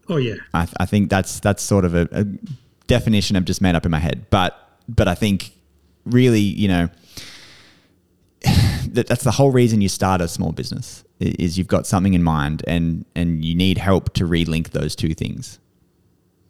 Oh 0.08 0.18
yeah, 0.18 0.36
I, 0.54 0.68
I 0.80 0.86
think 0.86 1.10
that's 1.10 1.40
that's 1.40 1.64
sort 1.64 1.84
of 1.84 1.96
a, 1.96 2.08
a 2.12 2.26
definition 2.86 3.36
I've 3.36 3.46
just 3.46 3.60
made 3.60 3.74
up 3.74 3.86
in 3.86 3.92
my 3.92 3.98
head. 3.98 4.28
But 4.30 4.56
but 4.88 5.08
I 5.08 5.16
think 5.16 5.52
really, 6.06 6.42
you 6.42 6.68
know, 6.68 6.90
that, 8.44 9.08
that's 9.08 9.24
the 9.24 9.32
whole 9.32 9.52
reason 9.52 9.82
you 9.82 9.90
start 9.90 10.22
a 10.22 10.28
small 10.28 10.52
business 10.52 11.04
is 11.20 11.58
you've 11.58 11.68
got 11.68 11.88
something 11.88 12.14
in 12.14 12.22
mind 12.22 12.64
and 12.68 13.04
and 13.16 13.44
you 13.44 13.56
need 13.56 13.80
help 13.80 14.14
to 14.14 14.26
relink 14.26 14.70
those 14.70 14.96
two 14.96 15.16
things. 15.16 15.58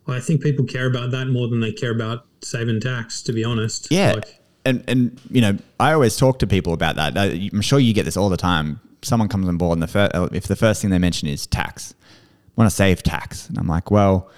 I 0.05 0.19
think 0.19 0.43
people 0.43 0.65
care 0.65 0.85
about 0.85 1.11
that 1.11 1.27
more 1.27 1.47
than 1.47 1.61
they 1.61 1.71
care 1.71 1.91
about 1.91 2.25
saving 2.41 2.81
tax. 2.81 3.21
To 3.23 3.31
be 3.31 3.45
honest, 3.45 3.87
Yeah. 3.89 4.13
Like, 4.15 4.41
and 4.65 4.83
and 4.87 5.19
you 5.29 5.41
know, 5.41 5.57
I 5.79 5.93
always 5.93 6.17
talk 6.17 6.39
to 6.39 6.47
people 6.47 6.73
about 6.73 6.95
that. 6.95 7.17
I'm 7.17 7.61
sure 7.61 7.79
you 7.79 7.93
get 7.93 8.05
this 8.05 8.17
all 8.17 8.29
the 8.29 8.37
time. 8.37 8.79
Someone 9.01 9.29
comes 9.29 9.47
on 9.47 9.57
board, 9.57 9.75
and 9.77 9.83
the 9.83 9.87
fir- 9.87 10.09
uh, 10.13 10.29
if 10.31 10.47
the 10.47 10.55
first 10.55 10.81
thing 10.81 10.89
they 10.89 10.97
mention 10.99 11.27
is 11.27 11.45
tax, 11.45 11.93
I 12.03 12.61
want 12.61 12.69
to 12.69 12.75
save 12.75 13.03
tax, 13.03 13.47
and 13.47 13.57
I'm 13.57 13.67
like, 13.67 13.91
well, 13.91 14.29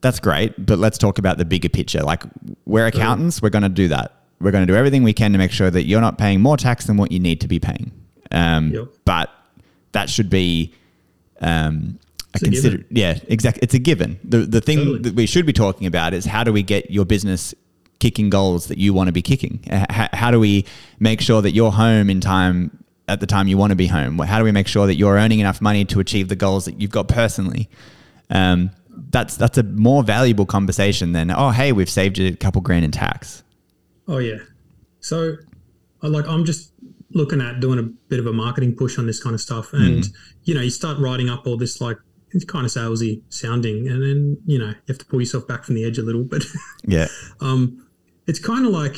that's 0.00 0.20
great, 0.20 0.54
but 0.64 0.78
let's 0.78 0.96
talk 0.96 1.18
about 1.18 1.38
the 1.38 1.44
bigger 1.44 1.68
picture. 1.68 2.00
Like, 2.00 2.22
we're 2.64 2.86
accountants, 2.86 3.42
we're 3.42 3.50
going 3.50 3.62
to 3.62 3.68
do 3.68 3.88
that. 3.88 4.14
We're 4.40 4.52
going 4.52 4.66
to 4.66 4.72
do 4.72 4.76
everything 4.76 5.02
we 5.02 5.12
can 5.12 5.32
to 5.32 5.38
make 5.38 5.50
sure 5.50 5.70
that 5.70 5.84
you're 5.84 6.00
not 6.00 6.16
paying 6.16 6.40
more 6.40 6.56
tax 6.56 6.86
than 6.86 6.96
what 6.96 7.10
you 7.10 7.18
need 7.18 7.40
to 7.40 7.48
be 7.48 7.58
paying. 7.58 7.90
Um, 8.30 8.70
Yep. 8.72 8.88
But 9.04 9.30
that 9.92 10.08
should 10.08 10.30
be 10.30 10.72
um, 11.40 11.98
a 12.34 12.38
It's 12.42 12.64
a 12.64 12.84
Yeah, 12.90 13.18
exactly. 13.26 13.60
It's 13.62 13.74
a 13.74 13.78
given. 13.78 14.20
The 14.22 14.38
the 14.38 14.60
thing 14.60 14.78
Totally. 14.78 14.98
that 15.00 15.14
we 15.14 15.26
should 15.26 15.46
be 15.46 15.52
talking 15.52 15.86
about 15.86 16.14
is 16.14 16.24
how 16.24 16.44
do 16.44 16.52
we 16.52 16.62
get 16.62 16.90
your 16.90 17.04
business 17.04 17.54
kicking 17.98 18.30
goals 18.30 18.66
that 18.68 18.78
you 18.78 18.94
want 18.94 19.08
to 19.08 19.12
be 19.12 19.22
kicking? 19.22 19.60
How, 19.68 20.08
how 20.12 20.30
do 20.30 20.40
we 20.40 20.66
make 20.98 21.20
sure 21.20 21.42
that 21.42 21.52
you're 21.52 21.72
home 21.72 22.10
in 22.10 22.20
time 22.20 22.84
at 23.08 23.20
the 23.20 23.26
time 23.26 23.48
you 23.48 23.56
want 23.56 23.70
to 23.70 23.76
be 23.76 23.86
home? 23.86 24.18
How 24.18 24.38
do 24.38 24.44
we 24.44 24.52
make 24.52 24.68
sure 24.68 24.86
that 24.86 24.96
you're 24.96 25.16
earning 25.16 25.40
enough 25.40 25.60
money 25.60 25.84
to 25.86 26.00
achieve 26.00 26.28
the 26.28 26.36
goals 26.36 26.64
that 26.66 26.80
you've 26.80 26.90
got 26.90 27.08
personally? 27.08 27.68
Um, 28.30 28.70
that's 29.10 29.36
that's 29.36 29.56
a 29.58 29.62
more 29.62 30.02
valuable 30.02 30.44
conversation 30.44 31.12
than 31.12 31.30
oh 31.30 31.50
hey 31.50 31.70
we've 31.70 31.88
saved 31.88 32.18
you 32.18 32.28
a 32.28 32.36
couple 32.36 32.60
grand 32.60 32.84
in 32.84 32.90
tax. 32.90 33.42
Oh 34.06 34.18
yeah. 34.18 34.38
So, 35.00 35.36
I 36.02 36.08
like 36.08 36.26
I'm 36.26 36.44
just 36.44 36.72
looking 37.12 37.40
at 37.40 37.60
doing 37.60 37.78
a 37.78 37.82
bit 37.82 38.18
of 38.18 38.26
a 38.26 38.32
marketing 38.32 38.74
push 38.74 38.98
on 38.98 39.06
this 39.06 39.22
kind 39.22 39.34
of 39.34 39.40
stuff, 39.40 39.72
and 39.72 40.06
you 40.44 40.54
know, 40.54 40.60
you 40.60 40.70
start 40.70 40.98
writing 40.98 41.28
up 41.28 41.46
all 41.46 41.56
this 41.56 41.80
like 41.80 41.98
it's 42.32 42.44
kind 42.44 42.66
of 42.66 42.72
salesy 42.72 43.22
sounding, 43.28 43.88
and 43.88 44.02
then 44.02 44.38
you 44.46 44.58
know 44.58 44.68
you 44.68 44.76
have 44.88 44.98
to 44.98 45.06
pull 45.06 45.20
yourself 45.20 45.46
back 45.46 45.64
from 45.64 45.74
the 45.74 45.84
edge 45.84 45.98
a 45.98 46.02
little. 46.02 46.24
But 46.24 46.44
Yeah, 46.84 47.06
um, 47.40 47.86
it's 48.28 48.38
kind 48.38 48.64
of 48.66 48.72
like 48.72 48.96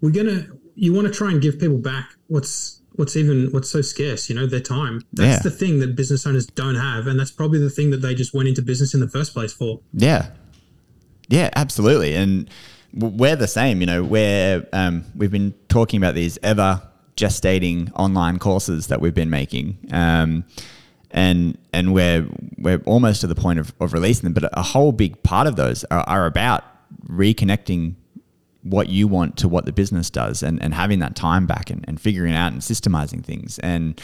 we're 0.00 0.10
gonna 0.10 0.46
you 0.74 0.92
want 0.92 1.06
to 1.06 1.12
try 1.12 1.30
and 1.30 1.40
give 1.40 1.58
people 1.60 1.78
back 1.78 2.10
what's 2.28 2.80
what's 2.96 3.14
even 3.16 3.48
what's 3.52 3.70
so 3.70 3.80
scarce, 3.80 4.28
you 4.28 4.34
know, 4.34 4.46
their 4.46 4.60
time. 4.60 5.00
That's 5.12 5.36
Yeah. 5.44 5.50
the 5.50 5.50
thing 5.56 5.78
that 5.80 5.94
business 5.96 6.26
owners 6.26 6.46
don't 6.46 6.74
have, 6.74 7.06
and 7.06 7.18
that's 7.18 7.30
probably 7.30 7.58
the 7.58 7.70
thing 7.70 7.90
that 7.90 7.98
they 8.02 8.14
just 8.14 8.34
went 8.34 8.48
into 8.48 8.62
business 8.62 8.92
in 8.94 9.00
the 9.00 9.08
first 9.08 9.32
place 9.32 9.52
for. 9.52 9.80
yeah, 9.92 10.30
yeah, 11.28 11.48
absolutely. 11.56 12.14
And 12.14 12.50
we're 12.94 13.36
the 13.36 13.46
same. 13.48 13.80
You 13.80 13.86
know, 13.86 14.02
we're 14.04 14.66
um, 14.72 15.04
we've 15.16 15.30
been 15.30 15.54
talking 15.68 15.96
about 15.98 16.14
these 16.14 16.38
ever 16.42 16.82
gestating 17.16 17.90
online 17.94 18.38
courses 18.38 18.88
that 18.88 19.00
we've 19.00 19.14
been 19.14 19.30
making. 19.30 19.78
Um, 19.92 20.44
and 21.10 21.56
and 21.72 21.92
we're 21.94 22.26
we're 22.58 22.82
almost 22.86 23.20
to 23.22 23.26
the 23.26 23.34
point 23.34 23.58
of, 23.58 23.72
of 23.80 23.92
releasing 23.92 24.24
them, 24.24 24.32
but 24.34 24.50
a 24.52 24.62
whole 24.62 24.92
big 24.92 25.22
part 25.22 25.46
of 25.46 25.56
those 25.56 25.84
are, 25.84 26.00
are 26.08 26.26
about 26.26 26.64
reconnecting 27.06 27.94
what 28.62 28.88
you 28.88 29.08
want 29.08 29.36
to 29.38 29.48
what 29.48 29.64
the 29.64 29.72
business 29.72 30.10
does 30.10 30.42
and, 30.42 30.62
and 30.62 30.74
having 30.74 31.00
that 31.00 31.16
time 31.16 31.46
back 31.46 31.70
and, 31.70 31.84
and 31.88 32.00
figuring 32.00 32.34
out 32.34 32.52
and 32.52 32.62
systemizing 32.62 33.24
things. 33.24 33.58
And 33.60 34.00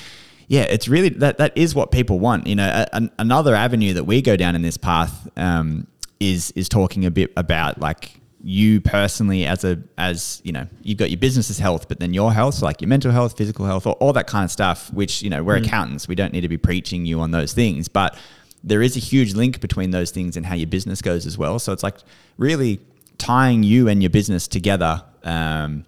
yeah 0.49 0.63
it's 0.63 0.89
really 0.89 1.11
that 1.11 1.39
that 1.39 1.57
is 1.57 1.75
what 1.75 1.93
people 1.93 2.19
want. 2.19 2.47
You 2.47 2.57
know 2.57 2.69
a, 2.69 2.97
an- 2.97 3.11
another 3.19 3.55
avenue 3.55 3.95
that 3.95 4.05
we 4.05 4.23
go 4.23 4.37
down 4.37 4.55
in 4.55 4.63
this 4.63 4.77
path 4.77 5.29
um, 5.37 5.87
is 6.21 6.51
is 6.53 6.69
talking 6.69 7.05
a 7.05 7.11
bit 7.11 7.33
about 7.37 7.81
like 7.81 8.21
you 8.41 8.81
personally 8.81 9.45
as 9.45 9.65
a 9.65 9.83
as 9.97 10.41
you 10.45 10.53
know 10.53 10.67
you've 10.83 10.97
got 10.97 11.11
your 11.11 11.19
business's 11.19 11.59
health 11.59 11.89
but 11.89 11.99
then 11.99 12.15
your 12.15 12.33
health 12.33 12.55
so 12.55 12.65
like 12.65 12.81
your 12.81 12.89
mental 12.89 13.11
health 13.11 13.37
physical 13.37 13.67
health 13.67 13.85
all, 13.85 13.95
all 13.95 14.13
that 14.13 14.29
kind 14.29 14.45
of 14.45 14.51
stuff 14.51 14.93
which 14.93 15.23
you 15.23 15.31
know 15.31 15.43
we're 15.43 15.57
accountants. 15.57 16.09
We 16.09 16.15
don't 16.15 16.33
need 16.33 16.43
to 16.43 16.49
be 16.49 16.59
preaching 16.59 17.05
you 17.05 17.21
on 17.21 17.31
those 17.31 17.53
things. 17.53 17.89
But 17.89 18.17
there 18.65 18.83
is 18.83 18.97
a 18.97 19.01
huge 19.01 19.35
link 19.35 19.61
between 19.61 19.91
those 19.91 20.11
things 20.11 20.37
and 20.37 20.45
how 20.45 20.55
your 20.55 20.67
business 20.67 21.01
goes 21.01 21.27
as 21.27 21.39
well. 21.39 21.59
So 21.59 21.73
it's 21.73 21.83
like 21.83 21.99
really 22.37 22.81
tying 23.19 23.63
you 23.63 23.89
and 23.89 24.03
your 24.03 24.11
business 24.11 24.49
together 24.49 25.03
um, 25.25 25.85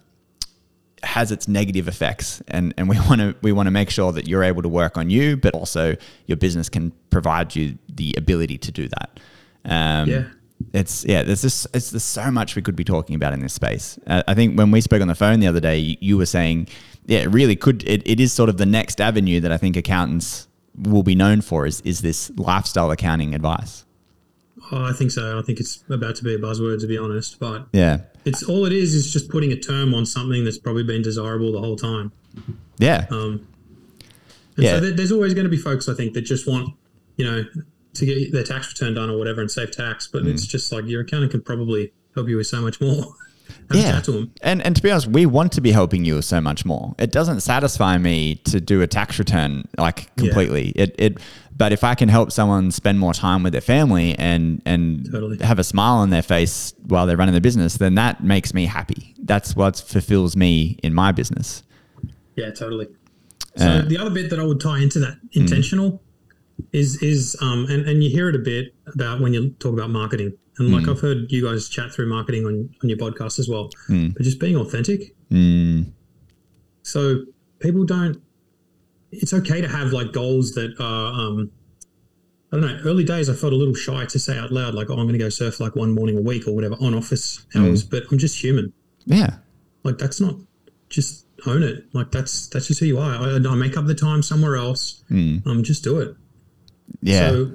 has 1.02 1.32
its 1.32 1.48
negative 1.48 1.88
effects, 1.88 2.42
and 2.48 2.74
and 2.76 2.88
we 2.88 2.98
want 3.08 3.20
to 3.20 3.34
we 3.42 3.52
want 3.52 3.66
to 3.66 3.70
make 3.70 3.90
sure 3.90 4.12
that 4.12 4.28
you're 4.28 4.44
able 4.44 4.62
to 4.62 4.68
work 4.68 4.96
on 4.96 5.10
you, 5.10 5.36
but 5.36 5.54
also 5.54 5.96
your 6.26 6.36
business 6.36 6.68
can 6.68 6.92
provide 7.10 7.56
you 7.56 7.78
the 7.88 8.14
ability 8.16 8.58
to 8.58 8.72
do 8.72 8.88
that. 8.88 9.20
Um, 9.64 10.08
Yeah. 10.08 10.24
It's 10.74 11.06
yeah. 11.06 11.22
There's 11.22 11.40
just 11.40 11.66
it's 11.72 11.90
there's 11.90 12.04
so 12.04 12.30
much 12.30 12.54
we 12.54 12.60
could 12.60 12.76
be 12.76 12.84
talking 12.84 13.16
about 13.16 13.32
in 13.32 13.40
this 13.40 13.54
space. 13.54 13.98
Uh, 14.06 14.22
I 14.28 14.34
think 14.34 14.58
when 14.58 14.70
we 14.70 14.82
spoke 14.82 15.00
on 15.00 15.08
the 15.08 15.14
phone 15.14 15.40
the 15.40 15.46
other 15.46 15.60
day, 15.60 15.78
you, 15.78 15.96
you 16.00 16.18
were 16.18 16.26
saying, 16.26 16.68
yeah, 17.06 17.20
it 17.20 17.28
really 17.28 17.56
could. 17.56 17.82
It, 17.88 18.02
it 18.06 18.20
is 18.20 18.32
sort 18.34 18.50
of 18.50 18.58
the 18.58 18.66
next 18.66 19.00
avenue 19.00 19.40
that 19.40 19.52
I 19.52 19.56
think 19.56 19.76
accountants 19.76 20.48
will 20.76 21.02
be 21.02 21.14
known 21.14 21.40
for 21.40 21.66
is 21.66 21.80
is 21.80 22.02
this 22.02 22.30
lifestyle 22.36 22.90
accounting 22.90 23.34
advice. 23.34 23.86
Oh, 24.72 24.84
I 24.84 24.92
think 24.92 25.10
so. 25.10 25.38
I 25.38 25.42
think 25.42 25.58
it's 25.60 25.82
about 25.90 26.14
to 26.16 26.24
be 26.24 26.34
a 26.34 26.38
buzzword, 26.38 26.80
to 26.80 26.86
be 26.86 26.96
honest. 26.96 27.38
But 27.40 27.66
Yeah, 27.72 27.98
it's 28.24 28.42
all 28.42 28.64
it 28.66 28.72
is 28.72 28.94
is 28.94 29.12
just 29.12 29.28
putting 29.28 29.50
a 29.52 29.56
term 29.56 29.94
on 29.94 30.06
something 30.06 30.44
that's 30.44 30.58
probably 30.58 30.84
been 30.84 31.02
desirable 31.02 31.52
the 31.52 31.60
whole 31.60 31.76
time. 31.76 32.12
yeah, 32.78 33.06
Um, 33.10 33.46
and 34.56 34.64
Yeah. 34.64 34.74
so 34.76 34.80
there, 34.80 34.90
there's 34.92 35.12
always 35.12 35.34
going 35.34 35.44
to 35.44 35.50
be 35.50 35.56
folks, 35.56 35.88
I 35.88 35.94
think, 35.94 36.14
that 36.14 36.22
just 36.22 36.46
want, 36.46 36.74
you 37.16 37.24
know, 37.24 37.44
to 37.94 38.06
get 38.06 38.32
their 38.32 38.44
tax 38.44 38.68
return 38.72 38.94
done 38.94 39.10
or 39.10 39.18
whatever 39.18 39.40
and 39.40 39.50
save 39.50 39.70
tax. 39.72 40.08
But 40.10 40.22
Mm. 40.22 40.28
it's 40.30 40.46
just 40.46 40.70
like 40.72 40.86
your 40.86 41.00
accountant 41.02 41.32
can 41.32 41.40
probably 41.40 41.92
help 42.14 42.28
you 42.28 42.36
with 42.36 42.46
so 42.46 42.60
much 42.60 42.80
more. 42.80 43.14
Yeah. 43.74 43.92
chat 43.92 44.04
to 44.04 44.12
them. 44.12 44.30
And 44.42 44.62
and 44.62 44.74
to 44.76 44.82
be 44.82 44.90
honest, 44.92 45.08
we 45.08 45.26
want 45.26 45.50
to 45.52 45.60
be 45.60 45.70
helping 45.72 46.04
you 46.04 46.22
so 46.22 46.40
much 46.40 46.64
more. 46.64 46.94
It 46.98 47.10
doesn't 47.12 47.40
satisfy 47.40 47.98
me 47.98 48.36
to 48.44 48.60
do 48.60 48.80
a 48.80 48.86
tax 48.86 49.18
return 49.18 49.64
like 49.78 50.14
completely. 50.16 50.68
It 50.76 50.94
it 50.98 51.18
but 51.60 51.72
if 51.72 51.82
I 51.84 51.94
can 51.94 52.08
help 52.08 52.28
someone 52.32 52.70
spend 52.70 52.96
more 52.98 53.12
time 53.26 53.40
with 53.44 53.52
their 53.52 53.66
family 53.74 54.08
and 54.18 54.44
and 54.72 54.82
Totally. 55.12 55.36
have 55.50 55.58
a 55.58 55.64
smile 55.74 55.96
on 56.04 56.08
their 56.10 56.22
face 56.34 56.74
while 56.92 57.04
they're 57.06 57.20
running 57.22 57.34
their 57.38 57.46
business, 57.50 57.72
then 57.76 57.94
that 58.02 58.14
makes 58.34 58.50
me 58.58 58.64
happy. 58.78 59.02
That's 59.30 59.54
what 59.60 59.74
fulfills 59.94 60.32
me 60.44 60.52
in 60.82 60.92
my 61.02 61.12
business. 61.20 61.48
Yeah, 62.40 62.50
totally. 62.62 62.88
So 63.56 63.66
Uh, 63.66 63.82
the 63.92 63.98
other 64.00 64.10
bit 64.18 64.30
that 64.30 64.38
I 64.38 64.44
would 64.50 64.60
tie 64.68 64.80
into 64.86 64.98
that 65.04 65.16
intentional 65.32 65.88
is 66.72 66.88
is 67.12 67.36
um 67.46 67.60
and, 67.72 67.80
and 67.88 67.96
you 68.04 68.10
hear 68.16 68.26
it 68.32 68.36
a 68.42 68.44
bit 68.54 68.64
about 68.94 69.20
when 69.22 69.32
you 69.34 69.40
talk 69.64 69.72
about 69.78 69.90
marketing. 69.90 70.30
And 70.58 70.64
like 70.74 70.86
I've 70.90 71.00
heard 71.06 71.18
you 71.34 71.42
guys 71.48 71.68
chat 71.76 71.88
through 71.92 72.08
marketing 72.16 72.42
on, 72.48 72.54
on 72.82 72.86
your 72.92 72.98
podcast 73.06 73.38
as 73.42 73.48
well. 73.52 73.64
But 74.14 74.22
just 74.28 74.38
being 74.44 74.56
authentic. 74.64 75.00
Mm, 75.30 75.92
So 76.82 77.00
people 77.64 77.84
don't 77.94 78.16
it's 79.12 79.32
okay 79.32 79.60
to 79.60 79.68
have 79.68 79.92
like 79.92 80.12
goals 80.12 80.52
that 80.52 80.74
are 80.80 81.12
um 81.12 81.50
I 82.52 82.56
don't 82.56 82.66
know, 82.66 82.80
early 82.84 83.04
days 83.04 83.28
I 83.28 83.34
felt 83.34 83.52
a 83.52 83.56
little 83.56 83.74
shy 83.74 84.04
to 84.06 84.18
say 84.18 84.36
out 84.36 84.50
loud, 84.50 84.74
like, 84.74 84.90
oh, 84.90 84.98
I'm 84.98 85.06
gonna 85.06 85.18
go 85.18 85.28
surf 85.28 85.60
like 85.60 85.76
one 85.76 85.92
morning 85.92 86.18
a 86.18 86.20
week 86.20 86.48
or 86.48 86.54
whatever 86.54 86.74
on 86.80 86.94
office 86.94 87.46
hours, 87.54 87.84
but 87.84 88.02
I'm 88.10 88.18
just 88.18 88.42
human. 88.42 88.72
yeah. 89.06 89.36
Like 89.84 89.98
that's 89.98 90.20
not 90.20 90.34
just 90.88 91.26
own 91.46 91.62
it. 91.62 91.84
Like 91.94 92.10
that's 92.10 92.48
that's 92.48 92.66
just 92.66 92.80
who 92.80 92.86
you 92.86 92.98
are. 92.98 93.14
I, 93.14 93.36
I 93.36 93.54
make 93.54 93.76
up 93.76 93.86
the 93.86 93.94
time 93.94 94.22
somewhere 94.22 94.56
else. 94.56 95.02
Um, 95.46 95.62
just 95.62 95.82
do 95.84 96.00
it. 96.00 96.14
Yeah. 97.00 97.30
So 97.30 97.52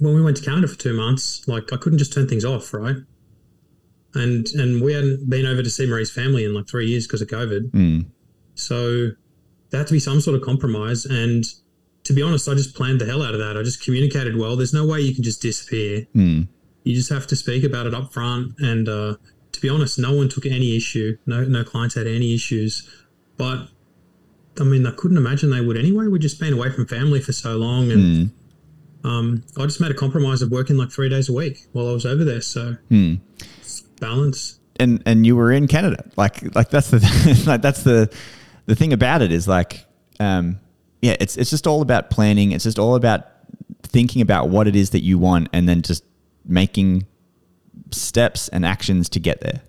when 0.00 0.14
we 0.14 0.22
went 0.22 0.36
to 0.38 0.44
Canada 0.44 0.68
for 0.68 0.78
two 0.78 0.94
months, 0.94 1.46
like 1.48 1.72
I 1.72 1.76
couldn't 1.76 1.98
just 1.98 2.12
turn 2.12 2.28
things 2.28 2.44
off, 2.44 2.72
right? 2.72 2.96
And 4.14 4.46
and 4.54 4.80
we 4.80 4.94
hadn't 4.94 5.28
been 5.28 5.44
over 5.44 5.62
to 5.62 5.68
see 5.70 5.86
Marie's 5.86 6.10
family 6.10 6.44
in 6.44 6.54
like 6.54 6.66
three 6.68 6.86
years 6.86 7.06
because 7.06 7.20
of 7.20 7.28
COVID. 7.28 7.70
Mm. 7.72 8.06
So 8.54 9.10
there 9.70 9.78
had 9.78 9.86
to 9.88 9.92
be 9.92 10.00
some 10.00 10.20
sort 10.20 10.36
of 10.36 10.42
compromise. 10.42 11.04
And 11.04 11.44
to 12.04 12.12
be 12.12 12.22
honest, 12.22 12.48
I 12.48 12.54
just 12.54 12.74
planned 12.74 13.00
the 13.00 13.06
hell 13.06 13.22
out 13.22 13.34
of 13.34 13.40
that. 13.40 13.56
I 13.56 13.62
just 13.62 13.82
communicated 13.84 14.36
well. 14.36 14.56
There's 14.56 14.72
no 14.74 14.86
way 14.86 15.00
you 15.00 15.14
can 15.14 15.22
just 15.24 15.42
disappear. 15.42 16.06
Mm. 16.14 16.48
You 16.84 16.94
just 16.94 17.10
have 17.10 17.26
to 17.28 17.36
speak 17.36 17.64
about 17.64 17.86
it 17.86 17.94
up 17.94 18.12
front. 18.12 18.54
And 18.60 18.88
uh, 18.88 19.16
to 19.52 19.60
be 19.60 19.68
honest, 19.68 19.98
no 19.98 20.14
one 20.14 20.28
took 20.28 20.46
any 20.46 20.76
issue. 20.76 21.16
No, 21.26 21.44
no 21.44 21.64
clients 21.64 21.94
had 21.96 22.06
any 22.06 22.34
issues. 22.34 22.88
But 23.36 23.68
I 24.60 24.64
mean, 24.64 24.86
I 24.86 24.90
couldn't 24.92 25.18
imagine 25.18 25.50
they 25.50 25.60
would 25.60 25.76
anyway. 25.76 26.06
We'd 26.06 26.22
just 26.22 26.40
been 26.40 26.52
away 26.54 26.70
from 26.70 26.86
family 26.86 27.20
for 27.20 27.32
so 27.32 27.56
long, 27.56 27.92
and 27.92 28.00
Mm. 28.02 28.30
um, 29.08 29.44
I 29.56 29.64
just 29.66 29.80
made 29.80 29.90
a 29.92 29.94
compromise 29.94 30.42
of 30.42 30.50
working 30.50 30.76
like 30.76 30.90
three 30.90 31.08
days 31.08 31.28
a 31.28 31.32
week 31.32 31.66
while 31.72 31.88
I 31.88 31.92
was 31.92 32.04
over 32.06 32.24
there. 32.24 32.40
So 32.40 32.76
Mm. 32.90 33.20
balance. 34.00 34.58
and 34.80 35.02
and 35.06 35.26
you 35.26 35.36
were 35.36 35.52
in 35.52 35.66
Canada. 35.68 36.04
Like 36.16 36.54
like 36.56 36.70
that's 36.70 36.90
the 36.90 37.42
like 37.46 37.62
that's 37.62 37.82
the 37.82 38.10
the 38.68 38.76
thing 38.76 38.92
about 38.92 39.22
it 39.22 39.32
is 39.32 39.48
like 39.48 39.84
um 40.20 40.60
yeah, 41.02 41.16
it's 41.20 41.36
it's 41.36 41.50
just 41.50 41.66
all 41.66 41.82
about 41.82 42.10
planning. 42.10 42.52
It's 42.52 42.64
just 42.64 42.78
all 42.78 42.94
about 42.94 43.26
thinking 43.82 44.20
about 44.22 44.48
what 44.48 44.66
it 44.68 44.76
is 44.76 44.90
that 44.90 45.02
you 45.02 45.18
want 45.18 45.48
and 45.52 45.68
then 45.68 45.82
just 45.82 46.04
making 46.44 47.06
steps 47.90 48.48
and 48.48 48.64
actions 48.66 49.08
to 49.10 49.20
get 49.20 49.40
there. 49.40 49.62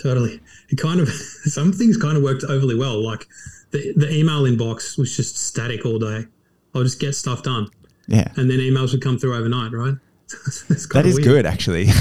Totally. 0.00 0.40
It 0.68 0.76
kind 0.76 1.00
of 1.00 1.08
some 1.44 1.72
things 1.72 1.96
kind 1.96 2.16
of 2.16 2.22
worked 2.22 2.44
overly 2.44 2.74
well. 2.74 3.02
Like 3.04 3.26
the 3.70 3.92
the 3.96 4.12
email 4.14 4.42
inbox 4.44 4.96
was 4.98 5.16
just 5.16 5.36
static 5.36 5.84
all 5.84 5.98
day. 5.98 6.26
I'll 6.74 6.82
just 6.84 7.00
get 7.00 7.14
stuff 7.14 7.42
done, 7.42 7.68
Yeah. 8.06 8.28
and 8.36 8.50
then 8.50 8.58
emails 8.58 8.92
would 8.92 9.02
come 9.02 9.18
through 9.18 9.34
overnight. 9.36 9.72
Right. 9.72 9.94
That 10.92 11.06
is 11.06 11.14
weird. 11.14 11.24
good 11.24 11.46
actually. 11.46 11.86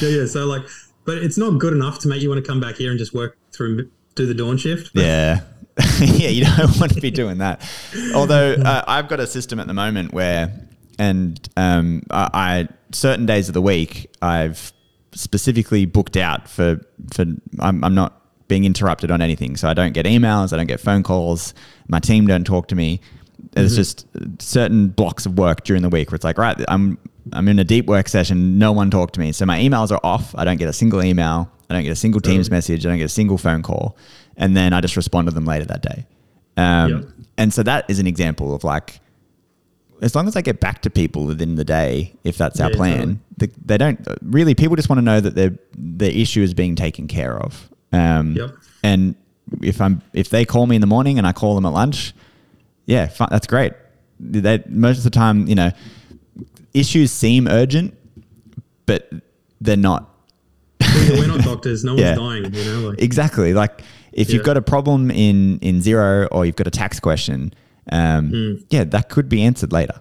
Yeah, 0.00 0.08
yeah. 0.08 0.26
So 0.26 0.46
like, 0.46 0.62
but 1.04 1.18
it's 1.18 1.36
not 1.38 1.58
good 1.58 1.72
enough 1.72 1.98
to 2.00 2.08
make 2.08 2.22
you 2.22 2.28
want 2.28 2.42
to 2.44 2.48
come 2.48 2.60
back 2.60 2.76
here 2.76 2.90
and 2.90 2.98
just 2.98 3.12
work 3.12 3.36
through 3.52 3.90
do 4.14 4.26
the 4.26 4.34
dawn 4.34 4.56
shift. 4.56 4.92
But 4.94 5.02
Yeah. 5.04 5.40
yeah, 6.00 6.28
you 6.28 6.44
don't 6.44 6.76
want 6.80 6.94
to 6.94 7.00
be 7.00 7.10
doing 7.10 7.38
that. 7.38 7.68
Although 8.14 8.54
uh, 8.54 8.84
I've 8.86 9.08
got 9.08 9.20
a 9.20 9.26
system 9.26 9.60
at 9.60 9.66
the 9.66 9.74
moment 9.74 10.12
where, 10.12 10.52
and 10.98 11.48
um, 11.56 12.02
I, 12.10 12.28
I 12.32 12.68
certain 12.92 13.26
days 13.26 13.48
of 13.48 13.54
the 13.54 13.62
week 13.62 14.10
I've 14.22 14.72
specifically 15.12 15.86
booked 15.86 16.16
out 16.16 16.48
for 16.48 16.80
for 17.12 17.24
I'm, 17.60 17.84
I'm 17.84 17.94
not 17.94 18.22
being 18.48 18.64
interrupted 18.64 19.10
on 19.10 19.20
anything, 19.20 19.56
so 19.56 19.68
I 19.68 19.74
don't 19.74 19.92
get 19.92 20.06
emails, 20.06 20.52
I 20.52 20.56
don't 20.56 20.66
get 20.66 20.80
phone 20.80 21.02
calls, 21.02 21.54
my 21.86 22.00
team 22.00 22.26
don't 22.26 22.44
talk 22.44 22.68
to 22.68 22.74
me. 22.74 23.00
There's 23.52 23.76
just 23.76 24.06
certain 24.40 24.88
blocks 24.88 25.26
of 25.26 25.38
work 25.38 25.64
during 25.64 25.82
the 25.82 25.88
week 25.88 26.10
where 26.10 26.16
it's 26.16 26.24
like, 26.24 26.38
right, 26.38 26.58
I'm 26.68 26.98
I'm 27.32 27.46
in 27.48 27.58
a 27.58 27.64
deep 27.64 27.86
work 27.86 28.08
session, 28.08 28.58
no 28.58 28.72
one 28.72 28.90
talked 28.90 29.14
to 29.14 29.20
me, 29.20 29.32
so 29.32 29.46
my 29.46 29.58
emails 29.60 29.92
are 29.92 30.00
off. 30.02 30.34
I 30.34 30.44
don't 30.44 30.56
get 30.56 30.68
a 30.68 30.72
single 30.72 31.04
email, 31.04 31.50
I 31.68 31.74
don't 31.74 31.84
get 31.84 31.92
a 31.92 31.96
single 31.96 32.20
Teams 32.20 32.50
message, 32.50 32.84
I 32.84 32.88
don't 32.88 32.98
get 32.98 33.04
a 33.04 33.08
single 33.08 33.38
phone 33.38 33.62
call, 33.62 33.96
and 34.38 34.56
then 34.56 34.72
I 34.72 34.80
just 34.80 34.96
respond 34.96 35.28
to 35.28 35.34
them 35.34 35.44
later 35.44 35.66
that 35.66 35.82
day. 35.82 36.06
Um, 36.56 36.90
Yep. 36.90 37.04
And 37.36 37.52
so 37.54 37.62
that 37.62 37.84
is 37.88 37.98
an 38.00 38.06
example 38.08 38.52
of 38.54 38.64
like, 38.64 38.98
as 40.02 40.14
long 40.16 40.26
as 40.26 40.34
I 40.36 40.40
get 40.40 40.58
back 40.60 40.82
to 40.82 40.90
people 40.90 41.24
within 41.24 41.54
the 41.54 41.64
day, 41.64 42.14
if 42.24 42.36
that's 42.38 42.58
our 42.60 42.70
Yeah, 42.70 42.76
plan, 42.76 42.98
totally. 42.98 43.18
the, 43.36 43.50
they 43.66 43.78
don't 43.78 44.06
really. 44.22 44.54
People 44.54 44.74
just 44.74 44.88
want 44.88 44.98
to 44.98 45.04
know 45.04 45.20
that 45.20 45.34
their 45.36 45.56
their 45.76 46.10
issue 46.10 46.42
is 46.42 46.54
being 46.54 46.74
taken 46.74 47.06
care 47.06 47.38
of. 47.38 47.68
Um, 47.92 48.32
Yep. 48.34 48.50
And 48.82 49.14
if 49.62 49.80
I'm 49.80 50.02
if 50.14 50.30
they 50.30 50.44
call 50.44 50.66
me 50.66 50.74
in 50.76 50.80
the 50.80 50.86
morning 50.88 51.18
and 51.18 51.26
I 51.26 51.32
call 51.32 51.54
them 51.54 51.64
at 51.66 51.72
lunch, 51.72 52.12
yeah, 52.86 53.06
fi- 53.06 53.28
that's 53.30 53.46
great. 53.46 53.72
They 54.20 54.62
most 54.68 54.98
of 54.98 55.04
the 55.04 55.10
time, 55.10 55.46
you 55.46 55.54
know, 55.54 55.70
issues 56.74 57.10
seem 57.12 57.46
urgent, 57.48 57.94
but 58.86 59.08
they're 59.60 59.76
not. 59.76 60.12
We're 60.80 61.26
not 61.28 61.40
doctors. 61.44 61.84
No 61.84 61.92
one's 61.92 62.02
Yeah. 62.02 62.14
dying. 62.16 62.52
You 62.54 62.64
know, 62.64 62.88
like 62.90 63.00
Exactly. 63.02 63.54
Like 63.54 63.82
if 64.12 64.30
you've 64.32 64.44
got 64.44 64.56
a 64.56 64.62
problem 64.62 65.10
in 65.10 65.58
in 65.60 65.80
Xero 65.80 66.28
or 66.30 66.46
you've 66.46 66.56
got 66.56 66.66
a 66.66 66.70
tax 66.70 66.98
question, 67.00 67.52
um, 67.92 68.30
Hmm. 68.30 68.52
yeah, 68.70 68.84
that 68.84 69.08
could 69.08 69.28
be 69.28 69.42
answered 69.42 69.72
later. 69.72 70.00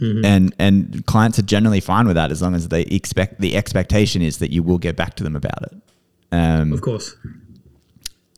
Mm-hmm. 0.00 0.24
And 0.24 0.54
and 0.58 1.06
clients 1.06 1.38
are 1.38 1.42
generally 1.42 1.80
fine 1.80 2.06
with 2.06 2.16
that 2.16 2.30
as 2.32 2.42
long 2.42 2.54
as 2.54 2.68
they 2.68 2.82
expect 2.82 3.40
the 3.40 3.56
expectation 3.56 4.22
is 4.22 4.38
that 4.38 4.50
you 4.50 4.62
will 4.62 4.78
get 4.78 4.96
back 4.96 5.14
to 5.16 5.22
them 5.24 5.36
about 5.36 5.62
it. 5.62 5.74
Um, 6.32 6.72
Of 6.72 6.80
course. 6.80 7.16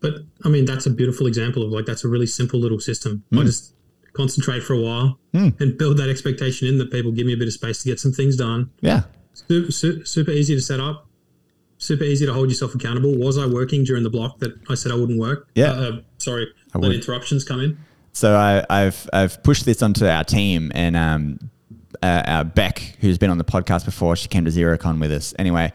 But 0.02 0.14
I 0.44 0.48
mean, 0.50 0.66
that's 0.66 0.84
a 0.86 0.90
beautiful 0.90 1.26
example 1.26 1.62
of 1.62 1.70
like 1.70 1.86
that's 1.86 2.04
a 2.04 2.08
really 2.08 2.26
simple 2.26 2.60
little 2.60 2.78
system. 2.80 3.24
I 3.32 3.42
just 3.44 3.72
concentrate 4.12 4.62
for 4.62 4.74
a 4.74 4.80
while 4.80 5.18
and 5.32 5.76
build 5.78 5.96
that 5.98 6.08
expectation 6.10 6.68
in 6.68 6.78
that 6.78 6.90
people 6.90 7.10
give 7.12 7.26
me 7.26 7.32
a 7.32 7.36
bit 7.36 7.48
of 7.48 7.54
space 7.54 7.82
to 7.82 7.88
get 7.88 7.98
some 8.00 8.12
things 8.12 8.36
done. 8.36 8.70
yeah, 8.80 9.02
Super, 9.34 10.04
super 10.04 10.30
easy 10.30 10.54
to 10.54 10.60
set 10.60 10.80
up. 10.80 11.06
Super 11.78 12.04
easy 12.04 12.24
to 12.26 12.32
hold 12.32 12.48
yourself 12.48 12.74
accountable. 12.74 13.16
Was 13.16 13.36
I 13.38 13.46
working 13.46 13.84
during 13.84 14.02
the 14.02 14.10
block 14.10 14.38
that 14.38 14.58
I 14.68 14.74
said 14.74 14.92
I 14.92 14.94
wouldn't 14.94 15.18
work? 15.18 15.48
Yeah. 15.54 15.72
Uh, 15.72 15.74
uh, 15.74 16.00
sorry, 16.18 16.46
I 16.74 16.78
let 16.78 16.88
would. 16.88 16.96
interruptions 16.96 17.44
come 17.44 17.60
in. 17.60 17.78
So 18.12 18.34
I, 18.34 18.64
I've 18.70 19.08
I've 19.12 19.42
pushed 19.42 19.66
this 19.66 19.82
onto 19.82 20.06
our 20.06 20.24
team, 20.24 20.72
and 20.74 20.96
um, 20.96 21.50
uh, 22.02 22.22
our 22.26 22.44
Beck, 22.44 22.96
who's 23.00 23.18
been 23.18 23.28
on 23.28 23.36
the 23.36 23.44
podcast 23.44 23.84
before, 23.84 24.16
she 24.16 24.28
came 24.28 24.46
to 24.46 24.50
Xerocon 24.50 24.98
with 25.00 25.12
us. 25.12 25.34
Anyway, 25.38 25.70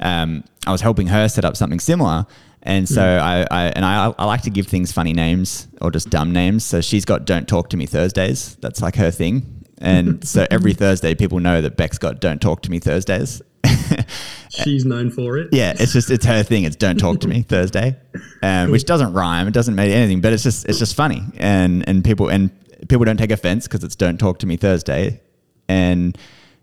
um, 0.00 0.44
I 0.66 0.72
was 0.72 0.82
helping 0.82 1.06
her 1.06 1.26
set 1.28 1.46
up 1.46 1.56
something 1.56 1.80
similar, 1.80 2.26
and 2.62 2.86
so 2.86 3.02
I, 3.02 3.46
I 3.50 3.62
and 3.68 3.82
I, 3.84 4.12
I 4.18 4.24
like 4.26 4.42
to 4.42 4.50
give 4.50 4.66
things 4.66 4.92
funny 4.92 5.14
names 5.14 5.68
or 5.80 5.90
just 5.90 6.10
dumb 6.10 6.32
names. 6.32 6.64
So 6.64 6.82
she's 6.82 7.06
got 7.06 7.24
"Don't 7.24 7.48
Talk 7.48 7.70
to 7.70 7.78
Me 7.78 7.86
Thursdays." 7.86 8.56
That's 8.56 8.82
like 8.82 8.96
her 8.96 9.10
thing, 9.10 9.64
and 9.78 10.26
so 10.28 10.46
every 10.50 10.74
Thursday, 10.74 11.14
people 11.14 11.40
know 11.40 11.62
that 11.62 11.78
Beck's 11.78 11.96
got 11.96 12.20
"Don't 12.20 12.42
Talk 12.42 12.60
to 12.62 12.70
Me 12.70 12.78
Thursdays." 12.78 13.40
She's 14.62 14.84
known 14.84 15.10
for 15.10 15.38
it. 15.38 15.48
Yeah, 15.52 15.74
it's 15.78 15.92
just 15.92 16.10
it's 16.10 16.24
her 16.24 16.42
thing. 16.42 16.64
It's 16.64 16.76
don't 16.76 16.98
talk 16.98 17.20
to 17.20 17.28
me 17.28 17.42
Thursday, 17.48 17.96
um, 18.42 18.70
which 18.70 18.84
doesn't 18.84 19.12
rhyme. 19.12 19.48
It 19.48 19.54
doesn't 19.54 19.74
mean 19.74 19.90
anything, 19.90 20.20
but 20.20 20.32
it's 20.32 20.42
just 20.42 20.66
it's 20.66 20.78
just 20.78 20.94
funny, 20.94 21.22
and 21.36 21.86
and 21.88 22.04
people 22.04 22.28
and 22.28 22.50
people 22.88 23.04
don't 23.04 23.16
take 23.16 23.30
offense 23.30 23.66
because 23.66 23.84
it's 23.84 23.96
don't 23.96 24.18
talk 24.18 24.38
to 24.40 24.46
me 24.46 24.56
Thursday, 24.56 25.20
and 25.68 26.16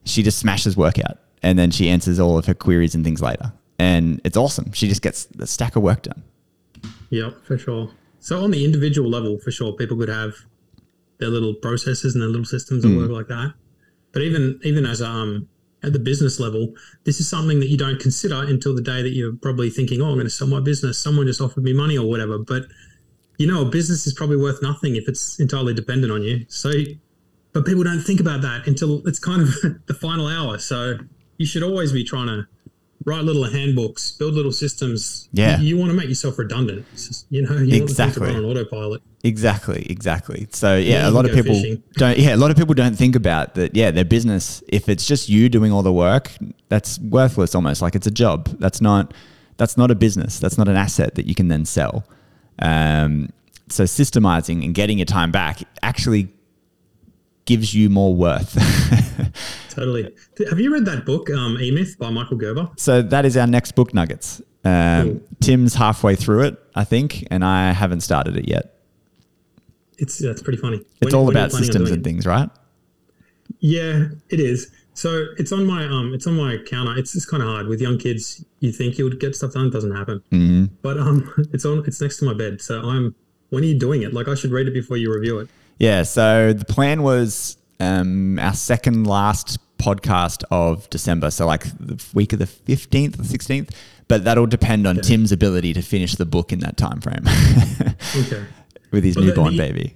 she 0.05 0.23
just 0.23 0.39
smashes 0.39 0.75
work 0.75 0.99
out, 0.99 1.19
and 1.41 1.57
then 1.57 1.71
she 1.71 1.89
answers 1.89 2.19
all 2.19 2.37
of 2.37 2.45
her 2.45 2.53
queries 2.53 2.95
and 2.95 3.03
things 3.03 3.21
later, 3.21 3.53
and 3.79 4.21
it's 4.23 4.37
awesome. 4.37 4.71
She 4.73 4.87
just 4.87 5.01
gets 5.01 5.25
the 5.25 5.47
stack 5.47 5.75
of 5.75 5.83
work 5.83 6.03
done. 6.03 6.23
Yeah, 7.09 7.31
for 7.43 7.57
sure. 7.57 7.91
So 8.19 8.43
on 8.43 8.51
the 8.51 8.65
individual 8.65 9.09
level, 9.09 9.37
for 9.37 9.51
sure, 9.51 9.73
people 9.73 9.97
could 9.97 10.09
have 10.09 10.33
their 11.19 11.29
little 11.29 11.53
processes 11.53 12.15
and 12.15 12.21
their 12.21 12.29
little 12.29 12.45
systems 12.45 12.83
that 12.83 12.97
work 12.97 13.09
like 13.09 13.27
that. 13.27 13.53
But 14.11 14.21
even 14.21 14.59
even 14.63 14.85
as 14.85 15.01
um 15.01 15.49
at 15.83 15.93
the 15.93 15.99
business 15.99 16.39
level, 16.39 16.73
this 17.03 17.19
is 17.19 17.29
something 17.29 17.59
that 17.59 17.67
you 17.67 17.77
don't 17.77 17.99
consider 17.99 18.41
until 18.43 18.75
the 18.75 18.81
day 18.81 19.01
that 19.01 19.13
you're 19.13 19.35
probably 19.35 19.69
thinking, 19.69 20.01
"Oh, 20.01 20.07
I'm 20.07 20.15
going 20.15 20.25
to 20.25 20.29
sell 20.29 20.47
my 20.47 20.59
business. 20.59 20.97
Someone 20.97 21.27
just 21.27 21.41
offered 21.41 21.63
me 21.63 21.73
money 21.73 21.97
or 21.97 22.09
whatever." 22.09 22.37
But 22.37 22.63
you 23.37 23.47
know, 23.47 23.61
a 23.61 23.65
business 23.65 24.05
is 24.07 24.13
probably 24.13 24.37
worth 24.37 24.61
nothing 24.61 24.95
if 24.95 25.07
it's 25.07 25.39
entirely 25.39 25.73
dependent 25.73 26.11
on 26.11 26.21
you. 26.21 26.45
So, 26.47 26.71
but 27.51 27.65
people 27.65 27.83
don't 27.83 28.01
think 28.01 28.19
about 28.19 28.41
that 28.41 28.67
until 28.67 29.05
it's 29.07 29.19
kind 29.19 29.41
of 29.41 29.49
the 29.87 29.93
final 29.93 30.27
hour. 30.27 30.57
So 30.59 30.95
you 31.37 31.45
should 31.45 31.63
always 31.63 31.91
be 31.91 32.03
trying 32.03 32.27
to 32.27 32.47
write 33.05 33.23
little 33.23 33.43
handbooks, 33.43 34.11
build 34.13 34.33
little 34.33 34.51
systems. 34.51 35.27
Yeah. 35.33 35.59
you, 35.59 35.67
you 35.69 35.77
want 35.77 35.91
to 35.91 35.97
make 35.97 36.07
yourself 36.07 36.37
redundant. 36.39 36.85
Just, 36.93 37.25
you 37.29 37.41
know, 37.41 37.57
you 37.57 37.81
Exactly. 37.83 38.21
want 38.21 38.33
to 38.33 38.41
run 38.41 38.45
on 38.45 38.51
autopilot. 38.57 39.01
Exactly, 39.23 39.85
exactly. 39.89 40.47
So 40.51 40.75
yeah, 40.75 41.01
Yeah, 41.03 41.09
a 41.09 41.11
lot 41.11 41.25
of 41.25 41.31
people 41.33 41.53
fishing. 41.55 41.81
don't. 41.93 42.17
Yeah, 42.17 42.35
a 42.35 42.37
lot 42.37 42.51
of 42.51 42.57
people 42.57 42.73
don't 42.73 42.95
think 42.97 43.15
about 43.15 43.55
that. 43.55 43.75
Yeah, 43.75 43.91
their 43.91 44.03
business. 44.05 44.61
If 44.67 44.89
it's 44.89 45.05
just 45.05 45.29
you 45.29 45.47
doing 45.49 45.71
all 45.71 45.81
the 45.83 45.93
work, 45.93 46.31
that's 46.69 46.99
worthless. 46.99 47.55
Almost 47.55 47.81
like 47.81 47.95
it's 47.95 48.07
a 48.07 48.11
job. 48.11 48.47
That's 48.59 48.81
not. 48.81 49.13
That's 49.57 49.77
not 49.77 49.91
a 49.91 49.95
business. 49.95 50.39
That's 50.39 50.57
not 50.57 50.67
an 50.67 50.75
asset 50.75 51.15
that 51.15 51.25
you 51.27 51.35
can 51.35 51.47
then 51.47 51.63
sell. 51.65 52.03
Um, 52.59 53.29
so 53.69 53.83
systemizing 53.85 54.63
and 54.65 54.73
getting 54.75 54.97
your 54.97 55.05
time 55.05 55.31
back 55.31 55.59
actually 55.81 56.27
gives 57.45 57.73
you 57.73 57.89
more 57.89 58.15
worth. 58.15 58.57
Totally. 59.69 60.13
Have 60.49 60.59
you 60.59 60.71
read 60.71 60.85
that 60.85 61.05
book, 61.05 61.29
um, 61.31 61.57
E 61.59 61.71
Myth 61.71 61.97
by 61.97 62.09
Michael 62.11 62.37
Gerber? 62.37 62.69
so 62.77 63.01
that 63.01 63.25
is 63.25 63.35
our 63.37 63.47
next 63.47 63.73
book 63.73 63.93
nuggets. 63.93 64.41
Um, 64.63 65.03
Cool. 65.03 65.21
Tim's 65.41 65.73
halfway 65.75 66.15
through 66.15 66.41
it, 66.43 66.57
I 66.75 66.83
think, 66.83 67.27
and 67.31 67.43
I 67.43 67.71
haven't 67.73 68.01
started 68.01 68.37
it 68.37 68.47
yet. 68.47 68.79
It's 69.97 70.17
that's 70.19 70.41
pretty 70.41 70.57
funny. 70.59 70.77
It's 71.01 71.13
When- 71.13 71.15
all 71.15 71.29
about 71.29 71.51
systems 71.51 71.91
and 71.91 72.03
things, 72.03 72.25
right? 72.25 72.49
Yeah, 73.59 74.05
it 74.29 74.39
is. 74.39 74.71
So 74.95 75.25
it's 75.37 75.51
on 75.51 75.65
my 75.65 75.85
um, 75.85 76.13
it's 76.13 76.27
on 76.27 76.35
my 76.35 76.57
counter. 76.67 76.97
It's 76.97 77.13
just 77.13 77.29
kind 77.29 77.41
of 77.41 77.49
hard 77.49 77.67
with 77.67 77.81
young 77.81 77.97
kids. 77.97 78.43
You 78.59 78.71
think 78.71 78.97
you 78.97 79.03
would 79.05 79.19
get 79.19 79.35
stuff 79.35 79.53
done, 79.53 79.67
it 79.67 79.71
doesn't 79.73 79.95
happen. 79.95 80.21
Mm-hmm. 80.31 80.65
But 80.81 80.97
um, 80.99 81.31
it's 81.53 81.65
on. 81.65 81.83
It's 81.87 81.99
next 81.99 82.17
to 82.19 82.25
my 82.25 82.33
bed. 82.33 82.61
So 82.61 82.81
I'm. 82.81 83.15
When 83.49 83.63
are 83.63 83.67
you 83.67 83.77
doing 83.77 84.01
it? 84.03 84.13
Like 84.13 84.27
I 84.27 84.35
should 84.35 84.51
read 84.51 84.67
it 84.67 84.73
before 84.73 84.97
you 84.97 85.13
review 85.13 85.39
it. 85.39 85.49
Yeah, 85.79 86.03
so 86.03 86.53
the 86.53 86.65
plan 86.65 87.03
was 87.03 87.57
um, 87.79 88.39
our 88.39 88.53
second 88.53 89.05
last 89.07 89.57
podcast 89.77 90.43
of 90.51 90.89
December, 90.89 91.29
so 91.31 91.45
like 91.45 91.63
the 91.79 92.01
week 92.13 92.31
of 92.33 92.39
the 92.39 92.45
15th 92.45 93.19
or 93.19 93.23
16th, 93.23 93.69
but 94.07 94.23
that'll 94.23 94.45
depend 94.47 94.87
on 94.87 94.97
Tim's 94.97 95.31
ability 95.31 95.73
to 95.73 95.81
finish 95.81 96.15
the 96.15 96.25
book 96.25 96.53
in 96.53 96.59
that 96.59 96.77
time 96.77 97.01
frame 97.01 97.23
Okay. 98.17 98.45
with 98.91 99.03
his 99.03 99.17
newborn 99.17 99.53
the- 99.53 99.57
baby. 99.57 99.95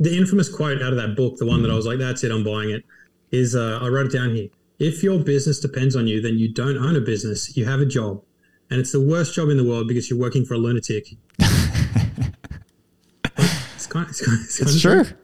the 0.00 0.16
infamous 0.18 0.48
quote 0.54 0.82
out 0.82 0.92
of 0.92 0.98
that 0.98 1.16
book, 1.16 1.36
the 1.38 1.46
one 1.46 1.62
that 1.62 1.70
I 1.70 1.74
was 1.74 1.86
like, 1.86 1.98
"That's 1.98 2.24
it, 2.24 2.30
I'm 2.32 2.44
buying 2.44 2.70
it," 2.70 2.84
is 3.30 3.54
uh, 3.54 3.78
I 3.80 3.88
wrote 3.88 4.06
it 4.06 4.12
down 4.12 4.34
here. 4.34 4.48
If 4.78 5.02
your 5.02 5.18
business 5.20 5.60
depends 5.60 5.94
on 5.96 6.06
you, 6.08 6.20
then 6.20 6.38
you 6.38 6.52
don't 6.52 6.76
own 6.76 6.96
a 6.96 7.00
business. 7.00 7.56
You 7.56 7.64
have 7.66 7.80
a 7.80 7.86
job, 7.86 8.20
and 8.68 8.80
it's 8.80 8.92
the 8.92 9.00
worst 9.00 9.32
job 9.34 9.48
in 9.48 9.56
the 9.56 9.64
world 9.64 9.86
because 9.88 10.10
you're 10.10 10.18
working 10.18 10.44
for 10.44 10.54
a 10.54 10.58
lunatic. 10.58 11.06
it's 13.92 13.92
kind. 13.92 14.08
It's, 14.08 14.20
kind, 14.24 14.38
it's, 14.42 14.58
kind 14.58 14.70
It's 14.70 14.80
true. 14.80 15.18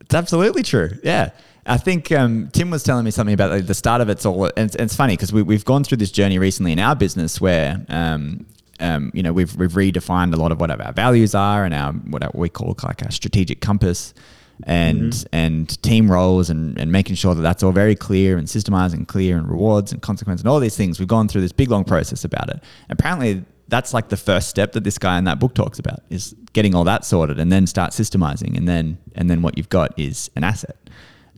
It's 0.00 0.14
absolutely 0.14 0.62
true. 0.62 0.90
Yeah. 1.02 1.30
I 1.68 1.78
think 1.78 2.12
um, 2.12 2.48
Tim 2.52 2.70
was 2.70 2.84
telling 2.84 3.04
me 3.04 3.10
something 3.10 3.34
about 3.34 3.50
like, 3.50 3.66
the 3.66 3.74
start 3.74 4.00
of 4.00 4.08
it's 4.08 4.24
all, 4.24 4.44
and 4.44 4.66
it's, 4.66 4.76
and 4.76 4.84
it's 4.84 4.94
funny 4.94 5.14
because 5.14 5.32
we, 5.32 5.42
we've 5.42 5.64
gone 5.64 5.82
through 5.82 5.96
this 5.96 6.12
journey 6.12 6.38
recently 6.38 6.70
in 6.70 6.78
our 6.78 6.94
business 6.94 7.40
where, 7.40 7.84
um, 7.88 8.46
um, 8.78 9.10
you 9.14 9.22
know, 9.22 9.32
we've, 9.32 9.56
we've 9.56 9.72
redefined 9.72 10.32
a 10.32 10.36
lot 10.36 10.52
of 10.52 10.60
what 10.60 10.70
our 10.70 10.92
values 10.92 11.34
are 11.34 11.64
and 11.64 11.74
our 11.74 11.92
what 11.92 12.34
we 12.36 12.48
call 12.48 12.76
like 12.84 13.02
our 13.02 13.10
strategic 13.10 13.60
compass 13.60 14.14
and 14.62 15.26
and 15.32 15.82
team 15.82 16.10
roles 16.10 16.48
and, 16.48 16.78
and 16.78 16.90
making 16.90 17.14
sure 17.14 17.34
that 17.34 17.42
that's 17.42 17.62
all 17.62 17.72
very 17.72 17.94
clear 17.94 18.38
and 18.38 18.46
systemized 18.48 18.94
and 18.94 19.06
clear 19.06 19.36
and 19.36 19.48
rewards 19.50 19.92
and 19.92 20.00
consequence 20.02 20.40
and 20.40 20.48
all 20.48 20.60
these 20.60 20.76
things. 20.76 20.98
We've 20.98 21.08
gone 21.08 21.28
through 21.28 21.42
this 21.42 21.52
big 21.52 21.70
long 21.70 21.84
process 21.84 22.24
about 22.24 22.48
it. 22.48 22.62
Apparently, 22.88 23.44
that's 23.68 23.92
like 23.92 24.08
the 24.08 24.16
first 24.16 24.48
step 24.48 24.72
that 24.72 24.84
this 24.84 24.98
guy 24.98 25.18
in 25.18 25.24
that 25.24 25.38
book 25.40 25.54
talks 25.54 25.78
about 25.78 26.00
is 26.10 26.34
getting 26.52 26.74
all 26.74 26.84
that 26.84 27.04
sorted 27.04 27.38
and 27.40 27.50
then 27.50 27.66
start 27.66 27.92
systemizing 27.92 28.56
and 28.56 28.68
then 28.68 28.98
and 29.14 29.28
then 29.28 29.42
what 29.42 29.56
you've 29.58 29.68
got 29.68 29.98
is 29.98 30.30
an 30.36 30.44
asset. 30.44 30.76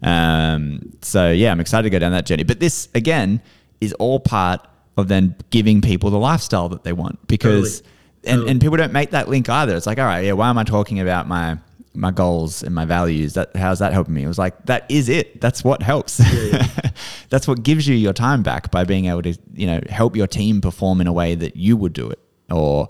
Um, 0.03 0.93
so 1.03 1.31
yeah, 1.31 1.51
I'm 1.51 1.61
excited 1.61 1.85
to 1.85 1.91
go 1.91 1.99
down 1.99 2.13
that 2.13 2.27
journey. 2.27 2.45
But 2.45 2.61
this 2.61 2.89
again 2.95 3.43
is 3.81 3.93
all 3.95 4.21
part 4.21 4.67
of 4.97 5.09
then 5.09 5.35
giving 5.51 5.81
people 5.81 6.11
the 6.11 6.19
lifestyle 6.19 6.69
that 6.71 6.85
they 6.85 6.93
want 6.93 7.27
because 7.29 7.81
Totally. 7.81 7.93
and, 8.25 8.33
Totally. 8.35 8.51
and 8.51 8.61
people 8.61 8.77
don't 8.77 8.93
make 8.93 9.11
that 9.11 9.29
link 9.29 9.49
either. 9.49 9.77
It's 9.77 9.87
like, 9.87 9.99
all 9.99 10.05
right, 10.07 10.25
yeah, 10.25 10.33
why 10.33 10.51
am 10.51 10.59
I 10.59 10.65
talking 10.65 11.01
about 11.01 11.29
my 11.29 11.59
my 11.99 12.11
goals 12.11 12.63
and 12.63 12.75
my 12.75 12.85
values? 12.85 13.35
That 13.35 13.55
how's 13.57 13.79
that 13.81 13.93
helping 13.93 14.15
me? 14.15 14.23
It 14.23 14.29
was 14.29 14.39
like 14.39 14.67
that 14.67 14.87
is 14.89 15.09
it. 15.09 15.41
That's 15.41 15.65
what 15.65 15.83
helps. 15.83 16.19
That's 17.31 17.47
what 17.47 17.63
gives 17.63 17.87
you 17.87 17.95
your 17.95 18.13
time 18.13 18.43
back 18.43 18.71
by 18.71 18.85
being 18.85 19.07
able 19.07 19.23
to, 19.23 19.37
you 19.55 19.67
know, 19.67 19.81
help 19.91 20.17
your 20.17 20.27
team 20.27 20.61
perform 20.61 21.01
in 21.01 21.07
a 21.07 21.13
way 21.13 21.35
that 21.35 21.57
you 21.57 21.77
would 21.77 21.93
do 21.93 22.09
it, 22.09 22.19
or 22.51 22.89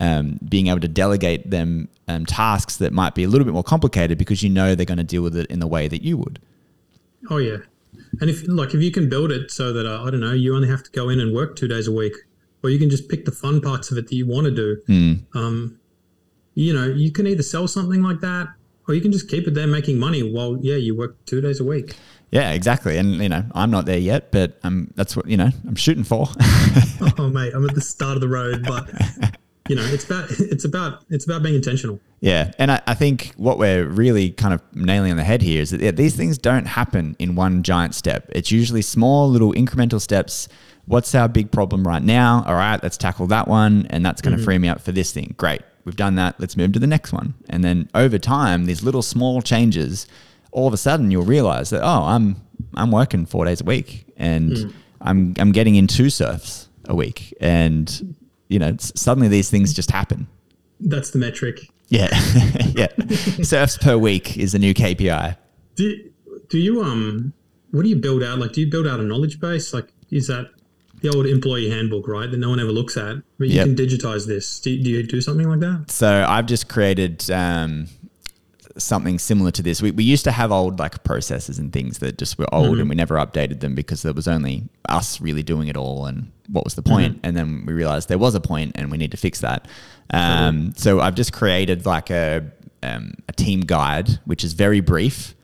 um, 0.00 0.38
being 0.48 0.68
able 0.68 0.80
to 0.80 0.88
delegate 0.88 1.50
them 1.50 1.88
um, 2.08 2.26
tasks 2.26 2.76
that 2.78 2.92
might 2.92 3.14
be 3.14 3.24
a 3.24 3.28
little 3.28 3.44
bit 3.44 3.54
more 3.54 3.64
complicated 3.64 4.18
because 4.18 4.42
you 4.42 4.50
know 4.50 4.74
they're 4.74 4.86
going 4.86 4.98
to 4.98 5.04
deal 5.04 5.22
with 5.22 5.36
it 5.36 5.46
in 5.50 5.58
the 5.58 5.66
way 5.66 5.88
that 5.88 6.02
you 6.02 6.16
would. 6.16 6.38
Oh 7.30 7.38
yeah, 7.38 7.58
and 8.20 8.30
if 8.30 8.46
like 8.46 8.74
if 8.74 8.82
you 8.82 8.90
can 8.90 9.08
build 9.08 9.30
it 9.30 9.50
so 9.50 9.72
that 9.72 9.86
uh, 9.86 10.02
I 10.04 10.10
don't 10.10 10.20
know, 10.20 10.32
you 10.32 10.54
only 10.54 10.68
have 10.68 10.82
to 10.82 10.90
go 10.90 11.08
in 11.08 11.20
and 11.20 11.34
work 11.34 11.56
two 11.56 11.68
days 11.68 11.86
a 11.86 11.92
week, 11.92 12.14
or 12.62 12.70
you 12.70 12.78
can 12.78 12.90
just 12.90 13.08
pick 13.08 13.24
the 13.24 13.32
fun 13.32 13.60
parts 13.60 13.90
of 13.90 13.98
it 13.98 14.08
that 14.08 14.14
you 14.14 14.26
want 14.26 14.46
to 14.46 14.50
do. 14.50 14.82
Um, 15.34 15.78
you 16.54 16.72
know, 16.72 16.86
you 16.86 17.10
can 17.10 17.26
either 17.26 17.42
sell 17.42 17.68
something 17.68 18.02
like 18.02 18.20
that, 18.20 18.48
or 18.86 18.94
you 18.94 19.00
can 19.00 19.12
just 19.12 19.28
keep 19.28 19.46
it 19.46 19.54
there 19.54 19.66
making 19.66 19.98
money 19.98 20.22
while 20.22 20.58
yeah 20.60 20.76
you 20.76 20.94
work 20.96 21.16
two 21.26 21.40
days 21.40 21.60
a 21.60 21.64
week. 21.64 21.96
Yeah, 22.30 22.50
exactly. 22.50 22.98
And 22.98 23.14
you 23.16 23.28
know, 23.28 23.44
I'm 23.54 23.70
not 23.70 23.86
there 23.86 23.98
yet, 23.98 24.32
but 24.32 24.58
um, 24.64 24.92
that's 24.96 25.16
what 25.16 25.26
you 25.26 25.36
know 25.36 25.50
I'm 25.66 25.76
shooting 25.76 26.04
for. 26.04 26.26
oh 27.18 27.28
mate, 27.28 27.52
I'm 27.54 27.68
at 27.68 27.74
the 27.74 27.80
start 27.80 28.16
of 28.16 28.20
the 28.20 28.28
road, 28.28 28.64
but 28.66 28.90
you 29.68 29.76
know, 29.76 29.84
it's 29.84 30.04
about 30.04 30.30
it's 30.30 30.64
about 30.64 31.04
it's 31.10 31.24
about 31.24 31.42
being 31.42 31.54
intentional. 31.54 32.00
Yeah, 32.20 32.52
and 32.58 32.72
I, 32.72 32.80
I 32.86 32.94
think 32.94 33.32
what 33.36 33.58
we're 33.58 33.86
really 33.86 34.30
kind 34.30 34.52
of 34.52 34.62
nailing 34.74 35.10
on 35.10 35.16
the 35.16 35.24
head 35.24 35.42
here 35.42 35.62
is 35.62 35.70
that 35.70 35.80
yeah, 35.80 35.90
these 35.90 36.16
things 36.16 36.36
don't 36.38 36.66
happen 36.66 37.16
in 37.18 37.34
one 37.34 37.62
giant 37.62 37.94
step. 37.94 38.26
It's 38.30 38.50
usually 38.50 38.82
small, 38.82 39.28
little 39.28 39.52
incremental 39.52 40.00
steps. 40.00 40.48
What's 40.86 41.14
our 41.14 41.28
big 41.28 41.50
problem 41.50 41.86
right 41.86 42.02
now? 42.02 42.44
All 42.46 42.54
right, 42.54 42.82
let's 42.82 42.96
tackle 42.96 43.26
that 43.28 43.48
one, 43.48 43.86
and 43.90 44.04
that's 44.04 44.20
going 44.20 44.36
to 44.36 44.42
free 44.42 44.58
me 44.58 44.68
up 44.68 44.80
for 44.80 44.92
this 44.92 45.12
thing. 45.12 45.34
Great. 45.38 45.62
We've 45.84 45.96
done 45.96 46.14
that. 46.16 46.38
Let's 46.38 46.56
move 46.56 46.72
to 46.72 46.78
the 46.78 46.86
next 46.86 47.12
one. 47.12 47.34
And 47.48 47.64
then 47.64 47.88
over 47.94 48.18
time, 48.18 48.66
these 48.66 48.82
little 48.82 49.02
small 49.02 49.42
changes, 49.42 50.06
all 50.52 50.66
of 50.66 50.74
a 50.74 50.78
sudden 50.78 51.10
you'll 51.10 51.24
realize 51.24 51.70
that 51.70 51.82
oh, 51.82 52.04
I'm 52.04 52.36
I'm 52.74 52.90
working 52.90 53.26
four 53.26 53.44
days 53.44 53.60
a 53.60 53.64
week, 53.64 54.06
and 54.16 54.74
I'm 55.00 55.34
I'm 55.38 55.52
getting 55.52 55.74
in 55.74 55.86
two 55.86 56.10
surfs 56.10 56.68
a 56.86 56.94
week, 56.94 57.34
and 57.40 58.16
you 58.48 58.58
know 58.58 58.76
suddenly 58.78 59.28
these 59.28 59.50
things 59.50 59.72
just 59.72 59.90
happen. 59.90 60.26
That's 60.80 61.10
the 61.10 61.18
metric. 61.18 61.68
Yeah, 61.88 62.08
yeah. 62.74 62.88
Surfs 63.42 63.78
per 63.78 63.96
week 63.96 64.36
is 64.38 64.52
the 64.52 64.58
new 64.58 64.74
KPI. 64.74 65.36
Do 65.76 66.10
do 66.48 66.58
you 66.58 66.82
um 66.82 67.32
what 67.70 67.82
do 67.82 67.88
you 67.88 67.96
build 67.96 68.22
out? 68.22 68.38
Like 68.38 68.52
do 68.52 68.60
you 68.60 68.70
build 68.70 68.86
out 68.86 69.00
a 69.00 69.02
knowledge 69.02 69.40
base? 69.40 69.74
Like 69.74 69.92
is 70.10 70.28
that 70.28 70.50
the 71.04 71.14
old 71.14 71.26
employee 71.26 71.68
handbook, 71.68 72.08
right? 72.08 72.30
That 72.30 72.38
no 72.38 72.48
one 72.48 72.58
ever 72.58 72.72
looks 72.72 72.96
at, 72.96 73.16
but 73.38 73.48
you 73.48 73.56
Yep. 73.56 73.66
can 73.66 73.76
digitize 73.76 74.26
this. 74.26 74.58
Do, 74.58 74.76
do 74.82 74.90
you 74.90 75.02
do 75.02 75.20
something 75.20 75.46
like 75.48 75.60
that? 75.60 75.90
So 75.90 76.24
I've 76.26 76.46
just 76.46 76.68
created 76.68 77.30
um, 77.30 77.88
something 78.78 79.18
similar 79.18 79.50
to 79.50 79.62
this. 79.62 79.82
We, 79.82 79.90
we 79.90 80.02
used 80.02 80.24
to 80.24 80.32
have 80.32 80.50
old 80.50 80.78
like 80.78 81.04
processes 81.04 81.58
and 81.58 81.72
things 81.72 81.98
that 81.98 82.16
just 82.16 82.38
were 82.38 82.52
old 82.54 82.78
and 82.78 82.88
we 82.88 82.94
never 82.94 83.16
updated 83.16 83.60
them 83.60 83.74
because 83.74 84.02
there 84.02 84.14
was 84.14 84.26
only 84.26 84.64
us 84.88 85.20
really 85.20 85.42
doing 85.42 85.68
it 85.68 85.76
all 85.76 86.06
and 86.06 86.32
what 86.48 86.64
was 86.64 86.74
the 86.74 86.82
point? 86.82 87.20
And 87.22 87.36
then 87.36 87.64
we 87.66 87.74
realized 87.74 88.08
there 88.08 88.18
was 88.18 88.34
a 88.34 88.40
point 88.40 88.72
and 88.74 88.90
we 88.90 88.96
need 88.96 89.10
to 89.10 89.16
fix 89.18 89.40
that. 89.40 89.68
Um, 90.10 90.72
so 90.74 91.00
I've 91.00 91.14
just 91.14 91.34
created 91.34 91.84
like 91.84 92.10
a, 92.10 92.50
um, 92.82 93.12
a 93.28 93.32
team 93.32 93.60
guide, 93.60 94.08
which 94.24 94.42
is 94.42 94.54
very 94.54 94.80
brief. 94.80 95.34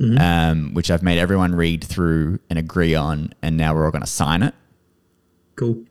Um, 0.00 0.74
which 0.74 0.92
I've 0.92 1.02
made 1.02 1.18
everyone 1.18 1.56
read 1.56 1.82
through 1.82 2.38
and 2.48 2.56
agree 2.56 2.94
on, 2.94 3.32
and 3.42 3.56
now 3.56 3.74
we're 3.74 3.84
all 3.84 3.90
going 3.90 4.04
to 4.04 4.06
sign 4.06 4.44
it 4.44 4.54
Cool. 5.58 5.84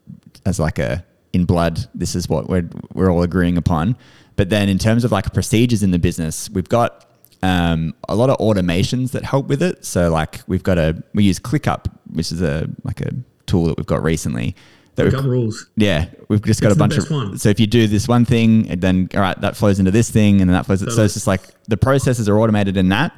as 0.46 0.58
like 0.58 0.78
a 0.78 1.04
in 1.32 1.44
blood 1.44 1.78
this 1.94 2.14
is 2.14 2.28
what 2.28 2.48
we're 2.48 2.68
we're 2.94 3.10
all 3.12 3.22
agreeing 3.22 3.56
upon 3.58 3.96
but 4.36 4.48
then 4.50 4.68
in 4.68 4.78
terms 4.78 5.04
of 5.04 5.12
like 5.12 5.32
procedures 5.34 5.82
in 5.82 5.90
the 5.90 5.98
business 5.98 6.48
we've 6.50 6.68
got 6.68 7.04
um, 7.42 7.94
a 8.08 8.16
lot 8.16 8.30
of 8.30 8.38
automations 8.38 9.12
that 9.12 9.24
help 9.24 9.46
with 9.46 9.62
it 9.62 9.84
so 9.84 10.10
like 10.10 10.40
we've 10.48 10.62
got 10.62 10.78
a 10.78 11.00
we 11.14 11.24
use 11.24 11.38
ClickUp 11.38 11.86
which 12.12 12.32
is 12.32 12.40
a 12.42 12.68
like 12.82 13.00
a 13.02 13.10
tool 13.46 13.66
that 13.66 13.76
we've 13.76 13.86
got 13.86 14.02
recently 14.02 14.56
that 14.96 15.04
We've 15.04 15.12
got 15.12 15.24
rules. 15.24 15.68
yeah, 15.76 16.06
we've 16.28 16.42
just 16.42 16.60
got 16.60 16.72
It's 16.72 16.76
a 16.76 16.78
bunch 16.80 16.96
of. 16.98 17.08
one. 17.08 17.38
So 17.38 17.50
if 17.50 17.60
you 17.60 17.68
do 17.68 17.86
this 17.86 18.08
one 18.08 18.24
thing, 18.24 18.68
and 18.68 18.80
then 18.80 19.08
all 19.14 19.20
right, 19.20 19.40
that 19.42 19.56
flows 19.56 19.78
into 19.78 19.92
this 19.92 20.10
thing, 20.10 20.40
and 20.40 20.50
then 20.50 20.54
that 20.54 20.66
flows. 20.66 20.80
So 20.80 20.86
Totally. 20.86 21.04
it's 21.04 21.14
just 21.14 21.28
like 21.28 21.42
the 21.68 21.76
processes 21.76 22.28
are 22.28 22.36
automated 22.36 22.76
in 22.76 22.88
that, 22.88 23.16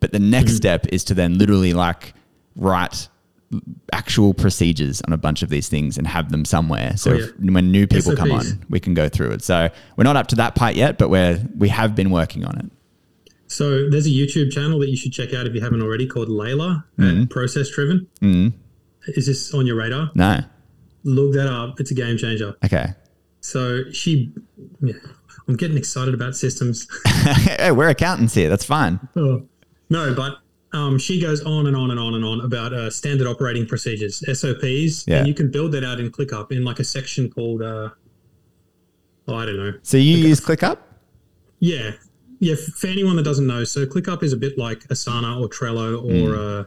but 0.00 0.12
the 0.12 0.18
next 0.18 0.50
Mm-hmm. 0.50 0.56
step 0.56 0.86
is 0.92 1.04
to 1.04 1.14
then 1.14 1.38
literally 1.38 1.72
like 1.72 2.12
write 2.54 3.08
actual 3.92 4.32
procedures 4.34 5.02
on 5.06 5.12
a 5.12 5.16
bunch 5.16 5.42
of 5.42 5.48
these 5.50 5.68
things 5.68 5.98
and 5.98 6.06
have 6.06 6.30
them 6.30 6.44
somewhere. 6.44 6.96
So 6.96 7.12
Oh, 7.12 7.14
if, 7.16 7.30
when 7.38 7.70
new 7.70 7.86
people 7.86 8.16
come 8.16 8.32
on, 8.32 8.64
we 8.70 8.80
can 8.80 8.94
go 8.94 9.08
through 9.08 9.32
it. 9.32 9.42
So 9.42 9.68
we're 9.96 10.04
not 10.04 10.16
up 10.16 10.28
to 10.28 10.36
that 10.36 10.54
part 10.54 10.74
yet, 10.74 10.98
but 10.98 11.10
we're 11.10 11.44
we 11.56 11.68
have 11.68 11.94
been 11.94 12.10
working 12.10 12.44
on 12.44 12.58
it. 12.58 12.66
So 13.48 13.90
there's 13.90 14.06
a 14.06 14.10
YouTube 14.10 14.50
channel 14.50 14.78
that 14.78 14.88
you 14.88 14.96
should 14.96 15.12
check 15.12 15.34
out 15.34 15.46
if 15.46 15.54
you 15.54 15.60
haven't 15.60 15.82
already 15.82 16.06
called 16.06 16.28
Layla 16.28 16.84
Mm-hmm. 16.98 17.24
Process 17.26 17.68
Driven. 17.70 18.06
Mm. 18.22 18.52
Is 19.08 19.26
this 19.26 19.52
on 19.52 19.66
your 19.66 19.76
radar? 19.76 20.10
No, 20.14 20.40
Look 21.04 21.34
that 21.34 21.48
up. 21.48 21.80
It's 21.80 21.90
a 21.90 21.94
game 21.94 22.16
changer. 22.16 22.54
okay. 22.64 22.94
So 23.40 23.90
she, 23.90 24.32
yeah, 24.80 24.94
I'm 25.48 25.56
getting 25.56 25.76
excited 25.76 26.14
about 26.14 26.36
systems. 26.36 26.86
hey, 27.58 27.72
we're 27.72 27.88
accountants 27.88 28.34
here. 28.34 28.48
That's 28.48 28.64
fine. 28.64 29.00
Oh. 29.16 29.46
No, 29.90 30.14
but 30.14 30.38
um, 30.72 30.98
she 30.98 31.20
goes 31.20 31.42
on 31.44 31.66
and 31.66 31.76
on 31.76 31.90
and 31.90 32.00
on 32.00 32.14
and 32.14 32.24
on 32.24 32.40
about 32.40 32.72
uh, 32.72 32.90
standard 32.90 33.26
operating 33.26 33.66
procedures, 33.66 34.22
SOPs, 34.38 35.06
Yeah. 35.06 35.18
and 35.18 35.26
you 35.28 35.34
can 35.34 35.50
build 35.50 35.72
that 35.72 35.84
out 35.84 36.00
in 36.00 36.10
ClickUp 36.10 36.50
in 36.52 36.64
like 36.64 36.78
a 36.78 36.84
section 36.84 37.30
called, 37.30 37.62
uh, 37.62 37.90
oh, 39.28 39.34
I 39.34 39.44
don't 39.46 39.56
know. 39.56 39.72
So 39.82 39.96
you 39.96 40.16
use 40.16 40.40
ClickUp? 40.40 40.78
Yeah. 41.60 41.92
Yeah. 42.40 42.54
For 42.76 42.86
anyone 42.88 43.16
that 43.16 43.22
doesn't 43.24 43.46
know, 43.46 43.64
so 43.64 43.86
ClickUp 43.86 44.22
is 44.22 44.32
a 44.32 44.36
bit 44.36 44.58
like 44.58 44.80
Asana 44.88 45.40
or 45.40 45.48
Trello 45.48 46.02
or 46.02 46.34
Hmm. 46.34 46.40
uh, 46.40 46.64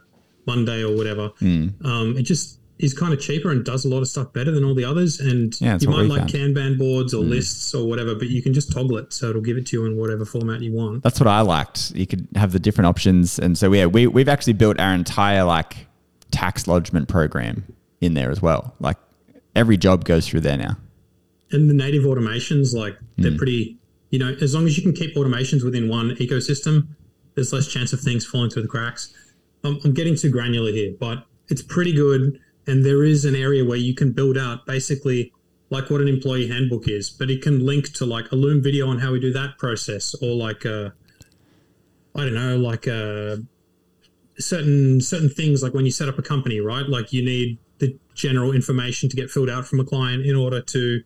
Monday 0.48 0.84
or 0.84 0.96
whatever. 0.96 1.32
Um, 1.42 2.16
it 2.18 2.24
just 2.24 2.60
is 2.78 2.94
kind 2.94 3.14
of 3.14 3.22
cheaper 3.22 3.52
and 3.52 3.64
does 3.64 3.86
a 3.86 3.88
lot 3.90 4.00
of 4.02 4.08
stuff 4.08 4.34
better 4.34 4.52
than 4.52 4.64
all 4.66 4.76
the 4.76 4.84
others. 4.84 5.20
And 5.20 5.54
Yeah, 5.62 5.78
you 5.80 5.90
might 5.90 6.08
like 6.08 6.20
found. 6.30 6.32
Kanban 6.32 6.78
boards 6.78 7.14
or 7.14 7.24
lists 7.24 7.74
or 7.74 7.88
whatever, 7.88 8.16
but 8.16 8.28
you 8.28 8.42
can 8.42 8.54
just 8.54 8.72
toggle 8.72 8.98
it. 8.98 9.14
So 9.14 9.30
it'll 9.30 9.42
give 9.42 9.56
it 9.58 9.66
to 9.68 9.78
you 9.78 9.86
in 9.86 9.96
whatever 9.96 10.26
format 10.26 10.62
you 10.62 10.74
want. 10.74 11.02
That's 11.04 11.20
what 11.20 11.28
I 11.28 11.42
liked. 11.42 11.92
You 11.92 12.06
could 12.06 12.28
have 12.36 12.52
the 12.52 12.60
different 12.60 12.88
options, 12.88 13.40
and 13.40 13.58
so 13.58 13.72
yeah, 13.72 13.86
we 13.86 14.08
we've 14.08 14.28
actually 14.30 14.54
built 14.54 14.78
our 14.80 14.94
entire 14.94 15.44
like 15.46 15.88
tax 16.32 16.68
lodgement 16.68 17.08
program 17.08 17.64
in 18.02 18.14
there 18.14 18.30
as 18.30 18.42
well. 18.42 18.76
Like 18.82 18.98
every 19.56 19.78
job 19.78 20.04
goes 20.04 20.28
through 20.28 20.42
there 20.42 20.58
now. 20.58 20.78
and 21.52 21.70
the 21.70 21.74
native 21.74 22.04
automations 22.04 22.74
like 22.74 22.98
they're 23.18 23.32
Hmm. 23.32 23.38
pretty 23.38 23.78
you 24.10 24.20
know 24.20 24.36
as 24.42 24.54
long 24.54 24.66
as 24.66 24.76
you 24.78 24.84
can 24.84 24.92
keep 24.94 25.16
automations 25.16 25.64
within 25.64 25.88
one 25.88 26.10
ecosystem 26.18 26.88
there's 27.36 27.54
less 27.54 27.68
chance 27.68 27.94
of 27.94 28.02
things 28.02 28.26
falling 28.26 28.50
through 28.50 28.64
the 28.64 28.68
cracks 28.68 29.14
I'm, 29.64 29.80
I'm 29.86 29.94
getting 29.94 30.16
too 30.16 30.30
granular 30.30 30.72
here 30.72 30.94
but 31.00 31.26
it's 31.48 31.62
pretty 31.62 31.94
good 31.94 32.40
and 32.68 32.86
there 32.86 33.04
is 33.04 33.26
an 33.26 33.36
area 33.36 33.64
where 33.64 33.78
you 33.78 33.94
can 33.94 34.12
build 34.12 34.38
out 34.38 34.66
basically 34.66 35.32
like 35.70 35.90
what 35.90 36.02
an 36.02 36.08
employee 36.08 36.48
handbook 36.48 36.88
is 36.88 37.10
but 37.10 37.30
it 37.30 37.42
can 37.42 37.66
link 37.66 37.92
to 37.94 38.06
like 38.06 38.32
a 38.32 38.36
Loom 38.36 38.62
video 38.62 38.88
on 38.88 39.00
how 39.00 39.12
we 39.12 39.20
do 39.20 39.34
that 39.34 39.58
process 39.58 40.16
or 40.22 40.36
like 40.36 40.66
a 40.66 40.94
i 42.16 42.22
don't 42.22 42.34
know 42.34 42.58
like 42.58 42.88
a 42.88 43.40
certain 44.38 45.02
certain 45.02 45.30
things 45.30 45.64
like 45.64 45.74
when 45.74 45.86
you 45.86 45.92
set 45.92 46.10
up 46.10 46.20
a 46.20 46.22
company 46.22 46.60
right 46.60 46.88
like 46.88 47.14
you 47.14 47.24
need 47.24 47.58
the 47.80 47.98
general 48.14 48.52
information 48.52 49.10
to 49.10 49.16
get 49.16 49.30
filled 49.30 49.50
out 49.50 49.66
from 49.66 49.80
a 49.80 49.84
client 49.84 50.26
in 50.26 50.36
order 50.36 50.62
to 50.62 51.02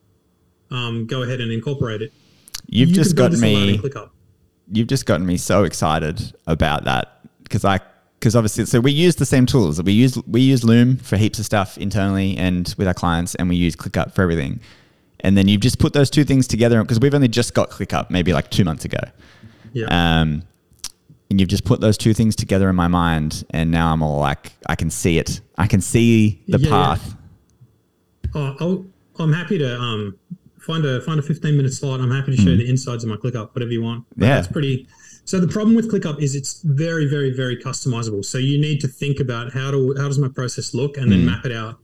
um, 0.72 1.08
go 1.08 1.24
ahead 1.24 1.42
and 1.42 1.52
incorporate 1.52 2.02
it. 2.02 2.14
You've 2.68 2.90
You 2.90 2.96
just 2.96 3.16
got 3.16 3.32
me. 3.32 3.82
You've 4.72 4.88
just 4.88 5.06
gotten 5.08 5.26
me 5.26 5.38
so 5.38 5.64
excited 5.64 6.34
about 6.46 6.84
that 6.84 7.22
because 7.44 7.66
I 7.66 7.80
because 8.20 8.36
obviously 8.36 8.66
so 8.66 8.80
we 8.82 8.92
use 8.92 9.16
the 9.16 9.26
same 9.26 9.46
tools. 9.46 9.82
We 9.82 9.94
use 9.94 10.18
we 10.28 10.42
use 10.42 10.64
Loom 10.64 10.98
for 10.98 11.18
heaps 11.18 11.40
of 11.40 11.46
stuff 11.46 11.78
internally 11.78 12.38
and 12.38 12.74
with 12.78 12.88
our 12.88 12.94
clients, 12.94 13.36
and 13.36 13.48
we 13.50 13.56
use 13.56 13.76
ClickUp 13.76 14.14
for 14.14 14.22
everything. 14.22 14.60
And 15.22 15.38
then 15.38 15.48
you've 15.48 15.62
just 15.62 15.80
put 15.80 15.94
those 15.94 16.10
two 16.10 16.24
things 16.24 16.48
together 16.48 16.82
because 16.82 17.00
we've 17.00 17.14
only 17.14 17.28
just 17.28 17.54
got 17.54 17.70
ClickUp 17.70 18.10
maybe 18.10 18.32
like 18.34 18.50
two 18.50 18.64
months 18.64 18.86
ago. 18.86 19.00
Yeah. 19.74 19.88
Um, 19.90 20.44
and 21.30 21.40
you've 21.40 21.50
just 21.50 21.64
put 21.66 21.80
those 21.80 21.98
two 21.98 22.14
things 22.14 22.36
together 22.36 22.70
in 22.70 22.76
my 22.76 22.88
mind, 22.88 23.44
and 23.52 23.70
now 23.70 23.94
I'm 23.94 24.02
all 24.02 24.20
like, 24.20 24.54
I 24.68 24.76
can 24.76 24.90
see 24.90 25.20
it. 25.20 25.42
I 25.58 25.68
can 25.68 25.80
see 25.82 26.42
the 26.48 26.58
Yeah, 26.58 26.68
yeah. 26.70 26.70
path. 26.70 27.16
Oh, 28.34 28.56
I'll, 28.60 28.86
I'm 29.20 29.34
happy 29.34 29.58
to 29.60 29.80
um, 29.80 30.18
find 30.60 30.86
a 30.86 31.02
find 31.02 31.20
a 31.20 31.24
15 31.24 31.56
minute 31.56 31.74
slot. 31.74 32.00
I'm 32.00 32.10
happy 32.12 32.36
to 32.36 32.42
show 32.42 32.50
you 32.50 32.58
the 32.58 32.70
insides 32.70 33.04
of 33.04 33.10
my 33.10 33.18
ClickUp, 33.18 33.54
whatever 33.54 33.72
you 33.72 33.82
want. 33.84 34.06
But. 34.16 34.26
Yeah. 34.26 34.36
That's 34.36 34.48
pretty. 34.48 34.88
So 35.30 35.40
the 35.40 35.48
problem 35.48 35.76
with 35.76 35.92
ClickUp 35.92 36.20
is 36.24 36.34
it's 36.34 36.60
very, 36.64 37.06
very, 37.06 37.30
very 37.30 37.56
customizable. 37.56 38.26
So 38.26 38.40
you 38.40 38.60
need 38.60 38.82
to 38.82 38.88
think 38.88 39.20
about 39.20 39.54
how 39.54 39.70
do 39.70 39.94
how 39.96 40.08
does 40.08 40.18
my 40.18 40.28
process 40.28 40.74
look, 40.74 40.98
and 40.98 41.12
then 41.12 41.24
map 41.24 41.46
it 41.46 41.52
out. 41.52 41.78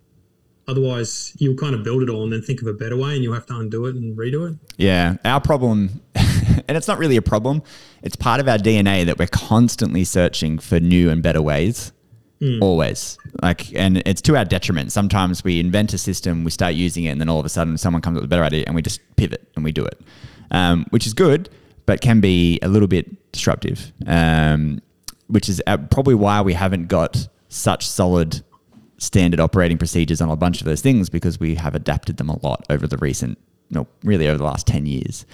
Otherwise, 0.68 1.32
you'll 1.38 1.56
kind 1.56 1.76
of 1.76 1.84
build 1.84 2.02
it 2.02 2.10
all 2.10 2.24
and 2.24 2.34
then 2.34 2.42
think 2.42 2.64
of 2.64 2.68
a 2.68 2.74
better 2.74 2.98
way, 2.98 3.14
and 3.14 3.24
you'll 3.24 3.36
have 3.36 3.46
to 3.46 3.56
undo 3.56 3.86
it 3.86 3.94
and 3.94 4.18
redo 4.18 4.50
it. 4.50 4.58
Yeah, 4.78 5.18
our 5.24 5.40
problem, 5.40 6.02
and 6.16 6.76
it's 6.76 6.88
not 6.88 6.98
really 6.98 7.18
a 7.18 7.22
problem. 7.22 7.62
It's 8.02 8.16
part 8.16 8.40
of 8.40 8.48
our 8.48 8.58
DNA 8.58 9.06
that 9.06 9.20
we're 9.20 9.28
constantly 9.28 10.06
searching 10.06 10.58
for 10.58 10.80
new 10.80 11.12
and 11.12 11.22
better 11.22 11.44
ways. 11.44 11.92
Always, 12.64 13.20
like, 13.44 13.72
and 13.76 14.02
it's 14.08 14.24
to 14.24 14.36
our 14.38 14.46
detriment. 14.46 14.92
Sometimes 14.92 15.44
we 15.44 15.60
invent 15.60 15.94
a 15.94 16.00
system, 16.00 16.46
we 16.46 16.50
start 16.50 16.74
using 16.74 17.04
it, 17.04 17.10
and 17.10 17.22
then 17.22 17.30
all 17.30 17.40
of 17.40 17.46
a 17.46 17.50
sudden, 17.50 17.78
someone 17.78 18.02
comes 18.02 18.18
up 18.18 18.24
with 18.24 18.28
a 18.28 18.34
better 18.34 18.44
idea, 18.44 18.64
and 18.66 18.74
we 18.74 18.82
just 18.82 19.02
pivot 19.18 19.48
and 19.56 19.64
we 19.64 19.72
do 19.72 19.86
it, 19.86 20.02
um, 20.50 20.88
which 20.90 21.06
is 21.06 21.14
good, 21.14 21.48
but 21.86 22.02
can 22.02 22.20
be 22.20 22.60
a 22.62 22.68
little 22.68 22.88
bit 22.88 23.32
disruptive. 23.32 23.92
Um, 24.08 24.82
which 25.28 25.50
is 25.50 25.62
uh, 25.66 25.78
probably 25.78 26.16
why 26.16 26.42
we 26.42 26.54
haven't 26.54 26.88
got 26.88 27.28
such 27.50 27.88
solid 27.88 28.44
standard 28.98 29.40
operating 29.40 29.78
procedures 29.78 30.22
on 30.22 30.30
a 30.30 30.36
bunch 30.36 30.62
of 30.62 30.66
those 30.66 30.82
things 30.82 31.10
because 31.10 31.40
we 31.40 31.56
have 31.56 31.76
adapted 31.76 32.18
them 32.18 32.30
a 32.30 32.40
lot 32.46 32.64
over 32.70 32.88
the 32.88 32.98
recent, 32.98 33.38
no, 33.70 33.88
really 34.04 34.28
over 34.28 34.38
the 34.38 34.44
last 34.44 34.68
10 34.68 34.86
years. 34.86 35.26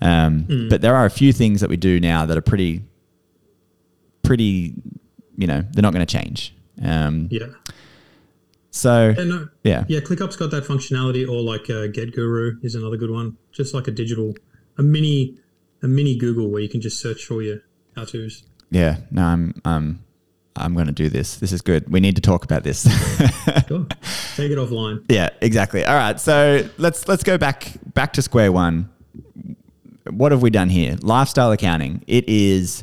Um, 0.00 0.68
But 0.68 0.80
there 0.80 0.96
are 0.96 1.06
a 1.06 1.10
few 1.10 1.32
things 1.32 1.60
that 1.60 1.70
we 1.70 1.76
do 1.76 2.00
now 2.00 2.26
that 2.26 2.36
are 2.36 2.42
pretty, 2.42 2.82
pretty, 4.22 4.74
you 5.36 5.46
know, 5.46 5.62
they're 5.72 5.82
not 5.82 5.92
going 5.92 6.04
to 6.04 6.12
change. 6.18 6.54
Um, 6.82 7.28
Yeah. 7.30 7.46
So, 8.72 9.14
And 9.16 9.28
no, 9.28 9.48
yeah. 9.64 9.84
Yeah, 9.88 10.00
ClickUp's 10.00 10.36
got 10.36 10.50
that 10.52 10.64
functionality, 10.64 11.28
or 11.28 11.40
like 11.42 11.68
uh, 11.68 11.88
Get 11.88 12.14
Guru 12.14 12.56
is 12.62 12.74
another 12.76 12.96
good 12.96 13.10
one. 13.10 13.36
Just 13.50 13.74
like 13.74 13.88
a 13.88 13.90
digital, 13.90 14.34
a 14.78 14.82
mini, 14.82 15.36
a 15.82 15.88
mini 15.88 16.16
Google 16.16 16.50
where 16.50 16.60
you 16.60 16.68
can 16.68 16.80
just 16.80 17.00
search 17.00 17.24
for 17.24 17.42
your 17.42 17.58
how 17.96 18.04
tos. 18.04 18.44
Yeah. 18.70 18.98
No, 19.10 19.24
I'm, 19.24 19.54
um, 19.64 20.04
I'm 20.56 20.74
going 20.74 20.86
to 20.86 20.92
do 20.92 21.08
this. 21.08 21.36
This 21.36 21.52
is 21.52 21.62
good. 21.62 21.90
We 21.90 22.00
need 22.00 22.16
to 22.16 22.22
talk 22.22 22.44
about 22.44 22.62
this. 22.62 22.86
Sure. 23.68 23.86
Take 24.36 24.50
it 24.50 24.58
offline. 24.58 25.04
Yeah, 25.08 25.30
exactly. 25.40 25.84
All 25.84 25.94
right, 25.94 26.18
so 26.18 26.68
let's 26.76 27.06
let's 27.06 27.22
go 27.22 27.38
back 27.38 27.72
back 27.94 28.12
to 28.14 28.22
square 28.22 28.50
one. 28.50 28.90
What 30.08 30.32
have 30.32 30.42
we 30.42 30.50
done 30.50 30.68
here? 30.68 30.96
Lifestyle 31.02 31.52
accounting. 31.52 32.02
It 32.08 32.28
is 32.28 32.82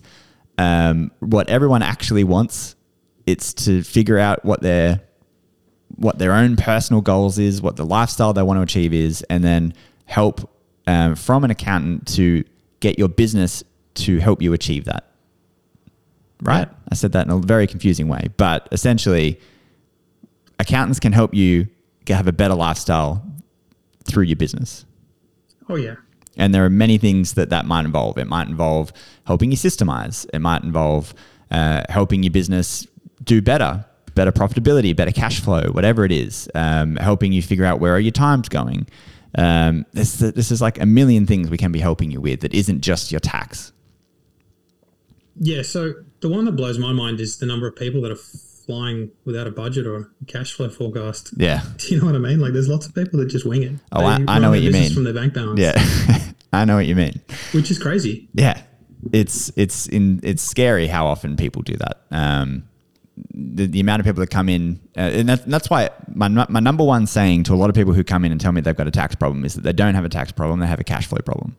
um, 0.57 1.11
what 1.19 1.49
everyone 1.49 1.83
actually 1.83 2.23
wants. 2.23 2.75
It's 3.25 3.53
to 3.65 3.83
figure 3.83 4.17
out 4.17 4.45
what 4.45 4.61
their 4.61 5.01
what 5.95 6.19
their 6.19 6.31
own 6.31 6.55
personal 6.55 7.01
goals 7.01 7.37
is, 7.37 7.61
what 7.61 7.75
the 7.75 7.85
lifestyle 7.85 8.31
they 8.31 8.43
want 8.43 8.59
to 8.59 8.61
achieve 8.61 8.93
is, 8.93 9.23
and 9.23 9.43
then 9.43 9.73
help 10.05 10.49
um, 10.85 11.15
from 11.15 11.43
an 11.43 11.51
accountant 11.51 12.07
to 12.15 12.45
get 12.79 12.99
your 12.99 13.09
business 13.09 13.63
to 13.95 14.19
help 14.19 14.41
you 14.41 14.53
achieve 14.53 14.85
that. 14.85 15.11
Right? 16.41 16.69
I 16.89 16.95
said 16.95 17.13
that 17.13 17.25
in 17.25 17.31
a 17.31 17.39
very 17.39 17.65
confusing 17.65 18.07
way, 18.07 18.29
but 18.37 18.67
essentially, 18.71 19.39
accountants 20.59 20.99
can 20.99 21.11
help 21.13 21.33
you 21.33 21.67
have 22.07 22.27
a 22.27 22.31
better 22.31 22.55
lifestyle 22.55 23.25
through 24.05 24.23
your 24.23 24.35
business. 24.35 24.85
Oh 25.69 25.75
yeah. 25.75 25.95
And 26.37 26.53
there 26.53 26.63
are 26.63 26.69
many 26.69 26.97
things 26.97 27.33
that 27.33 27.49
that 27.49 27.65
might 27.65 27.85
involve. 27.85 28.17
It 28.17 28.27
might 28.27 28.47
involve 28.47 28.93
helping 29.25 29.51
you 29.51 29.57
systemize. 29.57 30.25
It 30.33 30.39
might 30.39 30.63
involve 30.63 31.13
uh, 31.49 31.83
helping 31.89 32.23
your 32.23 32.31
business 32.31 32.85
do 33.23 33.41
better, 33.41 33.83
better 34.13 34.31
profitability, 34.31 34.95
better 34.95 35.11
cash 35.11 35.41
flow, 35.41 35.69
whatever 35.71 36.05
it 36.05 36.11
is. 36.11 36.47
Um, 36.53 36.95
helping 36.97 37.33
you 37.33 37.41
figure 37.41 37.65
out 37.65 37.79
where 37.79 37.95
are 37.95 37.99
your 37.99 38.11
times 38.11 38.49
going. 38.49 38.87
Um, 39.37 39.85
this, 39.93 40.17
this 40.17 40.51
is 40.51 40.61
like 40.61 40.79
a 40.81 40.85
million 40.85 41.25
things 41.27 41.49
we 41.49 41.57
can 41.57 41.71
be 41.71 41.79
helping 41.79 42.09
you 42.11 42.19
with 42.19 42.41
that 42.41 42.53
isn't 42.53 42.81
just 42.81 43.11
your 43.11 43.19
tax. 43.19 43.71
Yeah. 45.39 45.61
So 45.61 45.93
the 46.21 46.29
one 46.29 46.45
that 46.45 46.53
blows 46.53 46.79
my 46.79 46.91
mind 46.93 47.19
is 47.19 47.37
the 47.37 47.45
number 47.45 47.67
of 47.67 47.75
people 47.75 48.01
that 48.01 48.11
are 48.11 48.15
flying 48.15 49.11
without 49.25 49.47
a 49.47 49.51
budget 49.51 49.85
or 49.85 49.95
a 49.97 50.25
cash 50.25 50.53
flow 50.53 50.69
forecast. 50.69 51.31
Yeah. 51.37 51.61
Do 51.77 51.93
you 51.93 51.99
know 52.01 52.07
what 52.07 52.15
I 52.15 52.19
mean? 52.19 52.39
Like, 52.39 52.53
there's 52.53 52.67
lots 52.67 52.85
of 52.87 52.95
people 52.95 53.19
that 53.19 53.27
just 53.27 53.45
wing 53.45 53.63
it. 53.63 53.73
Oh, 53.91 54.03
I- 54.03 54.23
I 54.27 54.39
know 54.39 54.49
what 54.49 54.61
you 54.61 54.71
mean. 54.71 54.91
From 54.93 55.03
their 55.03 55.13
bank 55.13 55.33
balance. 55.33 55.59
Yeah. 55.59 55.73
I 56.53 56.65
know 56.65 56.75
what 56.75 56.85
you 56.85 56.95
mean. 56.95 57.21
Which 57.51 57.69
is 57.69 57.77
crazy. 57.77 58.29
Yeah, 58.33 58.59
it's 59.11 59.51
it's 59.57 59.85
in 59.87 60.21
it's 60.23 60.41
scary 60.41 60.87
how 60.87 61.05
often 61.05 61.35
people 61.35 61.61
do 61.61 61.75
that. 61.75 62.01
Um, 62.09 62.63
the, 63.33 63.65
the 63.67 63.79
amount 63.79 63.99
of 63.99 64.05
people 64.05 64.19
that 64.21 64.29
come 64.29 64.49
in, 64.49 64.79
uh, 64.97 65.01
and 65.01 65.29
that, 65.29 65.45
that's 65.45 65.69
why 65.69 65.89
my 66.13 66.27
my 66.27 66.59
number 66.59 66.83
one 66.83 67.07
saying 67.07 67.43
to 67.43 67.53
a 67.53 67.55
lot 67.57 67.69
of 67.69 67.75
people 67.75 67.93
who 67.93 68.03
come 68.03 68.25
in 68.25 68.31
and 68.31 68.39
tell 68.39 68.51
me 68.51 68.61
they've 68.61 68.75
got 68.75 68.87
a 68.87 68.91
tax 68.91 69.15
problem 69.15 69.45
is 69.45 69.55
that 69.55 69.61
they 69.61 69.73
don't 69.73 69.95
have 69.95 70.05
a 70.05 70.09
tax 70.09 70.31
problem, 70.31 70.59
they 70.59 70.67
have 70.67 70.79
a 70.79 70.83
cash 70.83 71.07
flow 71.07 71.19
problem. 71.25 71.55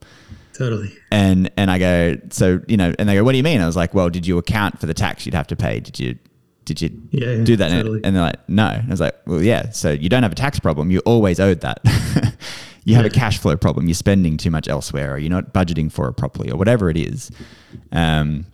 Totally. 0.56 0.92
And 1.12 1.50
and 1.56 1.70
I 1.70 1.78
go, 1.78 2.16
so 2.30 2.60
you 2.66 2.76
know, 2.76 2.92
and 2.98 3.08
they 3.08 3.14
go, 3.14 3.24
what 3.24 3.32
do 3.32 3.38
you 3.38 3.44
mean? 3.44 3.60
I 3.60 3.66
was 3.66 3.76
like, 3.76 3.94
well, 3.94 4.10
did 4.10 4.26
you 4.26 4.38
account 4.38 4.80
for 4.80 4.86
the 4.86 4.94
tax 4.94 5.24
you'd 5.24 5.34
have 5.34 5.46
to 5.48 5.56
pay? 5.56 5.80
Did 5.80 5.98
you 6.00 6.18
did 6.64 6.82
you 6.82 6.90
Yeah, 7.10 7.30
yeah, 7.30 7.44
do 7.44 7.56
that? 7.56 7.70
And- 7.70 7.80
totally. 7.80 8.00
And 8.04 8.14
they're 8.16 8.22
like, 8.24 8.48
no. 8.48 8.66
And 8.68 8.86
I 8.86 8.90
was 8.90 9.00
like, 9.00 9.16
well, 9.26 9.42
yeah. 9.42 9.70
So 9.70 9.90
you 9.90 10.08
don't 10.08 10.22
have 10.22 10.32
a 10.32 10.36
tax 10.36 10.58
problem. 10.60 10.90
You 10.90 10.98
always 11.00 11.40
owed 11.40 11.60
that. 11.62 11.80
you 12.84 12.94
have 12.94 13.06
a 13.06 13.10
cash 13.10 13.38
flow 13.38 13.56
problem. 13.56 13.86
You're 13.86 13.94
spending 13.94 14.36
too 14.36 14.50
much 14.50 14.68
elsewhere, 14.68 15.14
or 15.14 15.18
you're 15.18 15.30
not 15.30 15.52
budgeting 15.54 15.90
for 15.90 16.08
it 16.08 16.14
properly, 16.14 16.50
or 16.50 16.56
whatever 16.56 16.90
it 16.90 16.96
is. 16.96 17.30
Um, 17.92 18.44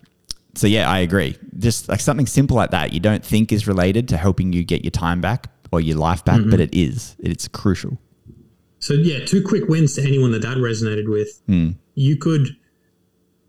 so 0.55 0.67
yeah, 0.67 0.89
I 0.89 0.99
agree. 0.99 1.37
Just 1.57 1.89
like 1.89 1.99
something 1.99 2.25
simple 2.27 2.55
like 2.57 2.71
that, 2.71 2.93
you 2.93 2.99
don't 2.99 3.23
think 3.25 3.51
is 3.51 3.67
related 3.67 4.07
to 4.09 4.17
helping 4.17 4.53
you 4.53 4.63
get 4.63 4.83
your 4.83 4.91
time 4.91 5.21
back 5.21 5.49
or 5.71 5.81
your 5.81 5.97
life 5.97 6.23
back, 6.25 6.39
Mm-hmm. 6.39 6.49
but 6.51 6.59
it 6.59 6.73
is. 6.73 7.15
It's 7.19 7.47
crucial. 7.47 7.97
So 8.79 8.93
yeah, 8.93 9.25
two 9.25 9.41
quick 9.43 9.67
wins 9.67 9.95
to 9.95 10.01
anyone 10.03 10.31
that 10.31 10.41
that 10.43 10.57
resonated 10.57 11.09
with. 11.09 11.41
Hmm. 11.47 11.71
You 11.95 12.17
could, 12.17 12.49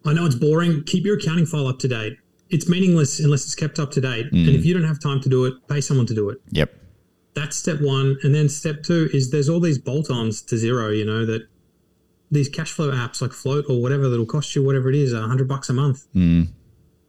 I 0.04 0.12
know 0.12 0.24
it's 0.24 0.34
boring. 0.36 0.82
Keep 0.84 1.04
your 1.04 1.18
accounting 1.18 1.46
file 1.46 1.66
up 1.66 1.78
to 1.80 1.88
date. 1.88 2.16
It's 2.48 2.68
meaningless 2.68 3.18
unless 3.20 3.44
it's 3.44 3.54
kept 3.56 3.78
up 3.78 3.90
to 3.92 4.00
date. 4.00 4.26
Hmm. 4.30 4.36
And 4.46 4.48
if 4.50 4.64
you 4.64 4.72
don't 4.72 4.84
have 4.84 5.00
time 5.00 5.20
to 5.22 5.28
do 5.28 5.44
it, 5.44 5.54
pay 5.68 5.80
someone 5.80 6.06
to 6.06 6.14
do 6.14 6.30
it. 6.30 6.40
Yep. 6.52 6.72
That's 7.34 7.56
step 7.56 7.80
one. 7.82 8.16
And 8.22 8.34
then 8.34 8.48
step 8.48 8.82
two 8.82 9.10
is 9.12 9.30
there's 9.30 9.48
all 9.48 9.60
these 9.60 9.78
bolt-ons 9.78 10.40
to 10.42 10.54
Xero. 10.54 10.96
You 10.96 11.04
know 11.04 11.26
that 11.26 11.42
these 12.30 12.48
cash 12.48 12.72
flow 12.72 12.90
apps 12.90 13.20
like 13.20 13.32
Float 13.32 13.66
or 13.68 13.82
whatever 13.82 14.08
that'll 14.08 14.24
cost 14.26 14.56
you 14.56 14.64
whatever 14.64 14.88
it 14.88 14.94
is, 14.94 15.12
a 15.12 15.20
hundred 15.22 15.48
bucks 15.48 15.68
a 15.68 15.72
month. 15.74 16.06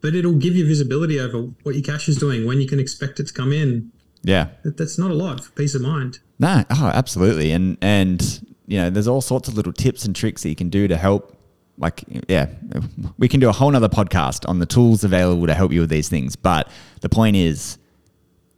But 0.00 0.14
it'll 0.14 0.34
give 0.34 0.54
you 0.54 0.66
visibility 0.66 1.18
over 1.18 1.38
what 1.64 1.74
your 1.74 1.82
cash 1.82 2.08
is 2.08 2.16
doing, 2.16 2.46
when 2.46 2.60
you 2.60 2.68
can 2.68 2.78
expect 2.78 3.18
it 3.20 3.26
to 3.28 3.32
come 3.32 3.52
in. 3.52 3.90
Yeah. 4.22 4.48
That- 4.64 4.76
That's 4.76 4.98
not 4.98 5.10
a 5.10 5.14
lot 5.14 5.42
for 5.44 5.50
peace 5.52 5.74
of 5.74 5.82
mind. 5.82 6.20
No, 6.38 6.64
oh, 6.70 6.90
absolutely. 6.94 7.50
And 7.52 7.76
and 7.80 8.40
you 8.66 8.78
know, 8.78 8.90
there's 8.90 9.08
all 9.08 9.20
sorts 9.22 9.48
of 9.48 9.54
little 9.56 9.72
tips 9.72 10.04
and 10.04 10.14
tricks 10.14 10.42
that 10.42 10.50
you 10.50 10.54
can 10.56 10.68
do 10.68 10.86
to 10.88 10.96
help. 10.96 11.34
Like, 11.78 12.04
yeah, 12.28 12.48
we 13.18 13.28
can 13.28 13.40
do 13.40 13.48
a 13.48 13.52
whole 13.52 13.70
nother 13.70 13.88
podcast 13.88 14.48
on 14.48 14.58
the 14.58 14.66
tools 14.66 15.04
available 15.04 15.46
to 15.46 15.54
help 15.54 15.72
you 15.72 15.80
with 15.80 15.90
these 15.90 16.08
things. 16.08 16.36
But 16.36 16.68
the 17.00 17.08
point 17.08 17.36
is, 17.36 17.78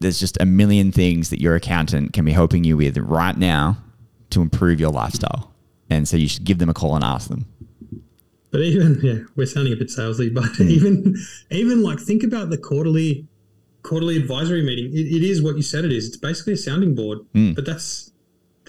there's 0.00 0.18
just 0.18 0.40
a 0.40 0.46
million 0.46 0.90
things 0.90 1.28
that 1.30 1.40
your 1.40 1.54
accountant 1.54 2.12
can 2.14 2.24
be 2.24 2.32
helping 2.32 2.64
you 2.64 2.76
with 2.78 2.96
right 2.98 3.36
now 3.36 3.76
to 4.30 4.40
improve 4.40 4.80
your 4.80 4.90
lifestyle. 4.90 5.52
And 5.90 6.08
so 6.08 6.16
you 6.16 6.28
should 6.28 6.44
give 6.44 6.58
them 6.58 6.70
a 6.70 6.74
call 6.74 6.94
and 6.96 7.04
ask 7.04 7.28
them. 7.28 7.46
But 8.50 8.62
even 8.62 8.98
yeah, 9.02 9.18
we're 9.36 9.46
sounding 9.46 9.72
a 9.72 9.76
bit 9.76 9.88
salesy, 9.88 10.32
but 10.32 10.58
even 10.60 11.16
even 11.50 11.82
like 11.82 12.00
think 12.00 12.22
about 12.22 12.50
the 12.50 12.58
quarterly 12.58 13.26
quarterly 13.82 14.16
advisory 14.16 14.62
meeting. 14.62 14.86
It, 14.92 15.06
it 15.06 15.22
is 15.22 15.42
what 15.42 15.56
you 15.56 15.62
said 15.62 15.84
it 15.84 15.92
is. 15.92 16.06
It's 16.08 16.16
basically 16.16 16.54
a 16.54 16.56
sounding 16.58 16.94
board, 16.94 17.18
but 17.54 17.64
that's 17.64 18.10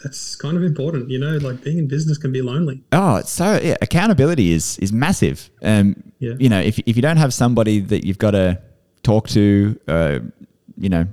that's 0.03 0.36
kind 0.36 0.57
of 0.57 0.63
important. 0.63 1.09
You 1.09 1.19
know, 1.19 1.38
like 1.38 1.63
being 1.63 1.77
in 1.79 1.88
business 1.88 2.17
can 2.17 2.32
be 2.32 2.41
lonely. 2.41 2.84
Oh, 2.91 3.15
it's 3.17 3.32
so 3.32 3.59
yeah, 3.61 3.75
accountability 3.82 4.51
is 4.51 4.77
is 4.79 4.91
massive. 4.93 5.49
Um, 5.63 5.95
Yeah. 6.19 6.34
you 6.39 6.49
know, 6.49 6.59
if 6.59 6.79
if 6.86 6.95
you 6.95 7.01
don't 7.01 7.17
have 7.17 7.34
somebody 7.34 7.79
that 7.79 8.05
you've 8.05 8.17
got 8.19 8.32
to 8.32 8.59
talk 9.03 9.27
to, 9.29 9.79
uh, 9.88 10.19
you 10.77 10.89
know, 10.89 11.07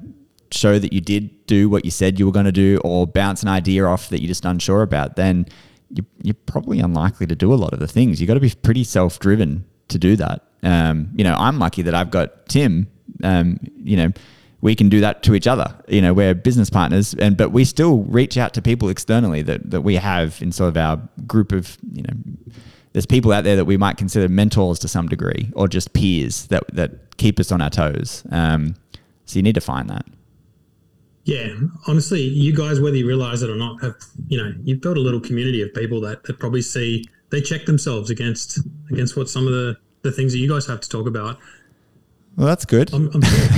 show 0.51 0.79
that 0.79 0.93
you 0.93 1.01
did 1.01 1.47
do 1.47 1.69
what 1.71 1.85
you 1.85 1.91
said 1.91 2.19
you 2.19 2.27
were 2.27 2.33
going 2.33 2.45
to 2.47 2.53
do, 2.53 2.79
or 2.85 3.07
bounce 3.07 3.43
an 3.43 3.49
idea 3.49 3.85
off 3.87 4.09
that 4.11 4.21
you're 4.21 4.29
just 4.29 4.45
unsure 4.45 4.83
about, 4.83 5.17
then 5.17 5.47
you, 5.91 6.05
you're 6.23 6.35
probably 6.47 6.81
unlikely 6.81 7.27
to 7.27 7.37
do 7.37 7.53
a 7.53 7.57
lot 7.57 7.73
of 7.73 7.81
the 7.81 7.89
things. 7.89 8.21
You've 8.21 8.29
got 8.29 8.35
to 8.35 8.41
be 8.41 8.53
pretty 8.63 8.85
self 8.85 9.19
driven 9.19 9.65
to 9.89 9.99
do 9.99 10.17
that. 10.17 10.43
Um, 10.63 11.11
you 11.15 11.25
know, 11.25 11.35
I'm 11.35 11.59
lucky 11.59 11.83
that 11.83 11.95
I've 11.95 12.11
got 12.11 12.47
Tim. 12.49 12.89
Um, 13.23 13.59
you 13.77 13.97
know, 13.97 14.13
we 14.61 14.75
can 14.75 14.89
do 14.89 15.01
that 15.01 15.23
to 15.25 15.35
each 15.35 15.47
other. 15.47 15.75
You 15.87 16.03
know, 16.03 16.13
we're 16.13 16.35
business 16.35 16.69
partners, 16.71 17.15
and 17.15 17.37
but 17.37 17.51
we 17.51 17.65
still 17.65 17.99
reach 18.05 18.37
out 18.37 18.55
to 18.55 18.63
people 18.63 18.89
externally 18.89 19.43
that 19.43 19.71
that 19.71 19.83
we 19.83 19.97
have 19.97 20.41
in 20.43 20.53
sort 20.53 20.69
of 20.69 20.77
our 20.77 21.01
group 21.27 21.53
of 21.53 21.79
you 21.93 22.03
know. 22.03 22.15
There's 22.95 23.07
people 23.07 23.33
out 23.33 23.45
there 23.45 23.55
that 23.57 23.67
we 23.67 23.77
might 23.77 23.97
consider 23.97 24.29
mentors 24.29 24.79
to 24.81 24.89
some 24.89 25.09
degree, 25.09 25.51
or 25.55 25.69
just 25.69 25.93
peers 25.93 26.47
that 26.47 26.65
that 26.73 27.17
keep 27.17 27.39
us 27.39 27.53
on 27.53 27.61
our 27.61 27.71
toes. 27.71 28.25
Um, 28.31 28.75
so 29.27 29.39
you 29.39 29.43
need 29.43 29.55
to 29.55 29.61
find 29.61 29.89
that. 29.91 30.07
Yeah, 31.29 31.53
honestly, 31.87 32.23
you 32.23 32.57
guys, 32.57 32.81
whether 32.81 32.97
you 32.97 33.07
realize 33.07 33.43
it 33.43 33.51
or 33.51 33.55
not, 33.57 33.83
have 33.83 33.95
you 34.29 34.39
know 34.39 34.51
you've 34.63 34.81
built 34.81 34.97
a 34.97 35.01
little 35.01 35.21
community 35.21 35.61
of 35.61 35.75
people 35.75 36.01
that, 36.01 36.25
that 36.25 36.39
probably 36.39 36.63
see 36.63 37.05
they 37.29 37.43
check 37.43 37.67
themselves 37.67 38.09
against 38.09 38.59
against 38.91 39.15
what 39.15 39.29
some 39.29 39.47
of 39.47 39.53
the 39.53 39.77
the 40.03 40.11
things 40.11 40.33
that 40.33 40.39
you 40.39 40.49
guys 40.49 40.67
have 40.67 40.81
to 40.81 40.89
talk 40.89 41.07
about. 41.07 41.39
Well, 42.37 42.47
that's 42.47 42.65
good. 42.65 42.95
I'm, 42.95 43.11
I'm 43.13 43.21
sure. 43.21 43.49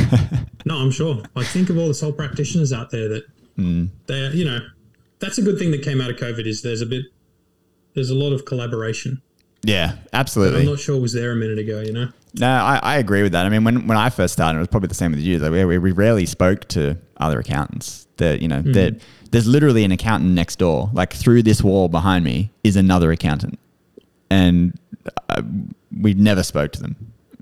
no, 0.65 0.79
I'm 0.79 0.91
sure. 0.91 1.23
I 1.37 1.45
think 1.45 1.71
of 1.71 1.79
all 1.79 1.87
the 1.87 1.95
sole 1.95 2.13
practitioners 2.13 2.73
out 2.73 2.91
there 2.91 3.09
that 3.09 3.25
Hmm. 3.57 3.87
they, 4.07 4.29
you 4.31 4.45
know, 4.47 4.61
that's 5.19 5.37
a 5.39 5.43
good 5.43 5.59
thing 5.59 5.71
that 5.73 5.83
came 5.83 6.01
out 6.01 6.09
of 6.11 6.17
COVID 6.17 6.47
is 6.47 6.63
there's 6.63 6.81
a 6.81 6.87
bit, 6.87 7.05
there's 7.95 8.09
a 8.11 8.15
lot 8.15 8.33
of 8.33 8.47
collaboration. 8.47 9.21
yeah, 9.63 9.97
absolutely. 10.15 10.61
I'm 10.61 10.67
not 10.67 10.81
sure 10.81 10.97
it 10.97 11.01
was 11.01 11.13
there 11.13 11.31
a 11.33 11.37
minute 11.37 11.59
ago. 11.59 11.83
You 11.83 11.93
know, 11.93 12.09
No, 12.35 12.49
I, 12.49 12.79
I 12.83 12.99
agree 12.99 13.23
with 13.23 13.33
that. 13.33 13.45
I 13.45 13.49
mean, 13.49 13.65
when, 13.65 13.87
when 13.87 13.99
I 13.99 14.11
first 14.11 14.33
started, 14.33 14.59
it 14.59 14.61
was 14.61 14.69
probably 14.69 14.89
the 14.89 14.95
same 14.95 15.11
with 15.13 15.21
you. 15.21 15.39
Like 15.39 15.51
we, 15.51 15.79
we 15.79 15.93
rarely 15.93 16.27
spoke 16.27 16.69
to 16.69 16.97
other 17.17 17.39
accountants. 17.41 18.07
That 18.19 18.41
you 18.43 18.49
know, 18.49 18.61
that 18.63 19.01
there's 19.31 19.47
literally 19.47 19.85
an 19.85 19.93
accountant 19.93 20.33
next 20.33 20.59
door. 20.59 20.91
Like 20.93 21.13
through 21.13 21.43
this 21.43 21.63
wall 21.63 21.89
behind 21.89 22.25
me 22.25 22.51
is 22.63 22.77
another 22.77 23.11
accountant, 23.11 23.59
and 24.31 24.79
uh, 25.29 25.43
we 25.99 26.15
never 26.15 26.43
spoke 26.43 26.73
to 26.73 26.83
them. 26.83 26.97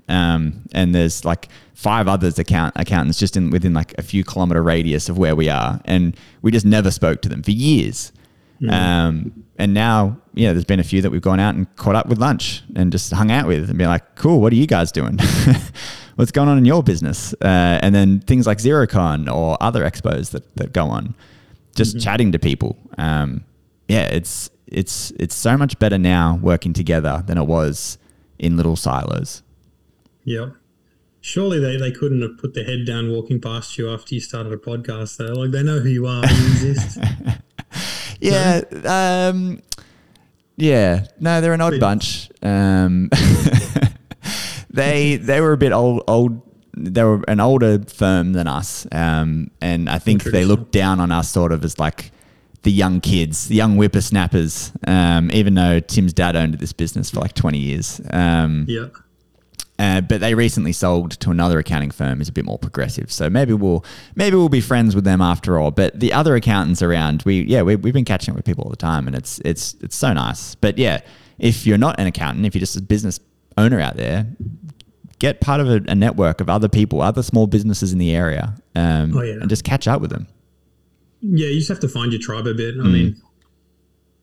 Um, 0.07 0.63
and 0.73 0.95
there's 0.95 1.23
like 1.23 1.49
five 1.75 2.07
others 2.07 2.39
account 2.39 2.73
accountants 2.75 3.19
just 3.19 3.37
in 3.37 3.51
within 3.51 3.73
like 3.73 3.93
a 3.97 4.01
few 4.01 4.23
kilometer 4.23 4.63
radius 4.63 5.07
of 5.09 5.17
where 5.17 5.35
we 5.35 5.49
are, 5.49 5.79
and 5.85 6.15
we 6.41 6.51
just 6.51 6.65
never 6.65 6.89
spoke 6.91 7.21
to 7.23 7.29
them 7.29 7.43
for 7.43 7.51
years. 7.51 8.11
Um, 8.67 9.45
and 9.57 9.73
now, 9.73 10.17
yeah, 10.33 10.51
there's 10.53 10.65
been 10.65 10.79
a 10.79 10.83
few 10.83 11.01
that 11.01 11.11
we've 11.11 11.21
gone 11.21 11.39
out 11.39 11.55
and 11.55 11.73
caught 11.75 11.95
up 11.95 12.07
with 12.07 12.17
lunch 12.17 12.63
and 12.75 12.91
just 12.91 13.11
hung 13.11 13.31
out 13.31 13.47
with 13.47 13.69
and 13.69 13.77
be 13.77 13.85
like, 13.85 14.15
cool, 14.15 14.41
what 14.41 14.51
are 14.51 14.57
you 14.57 14.67
guys 14.67 14.91
doing? 14.91 15.17
What's 16.15 16.31
going 16.31 16.49
on 16.49 16.57
in 16.57 16.65
your 16.65 16.83
business? 16.83 17.33
Uh, 17.35 17.79
and 17.81 17.95
then 17.95 18.19
things 18.19 18.45
like 18.45 18.57
Xerocon 18.57 19.33
or 19.33 19.57
other 19.61 19.83
expos 19.83 20.31
that, 20.31 20.55
that 20.55 20.73
go 20.73 20.87
on, 20.87 21.15
just 21.75 21.99
chatting 22.01 22.33
to 22.33 22.39
people. 22.39 22.77
Um, 22.97 23.45
yeah, 23.87 24.03
it's, 24.07 24.49
it's, 24.67 25.11
it's 25.11 25.35
so 25.35 25.57
much 25.57 25.79
better 25.79 25.97
now 25.97 26.37
working 26.41 26.73
together 26.73 27.23
than 27.25 27.37
it 27.37 27.45
was 27.45 27.97
in 28.37 28.57
little 28.57 28.75
silos. 28.75 29.43
yeah. 30.25 30.49
Surely 31.21 31.59
they, 31.59 31.75
they 31.75 31.91
couldn't 31.91 32.21
have 32.21 32.37
put 32.37 32.53
their 32.53 32.63
head 32.63 32.85
down 32.85 33.11
walking 33.11 33.41
past 33.41 33.77
you 33.77 33.89
after 33.89 34.15
you 34.15 34.21
started 34.21 34.53
a 34.53 34.57
podcast. 34.57 35.17
Though, 35.17 35.33
like 35.33 35.51
they 35.51 35.63
know 35.63 35.79
who 35.79 35.89
you 35.89 36.07
are, 36.07 36.25
you 36.25 36.45
exist. 36.47 36.97
Yeah. 38.19 38.61
Um, 38.85 39.61
yeah. 40.57 41.05
No, 41.19 41.41
they're 41.41 41.53
an 41.53 41.61
odd 41.61 41.79
bunch. 41.79 42.29
Um, 42.41 43.09
they 44.69 45.15
they 45.17 45.41
were 45.41 45.53
a 45.53 45.57
bit 45.57 45.71
old. 45.71 46.03
Old. 46.07 46.41
They 46.81 47.03
were 47.03 47.21
an 47.27 47.39
older 47.41 47.79
firm 47.83 48.31
than 48.31 48.47
us, 48.47 48.87
um, 48.93 49.51
and 49.59 49.89
I 49.89 49.99
think 49.99 50.23
they 50.23 50.45
looked 50.45 50.71
down 50.71 51.01
on 51.01 51.11
us 51.11 51.29
sort 51.29 51.51
of 51.51 51.65
as 51.65 51.77
like 51.77 52.11
the 52.63 52.71
young 52.71 53.01
kids, 53.01 53.49
the 53.49 53.55
young 53.55 53.75
whippersnappers. 53.75 54.71
Um, 54.87 55.29
even 55.31 55.55
though 55.55 55.81
Tim's 55.81 56.13
dad 56.13 56.37
owned 56.37 56.53
this 56.55 56.71
business 56.71 57.09
for 57.09 57.19
like 57.19 57.33
twenty 57.33 57.57
years. 57.59 57.99
Um, 58.11 58.65
yeah, 58.69 58.87
uh, 59.79 60.01
but 60.01 60.19
they 60.21 60.35
recently 60.35 60.73
sold 60.73 61.11
to 61.21 61.31
another 61.31 61.57
accounting 61.57 61.89
firm, 61.89 62.21
is 62.21 62.27
a 62.29 62.31
bit 62.31 62.45
more 62.45 62.59
progressive. 62.59 63.11
So 63.11 63.29
maybe 63.29 63.53
we'll 63.53 63.83
maybe 64.15 64.35
we'll 64.35 64.49
be 64.49 64.61
friends 64.61 64.93
with 64.93 65.05
them 65.05 65.21
after 65.21 65.57
all. 65.57 65.71
But 65.71 65.99
the 65.99 66.13
other 66.13 66.35
accountants 66.35 66.81
around, 66.83 67.23
we 67.25 67.41
yeah 67.43 67.61
we, 67.63 67.75
we've 67.77 67.93
been 67.93 68.05
catching 68.05 68.33
up 68.33 68.35
with 68.35 68.45
people 68.45 68.65
all 68.65 68.69
the 68.69 68.75
time, 68.75 69.07
and 69.07 69.15
it's 69.15 69.39
it's 69.45 69.75
it's 69.81 69.95
so 69.95 70.13
nice. 70.13 70.53
But 70.55 70.77
yeah, 70.77 70.99
if 71.39 71.65
you're 71.65 71.77
not 71.77 71.99
an 71.99 72.05
accountant, 72.07 72.45
if 72.45 72.53
you're 72.53 72.59
just 72.59 72.75
a 72.77 72.81
business 72.81 73.19
owner 73.57 73.79
out 73.79 73.95
there, 73.97 74.27
get 75.19 75.41
part 75.41 75.59
of 75.61 75.67
a, 75.69 75.81
a 75.87 75.95
network 75.95 76.39
of 76.41 76.49
other 76.49 76.67
people, 76.69 77.01
other 77.01 77.23
small 77.23 77.47
businesses 77.47 77.91
in 77.93 77.99
the 77.99 78.11
area, 78.15 78.55
um, 78.75 79.17
Oh, 79.17 79.21
yeah. 79.21 79.33
and 79.41 79.49
just 79.49 79.63
catch 79.63 79.87
up 79.87 80.01
with 80.01 80.11
them. 80.11 80.27
Yeah, 81.21 81.47
you 81.47 81.57
just 81.57 81.67
have 81.69 81.79
to 81.81 81.89
find 81.89 82.11
your 82.13 82.21
tribe 82.21 82.47
a 82.47 82.53
bit. 82.53 82.75
I 82.75 82.83
Mm. 82.83 82.91
mean, 82.93 83.21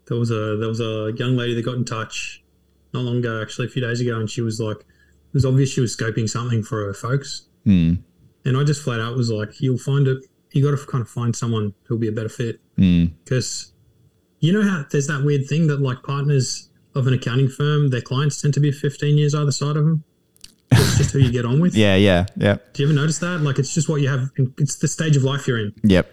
there 0.09 0.19
was 0.19 0.31
a 0.31 0.57
there 0.59 0.69
was 0.69 0.81
a 0.81 1.13
young 1.17 1.37
lady 1.37 1.55
that 1.55 1.65
got 1.65 1.75
in 1.77 1.85
touch 1.85 2.43
not 2.95 3.03
long 3.03 3.19
ago, 3.19 3.43
actually 3.43 3.67
a 3.67 3.71
few 3.71 3.83
days 3.83 4.01
ago, 4.01 4.19
and 4.19 4.31
she 4.31 4.41
was 4.41 4.61
like, 4.61 4.79
was 5.37 5.45
obvious 5.45 5.71
she 5.71 5.81
was 5.81 5.97
scoping 5.97 6.29
something 6.29 6.63
for 6.63 6.85
her 6.87 6.95
folks, 6.95 7.43
Mm, 7.67 7.99
and 8.45 8.57
I 8.57 8.63
just 8.65 8.83
flat 8.83 9.01
out 9.01 9.17
was 9.17 9.31
like, 9.31 9.61
you'll 9.61 9.77
find 9.79 10.07
it. 10.09 10.19
You 10.53 10.65
got 10.65 10.79
to 10.79 10.87
kind 10.87 11.03
of 11.03 11.09
find 11.11 11.35
someone 11.35 11.75
who'll 11.85 11.99
be 11.99 12.09
a 12.09 12.13
better 12.13 12.29
fit 12.29 12.61
mm, 12.79 13.11
because 13.25 13.73
you 14.41 14.53
know 14.53 14.63
how 14.63 14.85
there's 14.91 15.07
that 15.09 15.23
weird 15.25 15.47
thing 15.49 15.67
that 15.67 15.81
like 15.81 16.03
partners 16.03 16.69
of 16.95 17.07
an 17.07 17.13
accounting 17.15 17.49
firm, 17.49 17.91
their 17.91 18.01
clients 18.01 18.41
tend 18.41 18.55
to 18.55 18.61
be 18.61 18.71
15 18.73 19.19
years 19.19 19.35
either 19.35 19.53
side 19.53 19.77
of 19.77 19.85
them. 19.85 20.05
It's 20.73 20.97
just 20.99 21.11
who 21.11 21.19
you 21.19 21.31
get 21.33 21.45
on 21.45 21.61
with. 21.61 21.75
yeah, 21.85 21.95
yeah, 21.97 22.27
yeah, 22.37 22.57
Do 22.73 22.83
you 22.83 22.89
ever 22.89 22.95
notice 22.95 23.19
that? 23.19 23.41
Like, 23.43 23.59
it's 23.59 23.75
just 23.75 23.89
what 23.89 24.01
you 24.01 24.09
have. 24.09 24.31
It's 24.59 24.77
the 24.77 24.89
stage 24.89 25.17
of 25.17 25.23
life 25.25 25.47
you're 25.47 25.59
in. 25.59 25.73
yep, 25.83 26.07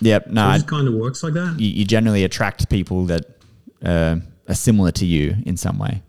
yep. 0.00 0.26
No, 0.28 0.42
It 0.50 0.52
I, 0.52 0.58
kind 0.62 0.88
of 0.88 0.94
works 0.94 1.22
like 1.22 1.34
that. 1.34 1.56
you, 1.58 1.68
you 1.68 1.84
generally 1.84 2.24
attract 2.24 2.70
people 2.70 3.04
that 3.06 3.22
uh, 3.84 4.16
are 4.48 4.54
similar 4.54 4.92
to 4.92 5.04
you 5.06 5.36
in 5.44 5.56
some 5.56 5.78
way. 5.78 6.02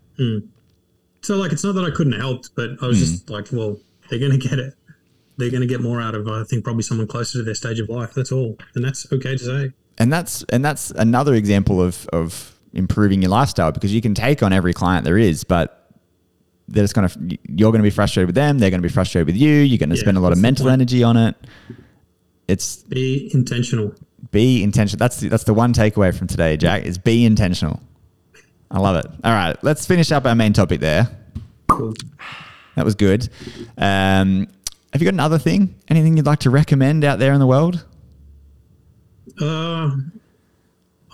So 1.22 1.36
like, 1.36 1.52
it's 1.52 1.64
not 1.64 1.74
that 1.76 1.84
I 1.84 1.90
couldn't 1.90 2.18
helped, 2.18 2.50
but 2.56 2.70
I 2.82 2.86
was 2.86 2.98
just 2.98 3.28
hmm. 3.28 3.34
like, 3.34 3.46
well, 3.52 3.78
they're 4.10 4.18
going 4.18 4.38
to 4.38 4.48
get 4.48 4.58
it. 4.58 4.74
They're 5.38 5.50
going 5.50 5.62
to 5.62 5.66
get 5.66 5.80
more 5.80 6.00
out 6.00 6.14
of, 6.14 6.28
I 6.28 6.44
think, 6.44 6.64
probably 6.64 6.82
someone 6.82 7.06
closer 7.06 7.38
to 7.38 7.44
their 7.44 7.54
stage 7.54 7.80
of 7.80 7.88
life. 7.88 8.12
That's 8.14 8.32
all, 8.32 8.58
and 8.74 8.84
that's 8.84 9.10
okay 9.12 9.36
to 9.36 9.44
say. 9.44 9.72
and 9.98 10.12
that's 10.12 10.42
and 10.50 10.64
that's 10.64 10.90
another 10.92 11.34
example 11.34 11.80
of 11.80 12.06
of 12.12 12.58
improving 12.74 13.22
your 13.22 13.30
lifestyle 13.30 13.72
because 13.72 13.94
you 13.94 14.00
can 14.00 14.14
take 14.14 14.42
on 14.42 14.52
every 14.52 14.72
client 14.72 15.04
there 15.04 15.18
is, 15.18 15.44
but 15.44 15.90
they're 16.68 16.84
just 16.84 16.94
gonna 16.94 17.10
you're 17.48 17.72
gonna 17.72 17.82
be 17.82 17.90
frustrated 17.90 18.26
with 18.26 18.34
them, 18.34 18.58
they're 18.58 18.70
gonna 18.70 18.82
be 18.82 18.88
frustrated 18.88 19.26
with 19.26 19.36
you. 19.36 19.50
You're 19.50 19.78
gonna 19.78 19.94
Yeah, 19.94 20.00
spend 20.00 20.16
a 20.16 20.20
lot 20.20 20.32
of 20.32 20.38
mental 20.38 20.68
energy 20.68 21.02
on 21.02 21.16
it. 21.16 21.36
It's 22.48 22.76
Be 22.82 23.30
intentional. 23.32 23.94
be 24.30 24.62
intentional. 24.62 24.98
That's 24.98 25.20
the, 25.20 25.28
that's 25.28 25.44
the 25.44 25.54
one 25.54 25.72
takeaway 25.72 26.14
from 26.16 26.26
today, 26.26 26.56
Jack. 26.56 26.84
Is 26.84 26.98
be 26.98 27.24
intentional. 27.24 27.80
I 28.72 28.78
love 28.78 28.96
it. 28.96 29.06
All 29.22 29.32
right, 29.32 29.54
let's 29.62 29.86
finish 29.86 30.10
up 30.10 30.24
our 30.24 30.34
main 30.34 30.52
topic 30.52 30.80
there. 30.80 31.08
Cool. 31.68 31.94
That 32.74 32.84
was 32.84 32.94
good. 32.94 33.28
Um, 33.76 34.48
have 34.92 35.00
you 35.00 35.04
got 35.04 35.14
another 35.14 35.38
thing? 35.38 35.74
Anything 35.88 36.16
you'd 36.16 36.26
like 36.26 36.40
to 36.40 36.50
recommend 36.50 37.04
out 37.04 37.18
there 37.18 37.32
in 37.34 37.38
the 37.40 37.46
world? 37.46 37.84
Uh, 39.40 39.90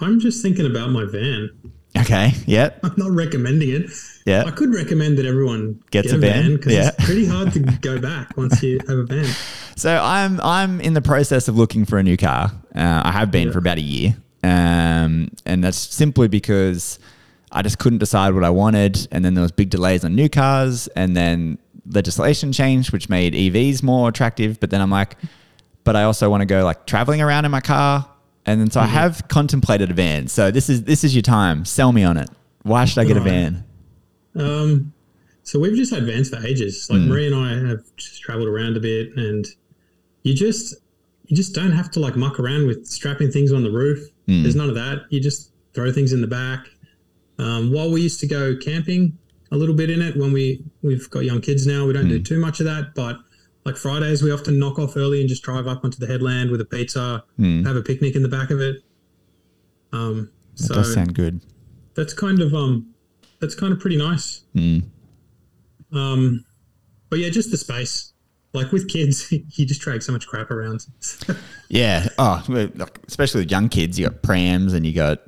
I'm 0.01 0.21
just 0.21 0.43
thinking 0.43 0.67
about 0.67 0.91
my 0.91 1.05
van. 1.05 1.51
Okay. 1.97 2.33
Yeah. 2.47 2.71
I'm 2.83 2.95
not 2.97 3.11
recommending 3.11 3.71
it. 3.71 3.91
Yeah. 4.25 4.45
I 4.47 4.51
could 4.51 4.73
recommend 4.73 5.19
that 5.19 5.27
everyone 5.27 5.83
Gets 5.91 6.09
get 6.09 6.17
a 6.17 6.19
van, 6.19 6.57
because 6.57 6.73
yeah. 6.73 6.89
it's 6.97 7.05
pretty 7.05 7.27
hard 7.27 7.53
to 7.55 7.61
go 7.81 7.99
back 8.01 8.37
once 8.37 8.63
you 8.63 8.79
have 8.89 8.99
a 8.99 9.05
van. 9.05 9.27
So 9.77 10.01
I'm 10.03 10.41
I'm 10.41 10.81
in 10.81 10.95
the 10.95 11.03
process 11.03 11.49
of 11.49 11.57
looking 11.57 11.85
for 11.85 11.99
a 11.99 12.03
new 12.03 12.17
car. 12.17 12.53
Uh, 12.75 13.03
I 13.05 13.13
have 13.13 13.31
been 13.31 13.49
Yeah. 13.49 13.53
for 13.53 13.59
about 13.59 13.79
a 13.79 13.83
year, 13.83 14.17
um, 14.45 15.31
and 15.47 15.65
that's 15.65 15.79
simply 15.79 16.29
because 16.29 16.99
I 17.51 17.63
just 17.63 17.79
couldn't 17.79 17.99
decide 17.99 18.35
what 18.35 18.45
I 18.45 18.51
wanted, 18.51 19.09
and 19.11 19.25
then 19.25 19.35
there 19.35 19.43
was 19.43 19.53
big 19.53 19.71
delays 19.71 20.05
on 20.05 20.15
new 20.15 20.29
cars, 20.29 20.87
and 20.89 21.17
then 21.17 21.59
legislation 21.91 22.53
changed, 22.53 22.93
which 22.93 23.09
made 23.09 23.33
EVs 23.35 23.83
more 23.83 24.09
attractive. 24.09 24.61
But 24.61 24.71
then 24.71 24.81
I'm 24.81 24.91
like, 24.91 25.17
but 25.85 25.97
I 25.97 26.03
also 26.03 26.29
want 26.29 26.43
to 26.43 26.47
go 26.47 26.65
like 26.65 26.87
traveling 26.87 27.23
around 27.23 27.45
in 27.47 27.51
my 27.51 27.61
car, 27.61 28.09
and 28.45 28.61
then 28.61 28.71
so 28.71 28.81
I 28.81 28.87
have 28.87 29.27
contemplated 29.29 29.91
a 29.91 29.95
van. 29.95 30.29
So 30.29 30.51
this 30.51 30.69
is 30.69 30.85
this 30.85 31.05
is 31.05 31.15
your 31.15 31.23
time. 31.23 31.65
Sell 31.65 31.93
me 31.93 32.05
on 32.05 32.17
it. 32.19 32.29
Why 32.63 32.85
should 32.85 32.99
I 33.01 33.05
get 33.05 33.17
a 33.17 33.21
van? 33.21 33.65
Um, 34.37 34.93
so 35.43 35.59
we've 35.59 35.75
just 35.77 35.93
had 35.93 36.05
vans 36.05 36.29
for 36.29 36.45
ages. 36.47 36.87
Like 36.91 37.01
Mm. 37.01 37.07
Marie 37.09 37.27
and 37.27 37.35
I 37.35 37.69
have 37.69 37.83
just 37.97 38.21
traveled 38.21 38.49
around 38.49 38.77
a 38.77 38.81
bit, 38.81 39.17
and 39.17 39.47
you 40.23 40.35
just 40.35 40.75
you 41.27 41.37
just 41.37 41.55
don't 41.55 41.73
have 41.73 41.91
to 41.93 42.01
like 42.01 42.17
muck 42.17 42.39
around 42.39 42.67
with 42.67 42.87
strapping 42.87 43.31
things 43.31 43.53
on 43.53 43.63
the 43.63 43.71
roof. 43.71 44.07
Mm. 44.27 44.43
There's 44.43 44.57
none 44.57 44.69
of 44.69 44.75
that. 44.75 45.03
You 45.11 45.21
just 45.21 45.51
throw 45.75 45.91
things 45.93 46.13
in 46.13 46.21
the 46.21 46.27
back. 46.27 46.67
Um, 47.39 47.73
while 47.73 47.91
we 47.91 48.01
used 48.03 48.21
to 48.21 48.27
go 48.27 48.57
camping 48.57 49.17
a 49.53 49.57
little 49.57 49.75
bit 49.75 49.91
in 49.91 50.03
it 50.03 50.17
when 50.17 50.33
we 50.33 50.63
we've 50.83 51.09
got 51.11 51.21
young 51.21 51.41
kids 51.41 51.67
now, 51.67 51.87
we 51.87 51.93
don't 51.93 52.07
Mm. 52.07 52.11
do 52.11 52.23
too 52.23 52.39
much 52.39 52.61
of 52.61 52.67
that. 52.67 52.95
But 52.95 53.19
like 53.65 53.77
Fridays, 53.77 54.23
we 54.23 54.31
often 54.33 54.59
knock 54.59 54.79
off 54.79 54.97
early 54.97 55.21
and 55.21 55.29
just 55.29 55.43
drive 55.43 55.67
up 55.67 55.85
onto 55.85 55.99
the 55.99 56.07
headland 56.07 56.51
with 56.51 56.61
a 56.61 56.65
pizza, 56.65 57.25
Mm. 57.39 57.65
have 57.67 57.77
a 57.77 57.83
picnic 57.83 58.15
in 58.17 58.23
the 58.23 58.29
back 58.29 58.51
of 58.51 58.61
it. 58.61 58.83
Um, 59.93 60.31
That 60.57 60.63
so 60.65 60.75
does 60.75 60.93
sound 60.93 61.15
good. 61.15 61.41
that's 61.95 62.13
kind 62.15 62.41
of 62.43 62.55
um, 62.55 62.87
that's 63.41 63.55
kind 63.55 63.73
of 63.73 63.79
pretty 63.81 63.97
nice. 63.97 64.43
Mm. 64.57 64.85
Um, 65.93 66.45
but 67.11 67.19
yeah, 67.21 67.29
just 67.31 67.51
the 67.51 67.57
space. 67.57 68.13
Like 68.55 68.73
with 68.73 68.89
kids, 68.89 69.31
you 69.31 69.67
just 69.67 69.81
drag 69.81 70.03
so 70.03 70.13
much 70.13 70.27
crap 70.27 70.51
around. 70.51 70.87
Yeah. 71.71 72.09
Oh, 72.19 72.43
especially 73.07 73.43
with 73.43 73.51
young 73.51 73.69
kids, 73.69 73.99
you 73.99 74.07
got 74.07 74.23
prams 74.23 74.73
and 74.73 74.87
you 74.87 74.95
got 74.95 75.21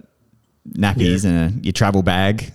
nappies 0.69 1.25
and 1.25 1.61
a, 1.61 1.65
your 1.65 1.73
travel 1.73 2.03
bag. 2.03 2.53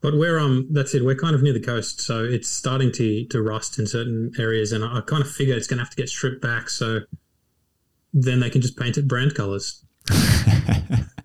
but 0.00 0.14
we're 0.14 0.38
um, 0.38 0.68
that's 0.70 0.94
it. 0.94 1.04
We're 1.04 1.16
kind 1.16 1.34
of 1.34 1.42
near 1.42 1.52
the 1.52 1.60
coast, 1.60 2.00
so 2.00 2.24
it's 2.24 2.48
starting 2.48 2.92
to 2.92 3.24
to 3.26 3.42
rust 3.42 3.78
in 3.78 3.86
certain 3.86 4.32
areas, 4.38 4.72
and 4.72 4.84
I, 4.84 4.98
I 4.98 5.00
kind 5.00 5.22
of 5.22 5.30
figure 5.30 5.54
it's 5.56 5.66
going 5.66 5.78
to 5.78 5.84
have 5.84 5.90
to 5.90 5.96
get 5.96 6.08
stripped 6.08 6.42
back, 6.42 6.68
so 6.70 7.00
then 8.12 8.40
they 8.40 8.50
can 8.50 8.60
just 8.60 8.76
paint 8.78 8.96
it 8.96 9.06
brand 9.08 9.34
colors. 9.34 9.84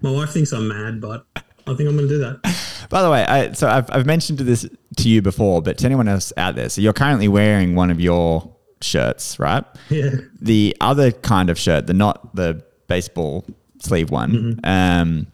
My 0.02 0.12
wife 0.12 0.32
thinks 0.32 0.52
I'm 0.52 0.68
mad, 0.68 1.00
but 1.00 1.26
I 1.36 1.76
think 1.76 1.88
I'm 1.88 1.96
going 1.96 2.08
to 2.08 2.16
do 2.16 2.18
that. 2.20 2.88
By 2.90 3.04
the 3.04 3.10
way, 3.12 3.24
I, 3.24 3.52
so 3.54 3.70
I've, 3.70 3.90
I've 3.92 4.06
mentioned 4.06 4.40
this 4.40 4.68
to 4.98 5.10
you 5.10 5.22
before, 5.22 5.62
but 5.62 5.78
to 5.78 5.86
anyone 5.86 6.08
else 6.08 6.34
out 6.38 6.56
there, 6.56 6.68
so 6.70 6.82
you're 6.82 6.92
currently 6.92 7.28
wearing 7.28 7.76
one 7.76 7.92
of 7.92 8.02
your 8.02 8.54
shirts, 8.82 9.40
right? 9.40 9.64
Yeah, 9.90 10.10
The 10.42 10.76
other 10.82 11.12
kind 11.12 11.50
of 11.52 11.60
shirt, 11.60 11.86
the 11.88 11.94
not 11.94 12.36
the 12.36 12.64
baseball 12.88 13.46
sleeve 13.80 14.10
one, 14.10 14.60
um, 14.64 15.28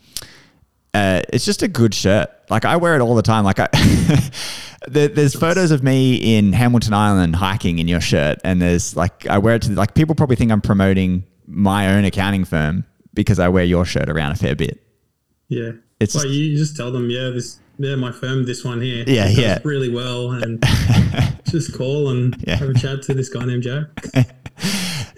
uh, 0.93 1.21
it's 1.33 1.45
just 1.45 1.61
a 1.63 1.67
good 1.67 1.93
shirt. 1.93 2.29
Like 2.49 2.65
I 2.65 2.77
wear 2.77 2.95
it 2.95 3.01
all 3.01 3.15
the 3.15 3.21
time. 3.21 3.43
Like 3.43 3.59
I, 3.59 3.67
there, 4.87 5.07
there's 5.07 5.35
photos 5.35 5.71
of 5.71 5.83
me 5.83 6.37
in 6.37 6.53
Hamilton 6.53 6.93
Island 6.93 7.35
hiking 7.35 7.79
in 7.79 7.87
your 7.87 8.01
shirt, 8.01 8.39
and 8.43 8.61
there's 8.61 8.95
like 8.95 9.27
I 9.27 9.37
wear 9.37 9.55
it 9.55 9.63
to 9.63 9.71
like 9.73 9.93
people 9.93 10.15
probably 10.15 10.35
think 10.35 10.51
I'm 10.51 10.61
promoting 10.61 11.23
my 11.47 11.93
own 11.95 12.05
accounting 12.05 12.45
firm 12.45 12.85
because 13.13 13.39
I 13.39 13.49
wear 13.49 13.63
your 13.63 13.85
shirt 13.85 14.09
around 14.09 14.31
a 14.31 14.35
fair 14.35 14.55
bit. 14.55 14.81
yeah. 15.49 15.71
It's 15.99 16.13
like 16.13 16.25
just- 16.25 16.35
you 16.35 16.55
just 16.57 16.75
tell 16.77 16.91
them, 16.91 17.09
yeah, 17.09 17.29
this, 17.29 17.59
yeah, 17.79 17.95
my 17.95 18.11
firm, 18.11 18.45
this 18.45 18.63
one 18.63 18.81
here, 18.81 19.03
Yeah, 19.07 19.27
yeah. 19.29 19.57
really 19.63 19.89
well, 19.89 20.29
and 20.43 20.63
just 21.45 21.75
call 21.75 22.09
and 22.09 22.35
Yeah. 22.45 22.57
have 22.57 22.69
a 22.69 22.73
chat 22.75 23.01
to 23.03 23.15
this 23.15 23.29
guy 23.29 23.45
named 23.45 23.63
Jack. 23.63 23.87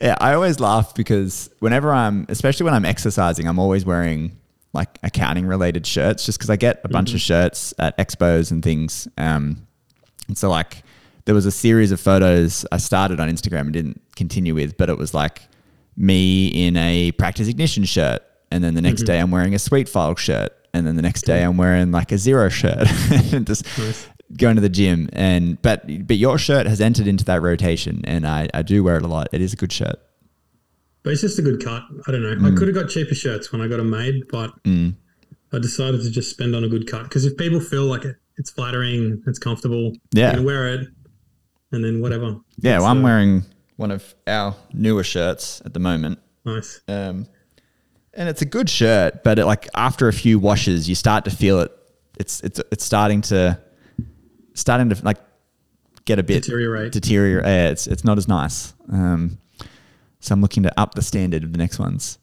Yeah, 0.02 0.16
I 0.22 0.34
always 0.34 0.62
laugh 0.62 0.96
because 0.96 1.50
whenever 1.60 1.92
I'm, 1.92 2.26
especially 2.30 2.64
when 2.64 2.74
I'm 2.74 2.86
exercising, 2.86 3.48
I'm 3.50 3.60
always 3.60 3.84
wearing 3.84 4.38
like 4.74 5.00
accounting 5.04 5.48
related 5.48 5.86
shirts 5.86 6.26
just 6.26 6.38
because 6.38 6.50
I 6.50 6.56
get 6.56 6.82
a 6.84 6.90
bunch 6.90 7.14
of 7.14 7.22
shirts 7.22 7.74
at 7.80 7.98
expos 7.98 8.52
and 8.52 8.64
things. 8.64 9.08
Um, 9.18 9.68
and 10.28 10.38
so, 10.38 10.50
like, 10.50 10.84
there 11.26 11.36
was 11.36 11.46
a 11.46 11.52
series 11.52 11.92
of 11.92 12.00
photos 12.00 12.66
I 12.72 12.78
started 12.78 13.20
on 13.20 13.30
Instagram 13.30 13.62
and 13.62 13.74
didn't 13.74 14.02
continue 14.16 14.54
with, 14.56 14.78
but 14.78 14.90
it 14.90 14.98
was 14.98 15.14
like 15.14 15.42
me 15.98 16.48
in 16.48 16.78
a 16.78 17.12
Practice 17.14 17.48
Ignition 17.48 17.84
shirt. 17.84 18.22
And 18.52 18.64
then 18.64 18.74
the 18.74 18.82
next 18.82 19.04
day, 19.04 19.20
I'm 19.20 19.32
wearing 19.32 19.54
a 19.54 19.60
sweet 19.60 19.90
file 19.90 20.16
shirt. 20.16 20.52
And 20.74 20.86
then 20.86 20.96
the 20.96 21.02
next 21.02 21.24
day, 21.24 21.44
I'm 21.44 21.58
wearing 21.58 21.92
like 21.92 22.12
a 22.12 22.16
Xero 22.16 22.50
shirt 22.50 22.88
and 23.34 23.46
just 23.48 23.66
going 24.38 24.56
to 24.56 24.62
the 24.62 24.70
gym. 24.70 25.10
And 25.14 25.62
but 25.62 25.86
but 26.08 26.18
your 26.18 26.38
shirt 26.38 26.68
has 26.68 26.80
entered 26.82 27.08
into 27.08 27.26
that 27.26 27.42
rotation, 27.42 28.02
and 28.06 28.26
I, 28.26 28.48
I 28.54 28.62
do 28.62 28.84
wear 28.84 28.98
it 28.98 29.04
a 29.04 29.08
lot. 29.08 29.30
It 29.32 29.42
is 29.42 29.54
a 29.54 29.56
good 29.56 29.72
shirt. 29.72 30.00
But 31.04 31.14
it's 31.14 31.22
just 31.22 31.40
a 31.40 31.42
good 31.42 31.64
cut. 31.64 31.84
I 32.08 32.12
don't 32.12 32.22
know. 32.22 32.36
Mm. 32.36 32.54
I 32.54 32.58
could 32.58 32.68
have 32.68 32.76
got 32.76 32.90
cheaper 32.90 33.16
shirts 33.16 33.52
when 33.52 33.62
I 33.62 33.68
got 33.68 33.78
them 33.78 33.90
made, 33.90 34.28
but 34.30 34.52
I 34.66 35.58
decided 35.60 36.02
to 36.02 36.10
just 36.12 36.30
spend 36.30 36.56
on 36.56 36.64
a 36.64 36.68
good 36.70 36.88
cut 36.90 37.04
because 37.04 37.26
if 37.26 37.38
people 37.38 37.60
feel 37.62 37.86
like 37.86 38.04
it, 38.06 38.16
it's 38.38 38.50
flattering, 38.52 39.24
it's 39.28 39.40
comfortable, 39.40 39.94
Yeah. 40.14 40.32
you 40.32 40.38
can 40.38 40.46
wear 40.46 40.68
it, 40.74 40.88
and 41.72 41.84
then 41.84 42.02
whatever. 42.02 42.38
Yeah, 42.60 42.80
well, 42.80 42.88
I'm 42.88 43.02
wearing 43.02 43.44
one 43.78 43.92
of 43.92 44.14
our 44.28 44.56
newer 44.74 45.04
shirts 45.04 45.62
at 45.66 45.74
the 45.74 45.80
moment. 45.80 46.20
nice. 46.46 46.82
Um, 46.88 47.28
and 48.14 48.28
it's 48.28 48.42
a 48.42 48.46
good 48.46 48.70
shirt, 48.70 49.24
but 49.24 49.40
it, 49.40 49.46
like 49.46 49.68
after 49.76 50.08
a 50.08 50.14
few 50.14 50.40
washes, 50.40 50.90
you 50.90 50.96
start 50.96 51.24
to 51.26 51.32
feel 51.32 51.60
it. 51.62 51.72
It's 52.20 52.42
it's 52.42 52.60
it's 52.72 52.84
starting 52.84 53.22
to 53.22 53.58
starting 54.54 54.90
to 54.90 55.06
like 55.06 55.18
get 56.06 56.20
a 56.20 56.24
bit 56.24 56.44
Deteriorate. 56.44 56.92
Deteriorate. 56.92 57.46
Yeah, 57.46 57.70
it's 57.70 57.88
it's 57.88 58.04
not 58.04 58.18
as 58.18 58.28
nice. 58.28 58.74
Um, 58.92 59.38
so 60.20 60.34
I'm 60.34 60.42
looking 60.42 60.64
to 60.64 60.80
up 60.80 60.96
the 60.96 61.02
standard 61.02 61.44
of 61.44 61.52
the 61.52 61.58
next 61.58 61.80
ones. 61.80 62.18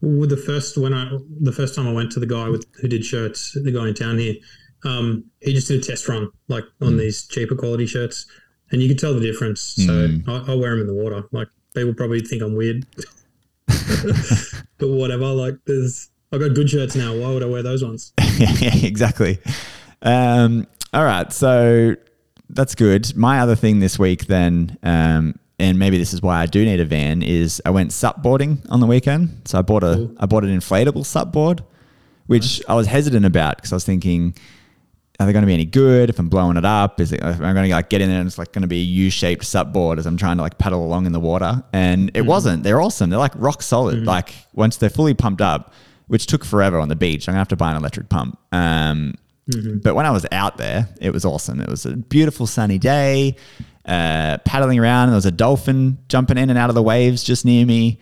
With 0.00 0.30
the 0.30 0.36
first 0.36 0.76
when 0.76 0.92
I 0.92 1.10
the 1.40 1.52
first 1.52 1.74
time 1.74 1.88
I 1.88 1.92
went 1.92 2.12
to 2.12 2.20
the 2.20 2.26
guy 2.26 2.48
with 2.48 2.66
who 2.80 2.88
did 2.88 3.04
shirts, 3.04 3.56
the 3.62 3.72
guy 3.72 3.88
in 3.88 3.94
town 3.94 4.18
here, 4.18 4.34
um, 4.84 5.24
he 5.40 5.54
just 5.54 5.68
did 5.68 5.82
a 5.82 5.84
test 5.84 6.08
run 6.08 6.30
like 6.48 6.64
on 6.80 6.96
these 6.96 7.26
cheaper 7.26 7.54
quality 7.54 7.86
shirts, 7.86 8.26
and 8.70 8.82
you 8.82 8.88
could 8.88 8.98
tell 8.98 9.14
the 9.14 9.20
difference. 9.20 9.60
So 9.60 10.08
I, 10.28 10.52
I 10.52 10.54
wear 10.54 10.70
them 10.70 10.82
in 10.82 10.86
the 10.86 10.94
water. 10.94 11.24
Like 11.32 11.48
people 11.74 11.94
probably 11.94 12.20
think 12.20 12.42
I'm 12.42 12.54
weird, 12.54 12.86
but 13.66 14.88
whatever. 14.88 15.26
Like 15.26 15.54
there's 15.64 16.10
I've 16.32 16.40
got 16.40 16.54
good 16.54 16.68
shirts 16.68 16.96
now. 16.96 17.16
Why 17.16 17.32
would 17.32 17.42
I 17.42 17.46
wear 17.46 17.62
those 17.62 17.82
ones? 17.84 18.12
yeah, 18.38 18.74
exactly. 18.82 19.38
Um, 20.02 20.66
all 20.92 21.04
right, 21.04 21.32
so 21.32 21.96
that's 22.50 22.74
good. 22.74 23.16
My 23.16 23.40
other 23.40 23.56
thing 23.56 23.80
this 23.80 23.98
week, 23.98 24.26
then, 24.26 24.76
um, 24.82 25.38
and 25.64 25.78
maybe 25.78 25.96
this 25.96 26.12
is 26.12 26.20
why 26.20 26.40
I 26.42 26.46
do 26.46 26.64
need 26.64 26.80
a 26.80 26.84
van, 26.84 27.22
is 27.22 27.62
I 27.64 27.70
went 27.70 27.92
sup 27.92 28.22
boarding 28.22 28.62
on 28.68 28.80
the 28.80 28.86
weekend. 28.86 29.42
So 29.46 29.58
I 29.58 29.62
bought 29.62 29.82
a 29.82 29.94
Cool. 29.94 30.16
I 30.18 30.26
bought 30.26 30.44
an 30.44 30.56
inflatable 30.56 31.06
sup 31.06 31.32
board, 31.32 31.64
which 32.26 32.62
I 32.68 32.74
was 32.74 32.86
hesitant 32.86 33.24
about 33.24 33.56
because 33.56 33.72
I 33.72 33.76
was 33.76 33.84
thinking, 33.84 34.34
are 35.18 35.26
they 35.26 35.32
going 35.32 35.42
to 35.42 35.46
be 35.46 35.54
any 35.54 35.64
good 35.64 36.10
if 36.10 36.18
I'm 36.18 36.28
blowing 36.28 36.56
it 36.56 36.64
up? 36.64 37.00
Is 37.00 37.12
it 37.12 37.22
am 37.22 37.42
I 37.42 37.52
going 37.54 37.68
to 37.68 37.74
like 37.74 37.88
get 37.88 38.02
in 38.02 38.10
there 38.10 38.18
and 38.18 38.26
it's 38.26 38.36
like 38.36 38.52
going 38.52 38.62
to 38.62 38.68
be 38.68 38.80
a 38.80 38.84
U-shaped 38.84 39.44
sup 39.44 39.72
board 39.72 39.98
as 39.98 40.06
I'm 40.06 40.16
trying 40.16 40.36
to 40.36 40.42
like 40.42 40.58
paddle 40.58 40.84
along 40.84 41.06
in 41.06 41.12
the 41.12 41.20
water? 41.20 41.64
And 41.72 42.10
it 42.14 42.22
hmm. 42.22 42.28
wasn't. 42.28 42.62
They're 42.62 42.82
awesome. 42.82 43.10
They're 43.10 43.18
like 43.18 43.32
rock 43.36 43.62
solid. 43.62 44.00
Hmm. 44.00 44.04
Like 44.04 44.34
once 44.52 44.76
they're 44.76 44.90
fully 44.90 45.14
pumped 45.14 45.40
up, 45.40 45.72
which 46.08 46.26
took 46.26 46.44
forever 46.44 46.78
on 46.78 46.88
the 46.88 46.96
beach. 46.96 47.26
I'm 47.26 47.32
gonna 47.32 47.40
have 47.40 47.48
to 47.48 47.56
buy 47.56 47.70
an 47.70 47.76
electric 47.78 48.10
pump. 48.10 48.38
Um, 48.52 49.14
hmm. 49.50 49.78
But 49.78 49.94
when 49.94 50.04
I 50.04 50.10
was 50.10 50.26
out 50.30 50.58
there, 50.58 50.88
it 51.00 51.10
was 51.10 51.24
awesome. 51.24 51.60
It 51.60 51.70
was 51.70 51.86
a 51.86 51.96
beautiful 51.96 52.46
sunny 52.46 52.78
day, 52.78 53.36
uh, 53.84 54.38
paddling 54.38 54.78
around. 54.78 55.04
And 55.04 55.12
there 55.12 55.16
was 55.16 55.26
a 55.26 55.30
dolphin 55.30 55.98
jumping 56.08 56.38
in 56.38 56.50
and 56.50 56.58
out 56.58 56.68
of 56.68 56.74
the 56.74 56.82
waves 56.82 57.22
just 57.22 57.44
near 57.44 57.64
me. 57.66 58.00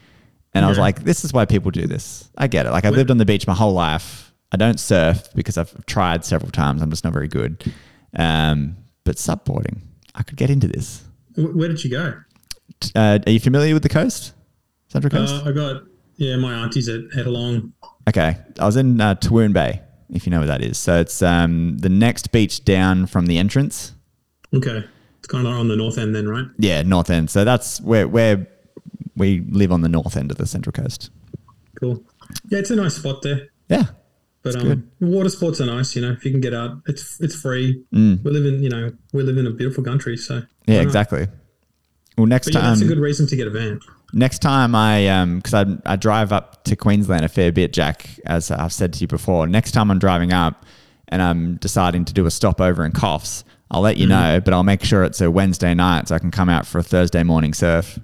And 0.54 0.64
I 0.64 0.68
was 0.68 0.78
like, 0.78 1.04
this 1.04 1.24
is 1.24 1.32
why 1.32 1.46
people 1.46 1.70
do 1.70 1.86
this. 1.86 2.28
I 2.36 2.46
get 2.46 2.66
it. 2.66 2.72
Like 2.72 2.84
I've 2.84 2.94
lived 2.94 3.10
on 3.10 3.16
the 3.16 3.24
beach 3.24 3.46
my 3.46 3.54
whole 3.54 3.72
life. 3.72 4.32
I 4.52 4.58
don't 4.58 4.78
surf 4.78 5.28
because 5.34 5.56
I've 5.56 5.86
tried 5.86 6.26
several 6.26 6.50
times. 6.50 6.82
I'm 6.82 6.90
just 6.90 7.04
not 7.04 7.14
very 7.14 7.28
good. 7.28 7.72
Um, 8.14 8.76
but 9.04 9.16
subboarding, 9.16 9.80
I 10.14 10.22
could 10.22 10.36
get 10.36 10.50
into 10.50 10.68
this. 10.68 11.04
Where 11.36 11.68
did 11.68 11.82
you 11.82 11.90
go? 11.90 12.14
Uh, 12.94 13.18
are 13.26 13.30
you 13.30 13.40
familiar 13.40 13.72
with 13.72 13.82
the 13.82 13.88
coast? 13.88 14.34
Central 14.88 15.10
Coast? 15.10 15.34
Uh, 15.34 15.48
I 15.48 15.52
got 15.52 15.84
yeah, 16.16 16.36
my 16.36 16.52
auntie's 16.52 16.88
at 16.88 17.00
Headalong. 17.16 17.72
Okay, 18.08 18.36
I 18.60 18.66
was 18.66 18.76
in 18.76 19.00
uh, 19.00 19.14
Toowoon 19.14 19.52
Bay, 19.52 19.80
if 20.10 20.26
you 20.26 20.30
know 20.30 20.38
where 20.38 20.48
that 20.48 20.62
is. 20.62 20.76
So 20.76 21.00
it's 21.00 21.22
um, 21.22 21.78
the 21.78 21.88
next 21.88 22.30
beach 22.30 22.64
down 22.64 23.06
from 23.06 23.26
the 23.26 23.38
entrance. 23.38 23.94
Okay, 24.54 24.84
it's 25.22 25.28
kind 25.28 25.46
of 25.46 25.52
on 25.54 25.68
the 25.68 25.76
north 25.76 25.98
end 25.98 26.14
then, 26.14 26.28
right? 26.28 26.46
Yeah, 26.58 26.82
north 26.82 27.08
end. 27.10 27.30
So 27.30 27.44
that's 27.44 27.80
where 27.80 28.08
where 28.08 28.46
we 29.16 29.40
live 29.48 29.70
on 29.70 29.82
the 29.82 29.88
north 29.88 30.16
end 30.16 30.30
of 30.32 30.36
the 30.38 30.46
Central 30.46 30.72
Coast. 30.72 31.10
Cool. 31.80 32.02
Yeah, 32.48 32.58
it's 32.58 32.70
a 32.70 32.76
nice 32.76 32.96
spot 32.96 33.22
there. 33.22 33.48
Yeah, 33.68 33.84
But 34.42 34.56
um, 34.56 34.62
good. 34.62 34.90
water 35.00 35.28
sports 35.28 35.60
are 35.60 35.66
nice, 35.66 35.94
you 35.94 36.02
know. 36.02 36.10
If 36.12 36.24
you 36.24 36.30
can 36.32 36.40
get 36.40 36.54
out, 36.54 36.78
it's 36.86 37.20
it's 37.20 37.34
free. 37.34 37.84
Mm. 37.94 38.22
We 38.24 38.30
live 38.32 38.44
in, 38.46 38.62
you 38.62 38.68
know, 38.68 38.92
we 39.12 39.22
live 39.22 39.38
in 39.38 39.46
a 39.46 39.50
beautiful 39.50 39.84
country, 39.84 40.16
so 40.16 40.42
yeah, 40.66 40.80
exactly. 40.80 41.28
Well, 42.18 42.26
next 42.26 42.48
But 42.48 42.54
yeah, 42.54 42.60
time, 42.62 42.70
that's 42.70 42.82
a 42.82 42.86
good 42.86 42.98
reason 42.98 43.26
to 43.28 43.36
get 43.36 43.46
a 43.46 43.50
van. 43.50 43.80
next 44.12 44.40
time 44.40 44.74
I 44.74 45.08
um 45.08 45.36
because 45.36 45.54
I 45.54 45.64
I 45.86 45.96
drive 45.96 46.32
up 46.32 46.64
to 46.64 46.74
Queensland 46.76 47.24
a 47.24 47.28
fair 47.28 47.52
bit, 47.52 47.72
Jack, 47.72 48.08
as 48.26 48.50
I've 48.50 48.72
said 48.72 48.92
to 48.94 49.00
you 49.00 49.06
before. 49.08 49.46
Next 49.46 49.70
time 49.72 49.90
I'm 49.90 49.98
driving 49.98 50.32
up 50.32 50.66
and 51.08 51.22
I'm 51.22 51.56
deciding 51.56 52.04
to 52.06 52.12
do 52.12 52.26
a 52.26 52.30
stopover 52.30 52.84
in 52.84 52.92
Coffs, 52.92 53.44
I'll 53.72 53.80
let 53.80 53.96
you 53.96 54.06
know, 54.06 54.38
but 54.44 54.52
I'll 54.52 54.62
make 54.62 54.84
sure 54.84 55.02
it's 55.02 55.20
a 55.22 55.30
Wednesday 55.30 55.72
night 55.72 56.08
so 56.08 56.14
I 56.14 56.18
can 56.18 56.30
come 56.30 56.50
out 56.50 56.66
for 56.66 56.78
a 56.78 56.82
Thursday 56.82 57.22
morning 57.22 57.54
surf. 57.54 57.98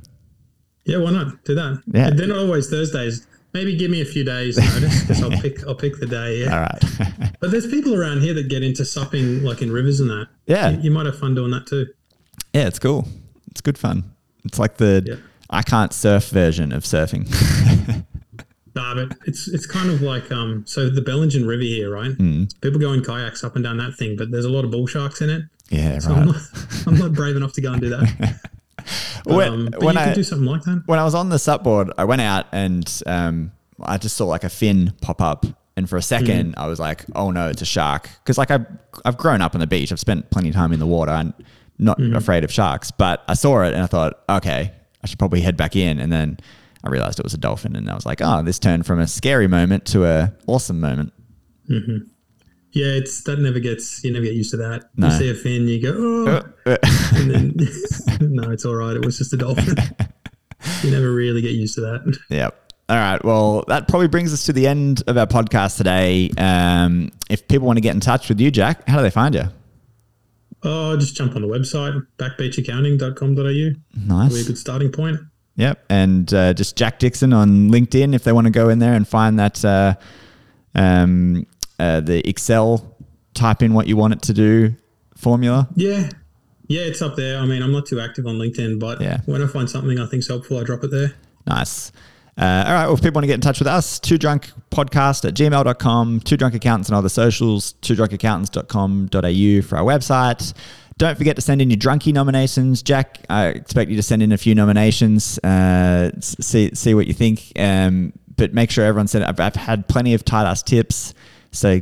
Yeah, 0.86 0.96
why 0.98 1.10
not 1.10 1.44
do 1.44 1.54
that? 1.54 1.82
Yeah. 1.86 2.08
they're 2.10 2.26
not 2.26 2.38
always 2.38 2.70
Thursdays. 2.70 3.26
Maybe 3.52 3.76
give 3.76 3.90
me 3.90 4.00
a 4.00 4.04
few 4.06 4.24
days 4.24 4.56
notice 4.56 5.02
because 5.02 5.22
I'll 5.22 5.30
pick 5.42 5.66
I'll 5.66 5.74
pick 5.74 6.00
the 6.00 6.06
day. 6.06 6.38
Yeah, 6.38 6.54
All 6.54 6.60
right. 6.60 7.32
but 7.40 7.50
there's 7.50 7.66
people 7.66 7.94
around 7.94 8.22
here 8.22 8.32
that 8.34 8.48
get 8.48 8.62
into 8.62 8.84
supping 8.84 9.42
like 9.42 9.60
in 9.60 9.70
rivers 9.70 10.00
and 10.00 10.08
that. 10.08 10.28
Yeah. 10.46 10.70
you, 10.70 10.80
you 10.84 10.90
might 10.90 11.04
have 11.06 11.18
fun 11.18 11.34
doing 11.34 11.50
that 11.50 11.66
too. 11.66 11.86
Yeah, 12.54 12.66
it's 12.66 12.78
cool. 12.78 13.06
It's 13.50 13.60
good 13.60 13.76
fun. 13.76 14.04
It's 14.46 14.58
like 14.58 14.78
the 14.78 15.02
Yeah. 15.06 15.14
I 15.50 15.62
can't 15.62 15.92
surf 15.92 16.30
version 16.30 16.72
of 16.72 16.84
surfing. 16.84 17.26
Nah, 18.74 18.94
but 18.94 19.18
it's 19.26 19.48
it's 19.48 19.66
kind 19.66 19.90
of 19.90 20.02
like 20.02 20.30
um. 20.30 20.62
So 20.64 20.88
the 20.88 21.00
Bellingen 21.00 21.48
River 21.48 21.62
here, 21.64 21.90
right? 21.92 22.12
Mm. 22.12 22.48
People 22.60 22.78
go 22.78 22.92
in 22.92 23.02
kayaks 23.02 23.42
up 23.42 23.56
and 23.56 23.64
down 23.64 23.76
that 23.78 23.96
thing, 23.96 24.14
but 24.16 24.30
there's 24.30 24.44
a 24.44 24.50
lot 24.50 24.64
of 24.64 24.70
bull 24.70 24.86
sharks 24.86 25.20
in 25.20 25.30
it. 25.30 25.42
Yeah, 25.70 25.98
So 25.98 26.12
I'm, 26.12 26.26
not, 26.26 26.36
I'm 26.86 26.94
not 26.98 27.12
brave 27.12 27.36
enough 27.36 27.52
to 27.54 27.60
go 27.60 27.72
and 27.72 27.80
do 27.80 27.90
that. 27.90 28.40
But, 29.24 29.34
When- 29.36 29.52
um, 29.52 29.68
when 29.80 29.94
you 29.96 30.00
I- 30.00 30.04
could 30.06 30.14
do 30.14 30.22
something 30.22 30.46
like 30.46 30.62
that. 30.62 30.82
when 30.86 30.98
I 30.98 31.04
was 31.04 31.14
on 31.14 31.28
the 31.28 31.36
supboard, 31.36 31.90
I 31.98 32.04
went 32.04 32.22
out 32.22 32.46
and 32.52 33.02
um, 33.06 33.52
I 33.82 33.98
just 33.98 34.16
saw 34.16 34.26
like 34.26 34.44
a 34.44 34.48
fin 34.48 34.94
pop 35.02 35.20
up. 35.20 35.44
And 35.76 35.88
for 35.88 35.96
a 35.96 36.02
second, 36.02 36.54
I 36.56 36.66
was 36.66 36.80
like, 36.80 37.04
"Oh 37.14 37.30
no, 37.30 37.48
it's 37.48 37.62
a 37.62 37.66
shark!" 37.66 38.08
Because 38.24 38.36
like 38.38 38.50
I've 38.50 38.66
I've 39.04 39.16
grown 39.18 39.42
up 39.42 39.54
on 39.54 39.60
the 39.60 39.66
beach, 39.66 39.92
I've 39.92 40.00
spent 40.00 40.28
plenty 40.30 40.48
of 40.48 40.54
time 40.56 40.72
in 40.72 40.80
the 40.80 40.86
water, 40.86 41.12
and 41.12 41.32
not 41.78 42.00
afraid 42.16 42.42
of 42.42 42.50
sharks. 42.52 42.90
But 42.90 43.22
I 43.28 43.34
saw 43.34 43.62
it 43.62 43.74
and 43.74 43.82
I 43.82 43.86
thought, 43.86 44.20
okay, 44.28 44.72
I 45.04 45.06
should 45.06 45.20
probably 45.20 45.40
head 45.40 45.56
back 45.56 45.76
in. 45.76 46.00
And 46.00 46.10
then 46.12 46.38
I 46.82 46.88
realized 46.88 47.20
it 47.20 47.24
was 47.24 47.34
a 47.34 47.38
dolphin, 47.38 47.76
and 47.76 47.88
I 47.90 47.94
was 47.94 48.04
like, 48.06 48.20
"Oh, 48.20 48.42
this 48.42 48.58
turned 48.58 48.86
from 48.86 48.98
a 48.98 49.06
scary 49.06 49.46
moment 49.46 49.84
to 49.88 50.04
a 50.04 50.32
awesome 50.48 50.80
moment." 50.80 51.12
Yeah, 52.72 52.86
it's 52.86 53.22
that 53.24 53.38
never 53.38 53.58
gets 53.60 54.04
you 54.04 54.12
never 54.12 54.24
get 54.24 54.34
used 54.34 54.50
to 54.52 54.56
that. 54.58 54.90
No. 54.96 55.08
You 55.08 55.12
see 55.12 55.30
a 55.30 55.34
fin, 55.34 55.66
you 55.66 55.82
go, 55.82 55.94
oh, 56.66 56.76
and 57.14 57.30
then 57.30 57.56
no, 58.20 58.50
it's 58.50 58.64
all 58.64 58.74
right. 58.74 58.94
It 58.94 59.04
was 59.04 59.18
just 59.18 59.32
a 59.32 59.36
dolphin. 59.36 59.76
you 60.82 60.90
never 60.90 61.12
really 61.12 61.40
get 61.40 61.52
used 61.52 61.74
to 61.76 61.80
that. 61.82 62.18
Yep. 62.30 62.72
All 62.90 62.96
right. 62.96 63.22
Well, 63.22 63.64
that 63.68 63.86
probably 63.88 64.08
brings 64.08 64.32
us 64.32 64.46
to 64.46 64.52
the 64.52 64.66
end 64.66 65.02
of 65.06 65.18
our 65.18 65.26
podcast 65.26 65.76
today. 65.76 66.30
Um, 66.38 67.10
if 67.28 67.46
people 67.46 67.66
want 67.66 67.76
to 67.76 67.82
get 67.82 67.94
in 67.94 68.00
touch 68.00 68.28
with 68.28 68.40
you, 68.40 68.50
Jack, 68.50 68.88
how 68.88 68.96
do 68.96 69.02
they 69.02 69.10
find 69.10 69.34
you? 69.34 69.44
Oh, 70.62 70.96
just 70.96 71.14
jump 71.14 71.36
on 71.36 71.42
the 71.42 71.48
website 71.48 72.06
backbeachaccounting.com.au. 72.18 73.42
Be 73.42 73.76
Nice. 73.94 74.42
A 74.42 74.46
good 74.46 74.58
starting 74.58 74.90
point. 74.90 75.18
Yep. 75.56 75.84
And 75.90 76.32
uh, 76.32 76.54
just 76.54 76.76
Jack 76.76 76.98
Dixon 76.98 77.32
on 77.32 77.68
LinkedIn 77.70 78.14
if 78.14 78.24
they 78.24 78.32
want 78.32 78.46
to 78.46 78.50
go 78.50 78.68
in 78.68 78.78
there 78.78 78.94
and 78.94 79.06
find 79.06 79.38
that 79.38 79.64
uh, 79.64 79.94
um, 80.74 81.46
uh, 81.78 82.00
the 82.00 82.26
Excel, 82.28 82.96
type 83.34 83.62
in 83.62 83.72
what 83.74 83.86
you 83.86 83.96
want 83.96 84.14
it 84.14 84.22
to 84.22 84.32
do 84.32 84.74
formula. 85.16 85.68
Yeah. 85.76 86.10
Yeah, 86.68 86.82
it's 86.82 87.00
up 87.00 87.16
there. 87.16 87.38
I 87.38 87.46
mean, 87.46 87.62
I'm 87.62 87.72
not 87.72 87.86
too 87.86 87.98
active 88.00 88.26
on 88.26 88.36
LinkedIn, 88.36 88.78
but 88.78 89.00
Yeah. 89.00 89.20
when 89.26 89.42
I 89.42 89.46
find 89.46 89.68
something 89.70 89.98
I 89.98 90.06
think's 90.06 90.28
helpful, 90.28 90.58
I 90.58 90.64
drop 90.64 90.84
it 90.84 90.90
there. 90.90 91.14
Nice. 91.46 91.92
Uh, 92.36 92.64
all 92.66 92.72
right. 92.74 92.84
Well, 92.86 92.94
if 92.94 93.00
people 93.00 93.14
want 93.14 93.24
to 93.24 93.26
get 93.26 93.34
in 93.34 93.40
touch 93.40 93.58
with 93.58 93.66
us, 93.68 93.98
two 93.98 94.18
drunk 94.18 94.50
podcast 94.70 95.24
at 95.26 95.34
gmail.com, 95.34 96.20
two 96.20 96.36
drunk 96.36 96.54
accountants 96.54 96.88
and 96.88 96.96
other 96.96 97.08
socials, 97.08 97.72
two 97.80 97.94
drunkaccountants.com.au 97.96 99.62
for 99.66 99.76
our 99.78 99.84
website. 99.84 100.52
Don't 100.98 101.16
forget 101.16 101.36
to 101.36 101.42
send 101.42 101.62
in 101.62 101.70
your 101.70 101.76
drunkie 101.78 102.12
nominations. 102.12 102.82
Jack, 102.82 103.24
I 103.30 103.46
expect 103.48 103.90
you 103.90 103.96
to 103.96 104.02
send 104.02 104.22
in 104.22 104.32
a 104.32 104.36
few 104.38 104.54
nominations, 104.54 105.38
uh, 105.44 106.10
see, 106.20 106.74
see 106.74 106.94
what 106.94 107.06
you 107.06 107.14
think. 107.14 107.52
Um, 107.58 108.12
but 108.36 108.52
make 108.52 108.70
sure 108.70 108.84
everyone 108.84 109.08
sent 109.08 109.24
I've, 109.24 109.40
I've 109.40 109.56
had 109.56 109.88
plenty 109.88 110.14
of 110.14 110.24
tight 110.24 110.48
ass 110.48 110.62
tips. 110.62 111.14
So, 111.52 111.80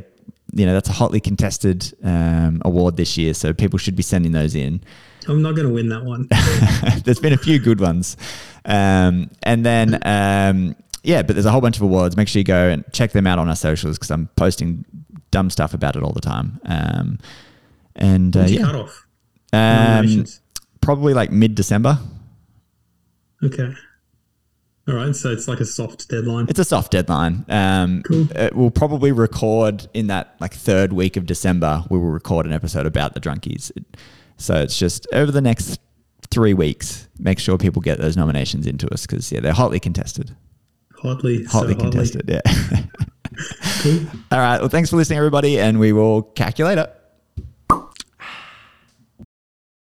you 0.53 0.65
know, 0.65 0.73
that's 0.73 0.89
a 0.89 0.93
hotly 0.93 1.19
contested 1.19 1.93
um, 2.03 2.61
award 2.63 2.97
this 2.97 3.17
year. 3.17 3.33
So 3.33 3.53
people 3.53 3.79
should 3.79 3.95
be 3.95 4.03
sending 4.03 4.31
those 4.31 4.55
in. 4.55 4.81
I'm 5.27 5.41
not 5.41 5.55
going 5.55 5.67
to 5.67 5.73
win 5.73 5.89
that 5.89 6.03
one. 6.03 6.27
there's 7.03 7.19
been 7.19 7.33
a 7.33 7.37
few 7.37 7.59
good 7.59 7.81
ones. 7.81 8.15
Um, 8.63 9.29
and 9.43 9.65
then, 9.65 9.99
um, 10.05 10.75
yeah, 11.03 11.21
but 11.21 11.35
there's 11.35 11.45
a 11.45 11.51
whole 11.51 11.61
bunch 11.61 11.77
of 11.77 11.83
awards. 11.83 12.15
Make 12.15 12.27
sure 12.27 12.39
you 12.39 12.45
go 12.45 12.69
and 12.69 12.83
check 12.93 13.11
them 13.11 13.27
out 13.27 13.39
on 13.39 13.49
our 13.49 13.55
socials 13.55 13.97
because 13.97 14.11
I'm 14.11 14.27
posting 14.35 14.85
dumb 15.31 15.49
stuff 15.49 15.73
about 15.73 15.95
it 15.95 16.03
all 16.03 16.13
the 16.13 16.21
time. 16.21 16.59
Um, 16.65 17.19
and 17.95 18.35
uh, 18.37 18.45
yeah, 18.45 18.87
um, 19.53 20.25
probably 20.81 21.13
like 21.13 21.31
mid 21.31 21.55
December. 21.55 21.99
Okay. 23.43 23.73
All 24.87 24.95
right. 24.95 25.15
So 25.15 25.29
it's 25.31 25.47
like 25.47 25.59
a 25.59 25.65
soft 25.65 26.07
deadline. 26.09 26.45
It's 26.49 26.59
a 26.59 26.63
soft 26.65 26.91
deadline. 26.91 27.45
Um, 27.49 28.03
Cool. 28.03 28.27
uh, 28.35 28.49
we'll 28.53 28.71
probably 28.71 29.11
record 29.11 29.87
in 29.93 30.07
that 30.07 30.35
like 30.39 30.53
third 30.53 30.93
week 30.93 31.17
of 31.17 31.25
December. 31.25 31.83
We 31.89 31.97
will 31.97 32.07
record 32.11 32.45
an 32.45 32.53
episode 32.53 32.85
about 32.85 33.13
the 33.13 33.19
drunkies. 33.19 33.71
So 34.37 34.55
it's 34.55 34.77
just 34.77 35.05
over 35.13 35.31
the 35.31 35.41
next 35.41 35.79
three 36.29 36.53
weeks. 36.53 37.07
Make 37.19 37.39
sure 37.39 37.57
people 37.57 37.81
get 37.81 37.99
those 37.99 38.15
nominations 38.15 38.65
into 38.67 38.87
us 38.93 39.05
because 39.05 39.31
yeah, 39.31 39.39
they're 39.41 39.53
hotly 39.53 39.79
contested. 39.79 40.35
Hotly, 41.01 41.43
hotly 41.43 41.73
so 41.73 41.79
contested. 41.79 42.23
Yeah. 42.27 42.41
Cool. 43.81 43.99
All 44.31 44.39
right. 44.39 44.59
Well, 44.59 44.69
thanks 44.69 44.89
for 44.89 44.95
listening, 44.95 45.17
everybody, 45.17 45.59
and 45.59 45.79
we 45.79 45.91
will 45.93 46.23
catch 46.23 46.57
you 46.59 46.65
later. 46.65 46.91